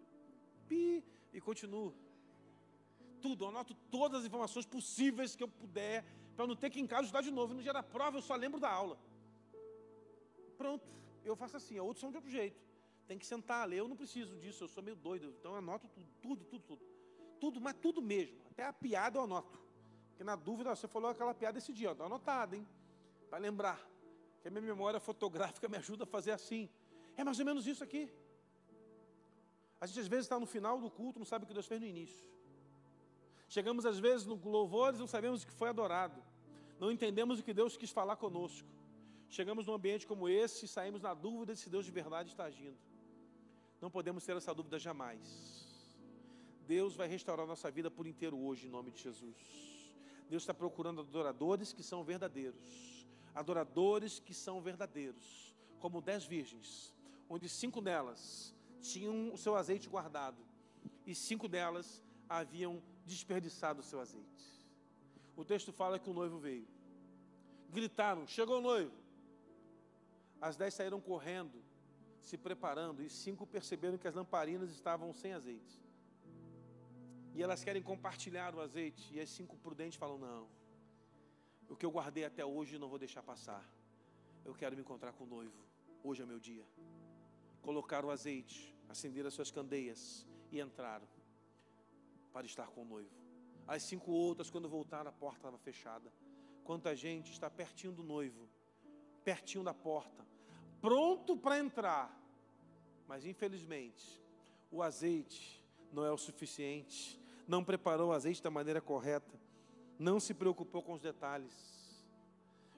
pi 0.67 1.05
e 1.35 1.39
continuo. 1.39 1.95
Tudo, 3.21 3.45
eu 3.45 3.49
anoto 3.51 3.75
todas 3.91 4.21
as 4.21 4.27
informações 4.27 4.65
possíveis 4.65 5.37
que 5.37 5.43
eu 5.43 5.49
puder, 5.49 6.03
para 6.35 6.47
não 6.47 6.57
ter 6.57 6.71
que 6.71 6.81
em 6.81 6.87
casa 6.87 7.03
estudar 7.03 7.21
de 7.21 7.31
novo. 7.31 7.53
No 7.53 7.63
dia 7.63 7.75
da 7.75 7.83
prova 7.83 8.17
eu 8.17 8.23
só 8.23 8.35
lembro 8.35 8.59
da 8.59 8.71
aula. 8.71 8.99
Pronto, 10.57 10.89
eu 11.27 11.37
faço 11.37 11.59
assim, 11.59 11.79
outros 11.79 12.01
são 12.01 12.11
de 12.11 12.17
outro 12.17 12.31
jeito. 12.31 12.68
Tem 13.09 13.19
que 13.19 13.27
sentar, 13.27 13.67
ler, 13.67 13.79
eu 13.79 13.89
não 13.89 13.97
preciso 13.97 14.37
disso, 14.37 14.63
eu 14.65 14.69
sou 14.69 14.83
meio 14.83 14.97
doido. 14.97 15.35
Então 15.41 15.53
eu 15.53 15.59
anoto 15.59 15.89
tudo, 15.89 16.07
tudo, 16.21 16.45
tudo, 16.45 16.65
tudo. 16.65 16.83
Tudo, 17.41 17.61
mas 17.61 17.75
tudo 17.75 18.01
mesmo. 18.01 18.37
Até 18.51 18.65
a 18.65 18.73
piada 18.73 19.19
eu 19.19 19.23
anoto. 19.25 19.59
Porque 20.11 20.23
na 20.23 20.37
dúvida, 20.37 20.75
você 20.77 20.87
falou 20.87 21.11
aquela 21.11 21.35
piada 21.35 21.59
esse 21.59 21.73
dia, 21.73 21.93
está 21.93 22.05
anotada, 22.05 22.55
hein? 22.55 22.67
para 23.29 23.39
lembrar. 23.39 23.79
Que 24.43 24.49
a 24.49 24.51
minha 24.51 24.63
memória 24.63 25.01
fotográfica 25.01 25.69
me 25.73 25.77
ajuda 25.77 26.05
a 26.05 26.07
fazer 26.07 26.33
assim. 26.33 26.69
É 27.17 27.25
mais 27.25 27.39
ou 27.39 27.45
menos 27.45 27.67
isso 27.67 27.83
aqui. 27.83 28.11
A 29.81 29.87
gente 29.87 30.01
às 30.01 30.09
vezes 30.09 30.25
está 30.25 30.39
no 30.39 30.47
final 30.47 30.81
do 30.81 30.91
culto, 30.91 31.19
não 31.19 31.27
sabe 31.27 31.45
o 31.45 31.49
que 31.49 31.55
Deus 31.55 31.67
fez 31.67 31.81
no 31.81 31.87
início. 31.87 32.27
Chegamos 33.49 33.87
às 33.87 33.99
vezes 33.99 34.27
no 34.27 34.35
louvores, 34.35 34.99
não 34.99 35.07
sabemos 35.07 35.43
o 35.43 35.47
que 35.47 35.53
foi 35.53 35.69
adorado. 35.69 36.21
Não 36.79 36.91
entendemos 36.93 37.39
o 37.39 37.43
que 37.43 37.55
Deus 37.55 37.77
quis 37.77 37.91
falar 37.91 38.17
conosco. 38.17 38.69
Chegamos 39.29 39.67
num 39.67 39.75
ambiente 39.75 40.07
como 40.07 40.29
esse 40.29 40.65
e 40.65 40.69
saímos 40.69 41.03
na 41.03 41.15
dúvida 41.15 41.55
de 41.55 41.61
se 41.61 41.71
Deus 41.71 41.85
de 41.85 41.91
verdade 41.91 42.31
está 42.31 42.45
agindo. 42.45 42.77
Não 43.81 43.91
podemos 43.91 44.25
ter 44.25 44.37
essa 44.37 44.55
dúvida 44.55 44.79
jamais. 44.79 45.67
Deus 46.67 46.95
vai 46.95 47.09
restaurar 47.09 47.47
nossa 47.47 47.71
vida 47.71 47.91
por 47.91 48.07
inteiro 48.07 48.39
hoje, 48.39 48.67
em 48.67 48.71
nome 48.71 48.91
de 48.91 49.03
Jesus. 49.03 49.37
Deus 50.29 50.43
está 50.43 50.53
procurando 50.53 51.01
adoradores 51.01 51.73
que 51.73 51.83
são 51.83 52.05
verdadeiros. 52.05 53.07
Adoradores 53.35 54.19
que 54.19 54.35
são 54.35 54.61
verdadeiros. 54.61 55.55
Como 55.79 56.03
dez 56.03 56.25
virgens, 56.25 56.95
onde 57.29 57.49
cinco 57.49 57.81
delas 57.81 58.55
tinham 58.83 59.33
o 59.33 59.39
seu 59.39 59.55
azeite 59.55 59.89
guardado 59.89 60.43
e 61.07 61.15
cinco 61.15 61.49
delas 61.49 62.03
haviam 62.29 62.83
desperdiçado 63.07 63.81
o 63.81 63.83
seu 63.83 64.01
azeite. 64.01 64.67
O 65.37 65.45
texto 65.45 65.73
fala 65.73 65.99
que 65.99 66.11
o 66.11 66.13
noivo 66.13 66.39
veio. 66.39 66.69
Gritaram: 67.71 68.27
Chegou 68.27 68.59
o 68.59 68.61
noivo. 68.61 68.93
As 70.41 70.57
dez 70.57 70.75
saíram 70.75 71.01
correndo, 71.01 71.63
se 72.29 72.37
preparando, 72.37 73.03
e 73.03 73.09
cinco 73.09 73.47
perceberam 73.47 73.97
que 73.97 74.07
as 74.07 74.15
lamparinas 74.15 74.71
estavam 74.71 75.13
sem 75.15 75.33
azeite. 75.33 75.81
E 77.35 77.43
elas 77.43 77.65
querem 77.65 77.83
compartilhar 77.83 78.55
o 78.55 78.61
azeite, 78.61 79.15
e 79.15 79.21
as 79.21 79.31
cinco 79.31 79.57
prudentes 79.57 79.99
falam: 79.99 80.19
Não, 80.19 80.47
o 81.69 81.77
que 81.77 81.87
eu 81.87 81.91
guardei 81.91 82.25
até 82.25 82.45
hoje 82.45 82.79
não 82.79 82.89
vou 82.89 82.99
deixar 82.99 83.23
passar. 83.23 83.65
Eu 84.45 84.55
quero 84.55 84.77
me 84.77 84.83
encontrar 84.83 85.13
com 85.13 85.25
o 85.25 85.27
noivo. 85.27 85.59
Hoje 86.03 86.23
é 86.23 86.27
meu 86.27 86.39
dia. 86.39 86.67
Colocaram 87.63 88.09
o 88.09 88.11
azeite, 88.11 88.77
acenderam 88.89 89.29
as 89.29 89.35
suas 89.35 89.51
candeias 89.51 90.27
e 90.51 90.61
entraram 90.61 91.07
para 92.33 92.47
estar 92.47 92.69
com 92.69 92.83
o 92.83 92.85
noivo. 92.85 93.15
As 93.67 93.83
cinco 93.83 94.11
outras, 94.11 94.51
quando 94.51 94.69
voltaram, 94.69 95.09
a 95.11 95.13
porta 95.13 95.39
estava 95.39 95.59
fechada. 95.59 96.13
Quanta 96.65 96.95
gente 96.95 97.33
está 97.33 97.49
pertinho 97.51 97.93
do 97.93 98.03
noivo, 98.03 98.49
pertinho 99.25 99.65
da 99.65 99.75
porta, 99.75 100.27
pronto 100.81 101.37
para 101.37 101.59
entrar, 101.59 102.18
mas 103.09 103.25
infelizmente 103.25 104.23
o 104.71 104.83
azeite 104.83 105.65
não 105.91 106.05
é 106.05 106.13
o 106.13 106.19
suficiente, 106.19 107.19
não 107.47 107.65
preparou 107.65 108.11
o 108.11 108.13
azeite 108.13 108.43
da 108.43 108.51
maneira 108.51 108.81
correta, 108.81 109.35
não 109.99 110.21
se 110.21 110.35
preocupou 110.35 110.83
com 110.83 110.93
os 110.93 111.01
detalhes. 111.01 111.55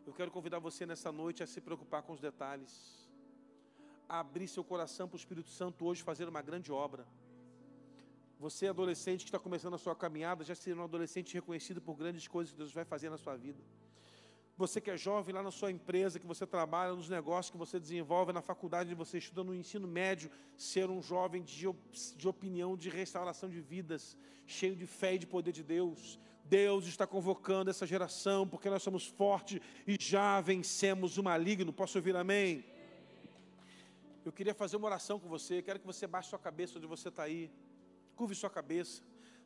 Eu 0.07 0.15
quero 0.15 0.31
convidar 0.31 0.61
você 0.61 0.87
nessa 0.87 1.11
noite 1.11 1.43
a 1.43 1.47
se 1.47 1.61
preocupar 1.61 2.03
com 2.03 2.13
os 2.13 2.21
detalhes, 2.21 3.11
a 4.09 4.21
abrir 4.21 4.47
seu 4.47 4.63
coração 4.63 5.09
para 5.09 5.17
o 5.17 5.19
Espírito 5.19 5.51
Santo 5.51 5.85
hoje 5.85 6.03
fazer 6.03 6.29
uma 6.29 6.41
grande 6.41 6.71
obra. 6.71 7.05
Você, 8.39 8.69
adolescente 8.69 9.25
que 9.25 9.29
está 9.29 9.39
começando 9.39 9.75
a 9.75 9.79
sua 9.79 9.95
caminhada, 9.95 10.45
já 10.45 10.55
será 10.55 10.81
um 10.81 10.85
adolescente 10.85 11.35
reconhecido 11.35 11.83
por 11.83 11.95
grandes 11.95 12.27
coisas 12.27 12.53
que 12.53 12.57
Deus 12.57 12.73
vai 12.73 12.85
fazer 12.85 13.11
na 13.11 13.19
sua 13.19 13.37
vida. 13.37 13.63
Você 14.61 14.79
que 14.79 14.91
é 14.91 14.97
jovem 14.97 15.35
lá 15.35 15.43
na 15.43 15.51
sua 15.51 15.71
empresa, 15.71 16.19
que 16.19 16.27
você 16.27 16.47
trabalha, 16.47 16.93
nos 16.93 17.09
negócios 17.09 17.51
que 17.51 17.57
você 17.57 17.81
desenvolve, 17.81 18.31
na 18.31 18.43
faculdade 18.43 18.91
que 18.91 18.95
você 18.95 19.17
estuda, 19.17 19.43
no 19.43 19.55
ensino 19.55 19.89
médio, 19.89 20.31
ser 20.55 20.91
um 20.91 21.01
jovem 21.01 21.43
de, 21.43 21.67
de 22.15 22.29
opinião, 22.29 22.77
de 22.77 22.91
restauração 22.91 23.49
de 23.49 23.59
vidas, 23.59 24.19
cheio 24.47 24.77
de 24.77 24.87
fé 24.87 25.15
e 25.15 25.19
de 25.19 25.27
poder 25.27 25.53
de 25.53 25.63
Deus. 25.63 26.21
Deus 26.45 26.87
está 26.87 27.07
convocando 27.07 27.71
essa 27.71 27.87
geração, 27.87 28.47
porque 28.47 28.69
nós 28.69 28.83
somos 28.83 29.07
fortes 29.07 29.63
e 29.87 29.97
já 29.99 30.39
vencemos 30.43 31.17
o 31.17 31.23
maligno. 31.23 31.73
Posso 31.73 31.97
ouvir 31.97 32.15
amém? 32.15 32.63
Eu 34.27 34.31
queria 34.31 34.53
fazer 34.53 34.77
uma 34.77 34.89
oração 34.89 35.19
com 35.19 35.27
você, 35.27 35.63
quero 35.63 35.81
que 35.81 35.87
você 35.87 36.07
baixe 36.07 36.29
sua 36.29 36.39
cabeça 36.39 36.77
onde 36.77 36.87
você 36.87 37.09
está 37.09 37.23
aí, 37.23 37.51
curve 38.15 38.35
sua 38.35 38.51
cabeça. 38.51 39.01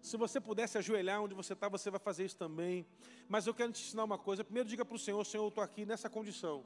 Se 0.05 0.19
você 0.19 0.39
pudesse 0.39 0.77
ajoelhar 0.77 1.23
onde 1.23 1.35
você 1.35 1.55
está, 1.55 1.67
você 1.67 1.91
vai 1.91 1.99
fazer 1.99 2.27
isso 2.27 2.37
também. 2.37 2.87
Mas 3.27 3.47
eu 3.47 3.55
quero 3.55 3.73
te 3.73 3.81
ensinar 3.83 4.05
uma 4.05 4.19
coisa. 4.19 4.45
Primeiro, 4.45 4.69
diga 4.69 4.85
para 4.85 4.95
o 4.95 4.99
Senhor: 4.99 5.25
Senhor, 5.25 5.45
eu 5.45 5.49
estou 5.49 5.65
aqui 5.65 5.87
nessa 5.87 6.11
condição. 6.11 6.63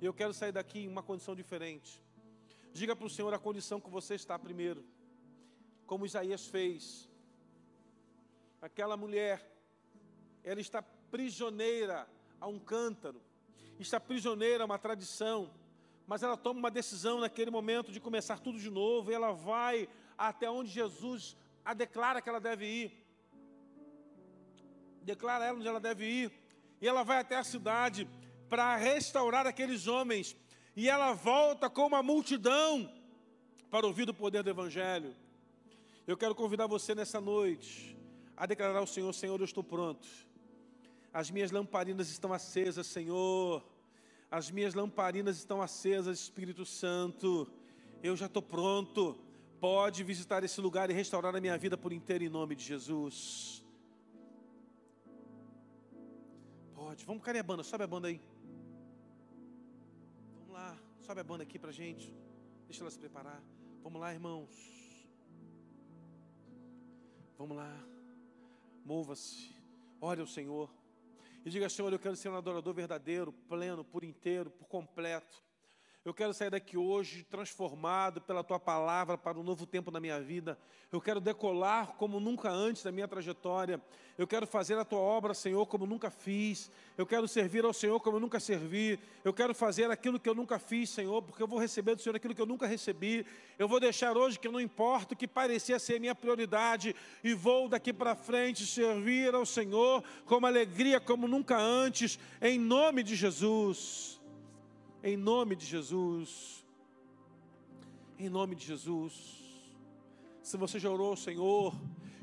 E 0.00 0.06
eu 0.06 0.14
quero 0.14 0.32
sair 0.32 0.52
daqui 0.52 0.84
em 0.84 0.86
uma 0.86 1.02
condição 1.02 1.34
diferente. 1.34 2.00
Diga 2.72 2.94
para 2.94 3.04
o 3.04 3.10
Senhor 3.10 3.34
a 3.34 3.38
condição 3.38 3.80
que 3.80 3.90
você 3.90 4.14
está 4.14 4.38
primeiro. 4.38 4.84
Como 5.86 6.06
Isaías 6.06 6.46
fez. 6.46 7.08
Aquela 8.62 8.96
mulher, 8.96 9.44
ela 10.44 10.60
está 10.60 10.80
prisioneira 10.80 12.08
a 12.40 12.46
um 12.46 12.60
cântaro, 12.60 13.20
está 13.80 13.98
prisioneira 13.98 14.62
a 14.62 14.66
uma 14.66 14.78
tradição, 14.78 15.50
mas 16.06 16.22
ela 16.22 16.36
toma 16.36 16.60
uma 16.60 16.70
decisão 16.70 17.18
naquele 17.18 17.50
momento 17.50 17.90
de 17.90 17.98
começar 17.98 18.38
tudo 18.38 18.56
de 18.56 18.70
novo, 18.70 19.10
e 19.10 19.14
ela 19.14 19.32
vai 19.32 19.88
até 20.16 20.48
onde 20.48 20.70
Jesus 20.70 21.36
a 21.68 21.74
declara 21.74 22.22
que 22.22 22.28
ela 22.30 22.40
deve 22.40 22.64
ir. 22.64 23.06
Declara 25.02 25.44
ela 25.44 25.58
onde 25.58 25.68
ela 25.68 25.78
deve 25.78 26.06
ir. 26.06 26.32
E 26.80 26.88
ela 26.88 27.02
vai 27.02 27.18
até 27.18 27.36
a 27.36 27.44
cidade 27.44 28.08
para 28.48 28.74
restaurar 28.76 29.46
aqueles 29.46 29.86
homens. 29.86 30.34
E 30.74 30.88
ela 30.88 31.12
volta 31.12 31.68
com 31.68 31.86
uma 31.86 32.02
multidão 32.02 32.90
para 33.70 33.86
ouvir 33.86 34.08
o 34.08 34.14
poder 34.14 34.42
do 34.42 34.48
Evangelho. 34.48 35.14
Eu 36.06 36.16
quero 36.16 36.34
convidar 36.34 36.66
você 36.66 36.94
nessa 36.94 37.20
noite 37.20 37.94
a 38.34 38.46
declarar 38.46 38.78
ao 38.78 38.86
Senhor: 38.86 39.12
Senhor, 39.12 39.38
eu 39.38 39.44
estou 39.44 39.62
pronto. 39.62 40.08
As 41.12 41.30
minhas 41.30 41.50
lamparinas 41.50 42.08
estão 42.08 42.32
acesas, 42.32 42.86
Senhor. 42.86 43.62
As 44.30 44.50
minhas 44.50 44.72
lamparinas 44.72 45.36
estão 45.36 45.60
acesas, 45.60 46.18
Espírito 46.18 46.64
Santo. 46.64 47.46
Eu 48.02 48.16
já 48.16 48.24
estou 48.24 48.40
pronto 48.40 49.27
pode 49.60 50.04
visitar 50.04 50.42
esse 50.44 50.60
lugar 50.60 50.90
e 50.90 50.92
restaurar 50.92 51.34
a 51.34 51.40
minha 51.40 51.56
vida 51.58 51.76
por 51.76 51.92
inteiro 51.92 52.24
em 52.24 52.28
nome 52.28 52.54
de 52.54 52.64
Jesus. 52.64 53.64
Pode. 56.74 57.04
Vamos, 57.04 57.22
cadê 57.22 57.40
a 57.40 57.42
banda? 57.42 57.62
Sobe 57.62 57.84
a 57.84 57.86
banda 57.86 58.08
aí. 58.08 58.20
Vamos 60.34 60.50
lá. 60.50 60.76
Sobe 61.00 61.20
a 61.20 61.24
banda 61.24 61.42
aqui 61.42 61.58
pra 61.58 61.72
gente. 61.72 62.14
Deixa 62.66 62.82
ela 62.82 62.90
se 62.90 62.98
preparar. 62.98 63.42
Vamos 63.82 64.00
lá, 64.00 64.12
irmãos. 64.12 64.50
Vamos 67.36 67.56
lá. 67.56 67.72
Mova-se. 68.84 69.54
Ore 70.00 70.20
ao 70.20 70.26
Senhor. 70.26 70.70
E 71.44 71.50
diga, 71.50 71.68
Senhor, 71.68 71.92
eu 71.92 71.98
quero 71.98 72.16
ser 72.16 72.28
um 72.28 72.36
adorador 72.36 72.74
verdadeiro, 72.74 73.32
pleno, 73.48 73.84
por 73.84 74.04
inteiro, 74.04 74.50
por 74.50 74.66
completo. 74.66 75.47
Eu 76.08 76.14
quero 76.14 76.32
sair 76.32 76.48
daqui 76.48 76.74
hoje 76.74 77.22
transformado 77.24 78.18
pela 78.22 78.42
tua 78.42 78.58
palavra 78.58 79.18
para 79.18 79.38
um 79.38 79.42
novo 79.42 79.66
tempo 79.66 79.90
na 79.90 80.00
minha 80.00 80.18
vida. 80.18 80.58
Eu 80.90 81.02
quero 81.02 81.20
decolar 81.20 81.96
como 81.98 82.18
nunca 82.18 82.48
antes 82.48 82.82
da 82.82 82.90
minha 82.90 83.06
trajetória. 83.06 83.78
Eu 84.16 84.26
quero 84.26 84.46
fazer 84.46 84.78
a 84.78 84.86
tua 84.86 85.00
obra, 85.00 85.34
Senhor, 85.34 85.66
como 85.66 85.84
nunca 85.84 86.08
fiz. 86.08 86.70
Eu 86.96 87.04
quero 87.04 87.28
servir 87.28 87.62
ao 87.62 87.74
Senhor 87.74 88.00
como 88.00 88.18
nunca 88.18 88.40
servi. 88.40 88.98
Eu 89.22 89.34
quero 89.34 89.54
fazer 89.54 89.90
aquilo 89.90 90.18
que 90.18 90.26
eu 90.26 90.34
nunca 90.34 90.58
fiz, 90.58 90.88
Senhor, 90.88 91.20
porque 91.20 91.42
eu 91.42 91.46
vou 91.46 91.58
receber 91.58 91.94
do 91.94 92.00
Senhor 92.00 92.16
aquilo 92.16 92.34
que 92.34 92.40
eu 92.40 92.46
nunca 92.46 92.66
recebi. 92.66 93.26
Eu 93.58 93.68
vou 93.68 93.78
deixar 93.78 94.16
hoje 94.16 94.38
que 94.38 94.48
não 94.48 94.62
importa 94.62 95.12
o 95.12 95.16
que 95.16 95.28
parecia 95.28 95.78
ser 95.78 96.00
minha 96.00 96.14
prioridade 96.14 96.96
e 97.22 97.34
vou 97.34 97.68
daqui 97.68 97.92
para 97.92 98.16
frente 98.16 98.66
servir 98.66 99.34
ao 99.34 99.44
Senhor 99.44 100.02
com 100.24 100.46
alegria 100.46 100.98
como 100.98 101.28
nunca 101.28 101.58
antes, 101.58 102.18
em 102.40 102.58
nome 102.58 103.02
de 103.02 103.14
Jesus. 103.14 104.17
Em 105.02 105.16
nome 105.16 105.54
de 105.54 105.64
Jesus. 105.64 106.64
Em 108.18 108.28
nome 108.28 108.56
de 108.56 108.66
Jesus. 108.66 109.14
Se 110.42 110.56
você 110.56 110.78
já 110.78 110.90
orou, 110.90 111.16
Senhor, 111.16 111.72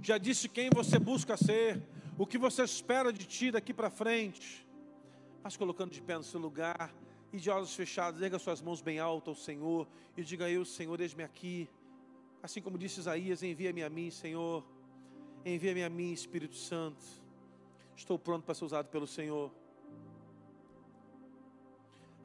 já 0.01 0.17
disse 0.17 0.49
quem 0.49 0.69
você 0.69 0.99
busca 0.99 1.37
ser, 1.37 1.81
o 2.17 2.27
que 2.27 2.37
você 2.37 2.63
espera 2.63 3.13
de 3.13 3.25
ti 3.25 3.49
daqui 3.49 3.73
para 3.73 3.89
frente, 3.89 4.67
mas 5.41 5.55
colocando 5.55 5.91
de 5.91 6.01
pé 6.01 6.17
no 6.17 6.23
seu 6.23 6.39
lugar 6.39 6.93
e 7.31 7.37
de 7.37 7.49
olhos 7.49 7.73
fechados, 7.73 8.21
erga 8.21 8.37
suas 8.37 8.61
mãos 8.61 8.81
bem 8.81 8.99
alto 8.99 9.29
ao 9.29 9.35
Senhor 9.35 9.87
e 10.17 10.23
diga: 10.23 10.49
Eu, 10.49 10.65
Senhor, 10.65 10.99
eis-me 10.99 11.23
aqui. 11.23 11.69
Assim 12.43 12.61
como 12.61 12.77
disse 12.77 12.99
Isaías: 12.99 13.41
Envia-me 13.41 13.83
a 13.83 13.89
mim, 13.89 14.11
Senhor. 14.11 14.65
Envia-me 15.45 15.83
a 15.83 15.89
mim, 15.89 16.11
Espírito 16.11 16.55
Santo. 16.55 17.05
Estou 17.95 18.19
pronto 18.19 18.43
para 18.43 18.53
ser 18.53 18.65
usado 18.65 18.87
pelo 18.87 19.07
Senhor. 19.07 19.49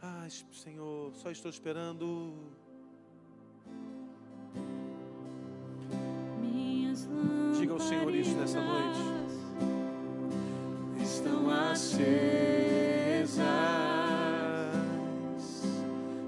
Ah, 0.03 0.27
Senhor, 0.51 1.13
só 1.15 1.31
estou 1.31 1.51
esperando. 1.51 2.33
Diga 7.59 7.75
ao 7.75 7.81
Senhor 7.81 8.15
isso 8.15 8.35
nessa 8.37 8.59
noite. 8.61 8.99
Estão 11.03 11.51
acesas. 11.51 12.11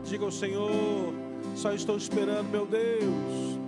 Diga 0.05 0.25
ao 0.27 0.31
Senhor, 0.31 1.15
só 1.57 1.73
estou 1.73 1.97
esperando, 1.97 2.51
meu 2.51 2.67
Deus. 2.67 3.59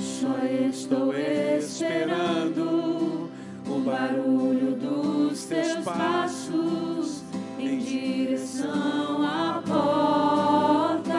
Só 0.00 0.38
estou 0.70 1.12
esperando 1.58 3.28
o 3.66 3.80
barulho 3.84 4.74
dos 4.74 5.44
teus 5.44 5.84
passos 5.84 7.27
em 7.58 7.78
direção 7.78 9.22
à 9.22 9.62
porta. 9.66 11.12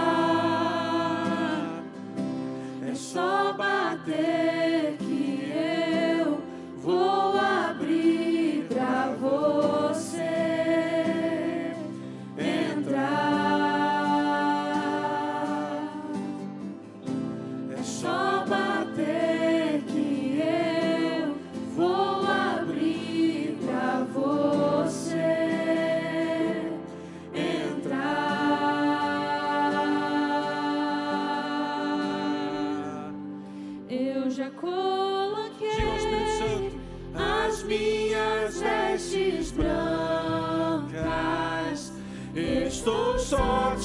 É 2.90 2.96
só 2.96 3.54
bater. 3.54 4.59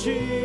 Jesus. 0.05 0.43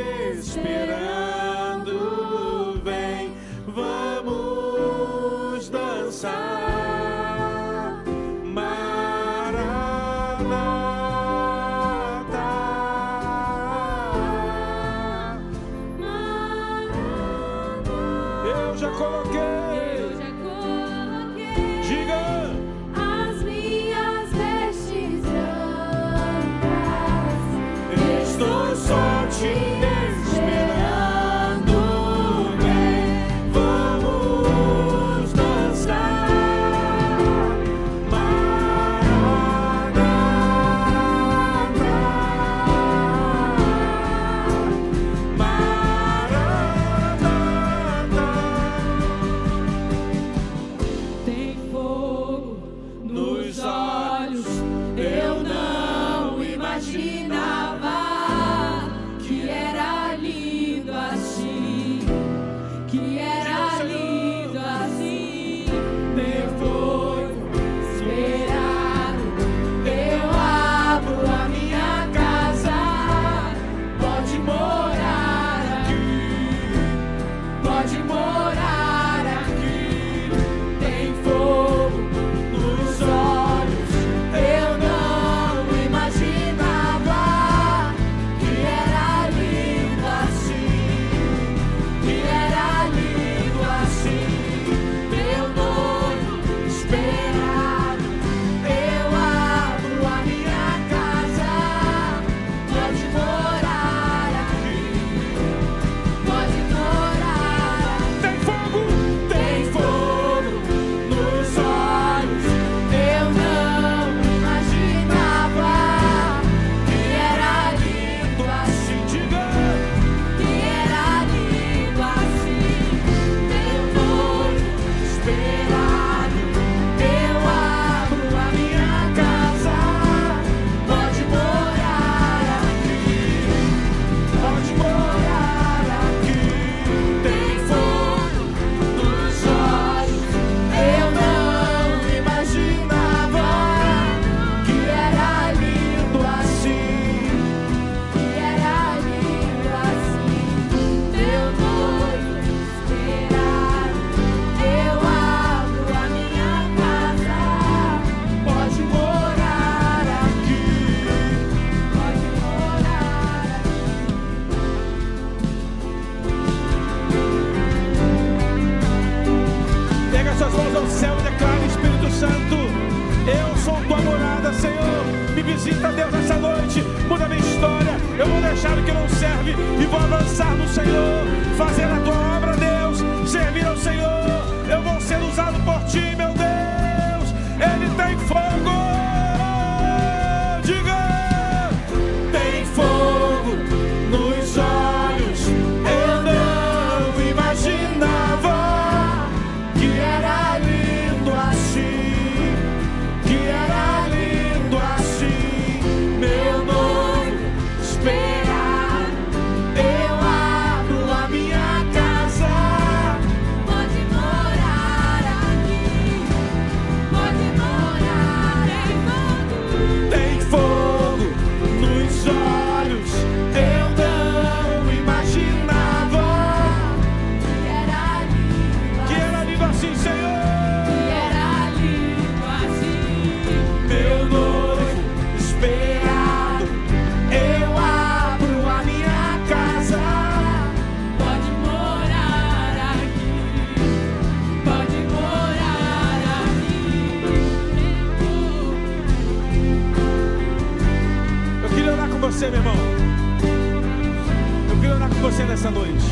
nessa 255.60 255.72
noite. 255.72 256.06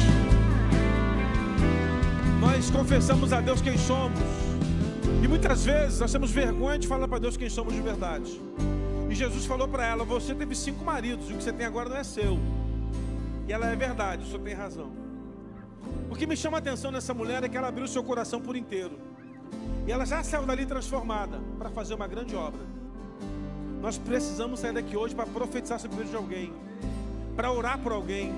Nós 2.42 2.70
confessamos 2.70 3.32
a 3.32 3.40
Deus 3.40 3.62
quem 3.62 3.78
somos. 3.78 4.20
E 5.24 5.28
muitas 5.28 5.64
vezes 5.64 6.02
nós 6.02 6.12
temos 6.12 6.32
vergonha 6.32 6.78
de 6.78 6.86
falar 6.86 7.08
para 7.08 7.18
Deus 7.18 7.38
quem 7.38 7.50
somos 7.50 7.74
de 7.74 7.80
verdade. 7.80 8.42
E 9.10 9.16
Jesus 9.16 9.46
falou 9.46 9.66
para 9.66 9.86
ela: 9.86 10.04
Você 10.04 10.36
teve 10.36 10.54
cinco 10.54 10.84
maridos, 10.84 11.30
e 11.30 11.34
o 11.34 11.38
que 11.38 11.44
você 11.44 11.54
tem 11.54 11.66
agora 11.66 11.88
não 11.88 11.96
é 11.96 12.04
seu. 12.04 12.38
E 13.48 13.54
ela 13.54 13.68
é 13.68 13.76
verdade, 13.78 14.24
o 14.24 14.28
senhor 14.28 14.42
tem 14.42 14.54
razão. 14.54 14.92
O 16.10 16.16
que 16.16 16.28
me 16.28 16.36
chama 16.36 16.58
a 16.58 16.60
atenção 16.60 16.92
nessa 16.92 17.14
mulher 17.14 17.42
é 17.42 17.48
que 17.48 17.56
ela 17.56 17.70
abriu 17.70 17.88
seu 17.88 18.04
coração 18.04 18.42
por 18.42 18.58
inteiro. 18.58 19.00
E 19.88 19.92
ela 19.94 20.06
já 20.06 20.22
saiu 20.24 20.46
dali 20.46 20.66
transformada 20.66 21.40
para 21.58 21.70
fazer 21.70 21.94
uma 21.94 22.08
grande 22.08 22.36
obra. 22.36 22.60
Nós 23.82 23.98
precisamos 23.98 24.60
sair 24.60 24.74
daqui 24.74 24.98
hoje 24.98 25.16
para 25.16 25.26
profetizar 25.26 25.80
sobre 25.80 26.02
o 26.02 26.06
de 26.06 26.16
alguém, 26.18 26.52
para 27.38 27.50
orar 27.50 27.80
por 27.80 27.94
alguém, 27.94 28.34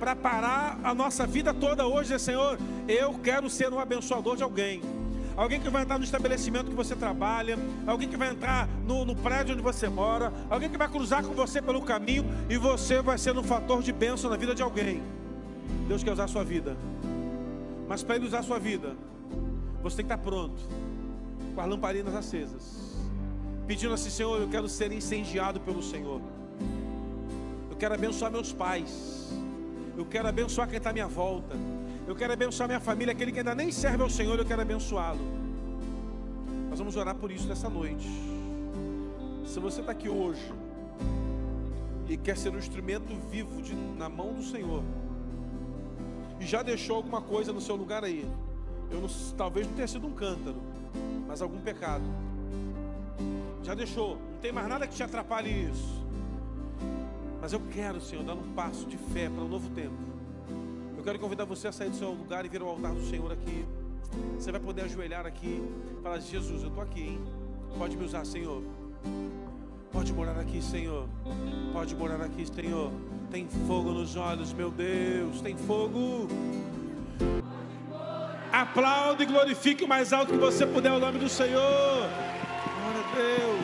para 0.00 0.16
parar 0.16 0.80
a 0.82 0.94
nossa 0.94 1.26
vida 1.26 1.52
toda 1.52 1.86
hoje 1.86 2.14
dizer, 2.14 2.20
Senhor, 2.20 2.58
eu 2.88 3.12
quero 3.22 3.50
ser 3.50 3.70
um 3.70 3.78
abençoador 3.78 4.34
de 4.34 4.42
alguém. 4.42 4.80
Alguém 5.36 5.60
que 5.60 5.68
vai 5.68 5.82
entrar 5.82 5.98
no 5.98 6.04
estabelecimento 6.04 6.70
que 6.70 6.74
você 6.74 6.96
trabalha, 6.96 7.58
alguém 7.86 8.08
que 8.08 8.16
vai 8.16 8.30
entrar 8.30 8.66
no, 8.86 9.04
no 9.04 9.14
prédio 9.14 9.54
onde 9.54 9.62
você 9.62 9.88
mora, 9.88 10.32
alguém 10.48 10.70
que 10.70 10.78
vai 10.78 10.88
cruzar 10.88 11.22
com 11.22 11.34
você 11.34 11.60
pelo 11.60 11.82
caminho 11.82 12.24
e 12.48 12.56
você 12.56 13.02
vai 13.02 13.18
ser 13.18 13.36
um 13.36 13.42
fator 13.42 13.82
de 13.82 13.92
bênção 13.92 14.30
na 14.30 14.36
vida 14.36 14.54
de 14.54 14.62
alguém. 14.62 15.02
Deus 15.86 16.02
quer 16.02 16.12
usar 16.12 16.24
a 16.24 16.28
sua 16.28 16.44
vida, 16.44 16.76
mas 17.86 18.02
para 18.02 18.16
Ele 18.16 18.26
usar 18.26 18.38
a 18.38 18.42
sua 18.42 18.58
vida, 18.58 18.96
você 19.82 19.98
tem 19.98 20.06
que 20.06 20.12
estar 20.12 20.24
pronto, 20.24 20.60
com 21.54 21.60
as 21.60 21.68
lamparinas 21.68 22.14
acesas, 22.14 22.96
pedindo 23.66 23.92
assim: 23.94 24.10
Senhor, 24.10 24.40
eu 24.40 24.48
quero 24.48 24.68
ser 24.68 24.92
incendiado 24.92 25.60
pelo 25.60 25.82
Senhor, 25.82 26.20
eu 27.70 27.76
quero 27.76 27.94
abençoar 27.94 28.30
meus 28.32 28.52
pais 28.52 29.30
eu 30.00 30.06
quero 30.06 30.26
abençoar 30.26 30.66
quem 30.66 30.78
está 30.78 30.90
à 30.90 30.92
minha 30.94 31.06
volta. 31.06 31.54
Eu 32.06 32.16
quero 32.16 32.32
abençoar 32.32 32.66
minha 32.66 32.80
família, 32.80 33.12
aquele 33.12 33.30
que 33.30 33.38
ainda 33.38 33.54
nem 33.54 33.70
serve 33.70 34.02
ao 34.02 34.08
Senhor, 34.08 34.38
eu 34.38 34.46
quero 34.46 34.62
abençoá-lo. 34.62 35.20
Nós 36.70 36.78
vamos 36.78 36.96
orar 36.96 37.14
por 37.14 37.30
isso 37.30 37.46
nessa 37.46 37.68
noite. 37.68 38.08
Se 39.44 39.60
você 39.60 39.80
está 39.80 39.92
aqui 39.92 40.08
hoje 40.08 40.40
e 42.08 42.16
quer 42.16 42.36
ser 42.36 42.50
um 42.50 42.58
instrumento 42.58 43.14
vivo 43.30 43.60
de, 43.60 43.74
na 43.74 44.08
mão 44.08 44.32
do 44.32 44.42
Senhor, 44.42 44.82
e 46.40 46.46
já 46.46 46.62
deixou 46.62 46.96
alguma 46.96 47.20
coisa 47.20 47.52
no 47.52 47.60
seu 47.60 47.76
lugar 47.76 48.02
aí, 48.02 48.26
eu 48.90 49.02
não, 49.02 49.08
talvez 49.36 49.66
não 49.66 49.74
tenha 49.74 49.86
sido 49.86 50.06
um 50.06 50.14
cântaro, 50.14 50.56
mas 51.28 51.42
algum 51.42 51.60
pecado. 51.60 52.04
Já 53.62 53.74
deixou, 53.74 54.16
não 54.16 54.38
tem 54.40 54.50
mais 54.50 54.66
nada 54.66 54.86
que 54.86 54.94
te 54.94 55.02
atrapalhe 55.02 55.68
isso. 55.70 55.99
Mas 57.40 57.52
eu 57.52 57.60
quero, 57.72 58.00
Senhor, 58.00 58.24
dar 58.24 58.34
um 58.34 58.52
passo 58.52 58.84
de 58.86 58.96
fé 58.96 59.28
para 59.28 59.42
um 59.42 59.48
novo 59.48 59.70
tempo. 59.70 59.94
Eu 60.96 61.02
quero 61.02 61.18
convidar 61.18 61.44
você 61.46 61.68
a 61.68 61.72
sair 61.72 61.88
do 61.88 61.96
seu 61.96 62.10
lugar 62.10 62.44
e 62.44 62.48
vir 62.48 62.60
ao 62.60 62.68
altar 62.68 62.92
do 62.92 63.02
Senhor 63.06 63.32
aqui. 63.32 63.64
Você 64.38 64.52
vai 64.52 64.60
poder 64.60 64.82
ajoelhar 64.82 65.24
aqui 65.24 65.62
e 65.98 66.02
falar: 66.02 66.18
Jesus, 66.18 66.62
eu 66.62 66.68
estou 66.68 66.82
aqui, 66.82 67.00
hein? 67.00 67.20
Pode 67.78 67.96
me 67.96 68.04
usar, 68.04 68.26
Senhor. 68.26 68.62
Pode 69.90 70.12
morar 70.12 70.38
aqui, 70.38 70.62
Senhor. 70.62 71.08
Pode 71.72 71.94
morar 71.94 72.20
aqui, 72.20 72.46
Senhor. 72.46 72.92
Tem 73.30 73.48
fogo 73.66 73.92
nos 73.92 74.14
olhos, 74.16 74.52
meu 74.52 74.70
Deus. 74.70 75.40
Tem 75.40 75.56
fogo. 75.56 76.28
Aplaude 78.52 79.22
e 79.22 79.26
glorifique 79.26 79.84
o 79.84 79.88
mais 79.88 80.12
alto 80.12 80.32
que 80.32 80.38
você 80.38 80.66
puder 80.66 80.92
o 80.92 80.98
nome 80.98 81.18
do 81.18 81.28
Senhor. 81.28 82.08
Glória 82.76 83.00
a 83.00 83.14
Deus. 83.14 83.60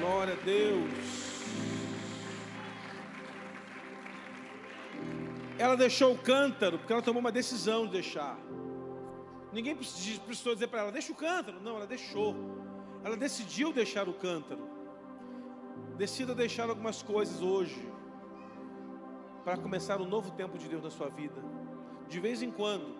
Glória 0.00 0.34
a 0.34 0.44
Deus. 0.44 1.23
Ela 5.64 5.78
deixou 5.78 6.12
o 6.12 6.18
cântaro 6.18 6.78
porque 6.78 6.92
ela 6.92 7.00
tomou 7.00 7.20
uma 7.20 7.32
decisão 7.32 7.86
de 7.86 7.92
deixar. 7.92 8.36
Ninguém 9.50 9.74
precisou 9.74 10.52
dizer 10.52 10.66
para 10.66 10.80
ela, 10.80 10.92
deixa 10.92 11.10
o 11.10 11.14
cântaro. 11.14 11.58
Não, 11.58 11.76
ela 11.76 11.86
deixou. 11.86 12.36
Ela 13.02 13.16
decidiu 13.16 13.72
deixar 13.72 14.06
o 14.06 14.12
cântaro. 14.12 14.68
Decida 15.96 16.34
deixar 16.34 16.68
algumas 16.68 17.00
coisas 17.00 17.40
hoje 17.40 17.82
para 19.42 19.56
começar 19.56 20.02
um 20.02 20.06
novo 20.06 20.32
tempo 20.32 20.58
de 20.58 20.68
Deus 20.68 20.82
na 20.82 20.90
sua 20.90 21.08
vida. 21.08 21.42
De 22.10 22.20
vez 22.20 22.42
em 22.42 22.50
quando, 22.50 22.94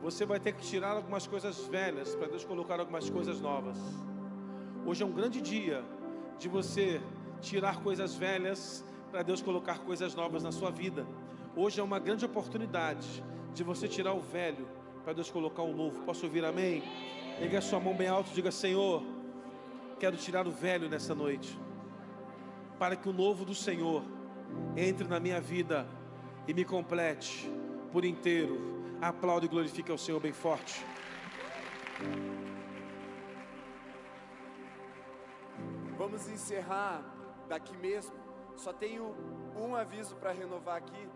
você 0.00 0.24
vai 0.24 0.40
ter 0.40 0.54
que 0.54 0.62
tirar 0.62 0.92
algumas 0.96 1.26
coisas 1.26 1.66
velhas 1.66 2.14
para 2.14 2.26
Deus 2.28 2.42
colocar 2.42 2.80
algumas 2.80 3.10
coisas 3.10 3.38
novas. 3.38 3.76
Hoje 4.86 5.02
é 5.02 5.06
um 5.06 5.12
grande 5.12 5.42
dia 5.42 5.84
de 6.38 6.48
você 6.48 7.02
tirar 7.42 7.82
coisas 7.82 8.14
velhas 8.14 8.82
para 9.10 9.22
Deus 9.22 9.42
colocar 9.42 9.80
coisas 9.80 10.14
novas 10.14 10.42
na 10.42 10.52
sua 10.52 10.70
vida. 10.70 11.06
Hoje 11.56 11.80
é 11.80 11.82
uma 11.82 11.98
grande 11.98 12.24
oportunidade 12.24 13.24
de 13.52 13.64
você 13.64 13.88
tirar 13.88 14.14
o 14.14 14.20
velho 14.20 14.68
para 15.02 15.12
Deus 15.12 15.30
colocar 15.30 15.62
o 15.62 15.74
novo. 15.74 16.02
Posso 16.04 16.24
ouvir 16.26 16.44
amém? 16.44 16.82
Pegue 17.40 17.56
a 17.56 17.60
sua 17.60 17.80
mão 17.80 17.92
bem 17.92 18.06
alto 18.06 18.30
e 18.30 18.34
diga: 18.34 18.52
Senhor, 18.52 19.02
quero 19.98 20.16
tirar 20.16 20.46
o 20.46 20.52
velho 20.52 20.88
nessa 20.88 21.12
noite, 21.12 21.58
para 22.78 22.94
que 22.94 23.08
o 23.08 23.12
novo 23.12 23.44
do 23.44 23.54
Senhor 23.54 24.04
entre 24.76 25.08
na 25.08 25.18
minha 25.18 25.40
vida 25.40 25.88
e 26.46 26.54
me 26.54 26.64
complete 26.64 27.50
por 27.90 28.04
inteiro. 28.04 28.78
Aplaude 29.00 29.46
e 29.46 29.48
glorifique 29.48 29.90
ao 29.90 29.98
Senhor 29.98 30.20
bem 30.20 30.32
forte. 30.32 30.84
Vamos 35.98 36.28
encerrar 36.28 37.02
daqui 37.48 37.76
mesmo. 37.76 38.14
Só 38.56 38.72
tenho 38.72 39.16
um 39.56 39.74
aviso 39.74 40.14
para 40.16 40.32
renovar 40.32 40.76
aqui. 40.76 41.08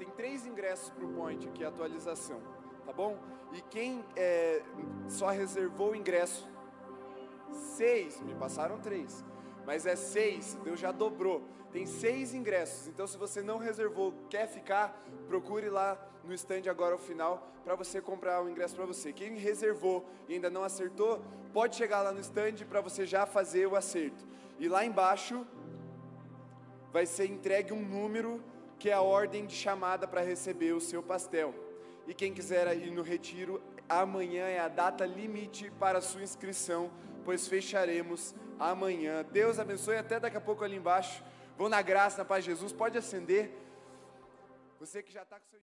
Tem 0.00 0.08
três 0.08 0.46
ingressos 0.46 0.88
para 0.88 1.04
o 1.04 1.12
Point 1.12 1.46
aqui, 1.46 1.62
atualização, 1.62 2.40
tá 2.86 2.92
bom? 2.92 3.18
E 3.52 3.60
quem 3.60 4.02
é, 4.16 4.62
só 5.06 5.28
reservou 5.28 5.90
o 5.90 5.94
ingresso, 5.94 6.48
seis, 7.76 8.18
me 8.22 8.34
passaram 8.34 8.80
três, 8.80 9.22
mas 9.66 9.84
é 9.84 9.94
seis, 9.94 10.56
Deus 10.64 10.80
já 10.80 10.90
dobrou. 10.90 11.42
Tem 11.70 11.84
seis 11.84 12.32
ingressos, 12.32 12.88
então 12.88 13.06
se 13.06 13.18
você 13.18 13.42
não 13.42 13.58
reservou, 13.58 14.14
quer 14.30 14.48
ficar, 14.48 15.04
procure 15.28 15.68
lá 15.68 16.02
no 16.24 16.32
stand 16.32 16.62
agora 16.70 16.94
ao 16.94 16.98
final 16.98 17.46
para 17.62 17.74
você 17.74 18.00
comprar 18.00 18.42
o 18.42 18.48
ingresso 18.48 18.74
para 18.74 18.86
você. 18.86 19.12
Quem 19.12 19.36
reservou 19.36 20.08
e 20.26 20.32
ainda 20.32 20.48
não 20.48 20.64
acertou, 20.64 21.22
pode 21.52 21.76
chegar 21.76 22.00
lá 22.00 22.10
no 22.10 22.20
stand 22.20 22.64
para 22.70 22.80
você 22.80 23.04
já 23.04 23.26
fazer 23.26 23.66
o 23.66 23.76
acerto. 23.76 24.26
E 24.58 24.66
lá 24.66 24.82
embaixo 24.82 25.46
vai 26.90 27.04
ser 27.04 27.26
entregue 27.26 27.74
um 27.74 27.82
número 27.82 28.42
que 28.80 28.88
é 28.88 28.94
a 28.94 29.02
ordem 29.02 29.44
de 29.44 29.54
chamada 29.54 30.08
para 30.08 30.22
receber 30.22 30.72
o 30.72 30.80
seu 30.80 31.02
pastel. 31.02 31.54
E 32.06 32.14
quem 32.14 32.32
quiser 32.32 32.74
ir 32.74 32.90
no 32.90 33.02
retiro, 33.02 33.62
amanhã 33.86 34.46
é 34.46 34.58
a 34.58 34.68
data 34.68 35.04
limite 35.04 35.70
para 35.78 35.98
a 35.98 36.00
sua 36.00 36.22
inscrição, 36.22 36.90
pois 37.22 37.46
fecharemos 37.46 38.34
amanhã. 38.58 39.22
Deus 39.30 39.58
abençoe 39.58 39.96
até 39.96 40.18
daqui 40.18 40.38
a 40.38 40.40
pouco 40.40 40.64
ali 40.64 40.76
embaixo. 40.76 41.22
Vão 41.58 41.68
na 41.68 41.82
graça, 41.82 42.18
na 42.18 42.24
paz 42.24 42.42
de 42.42 42.52
Jesus. 42.52 42.72
Pode 42.72 42.96
acender. 42.96 43.50
Você 44.78 45.02
que 45.02 45.12
já 45.12 45.22
está 45.22 45.38
com 45.38 45.46
seu 45.46 45.58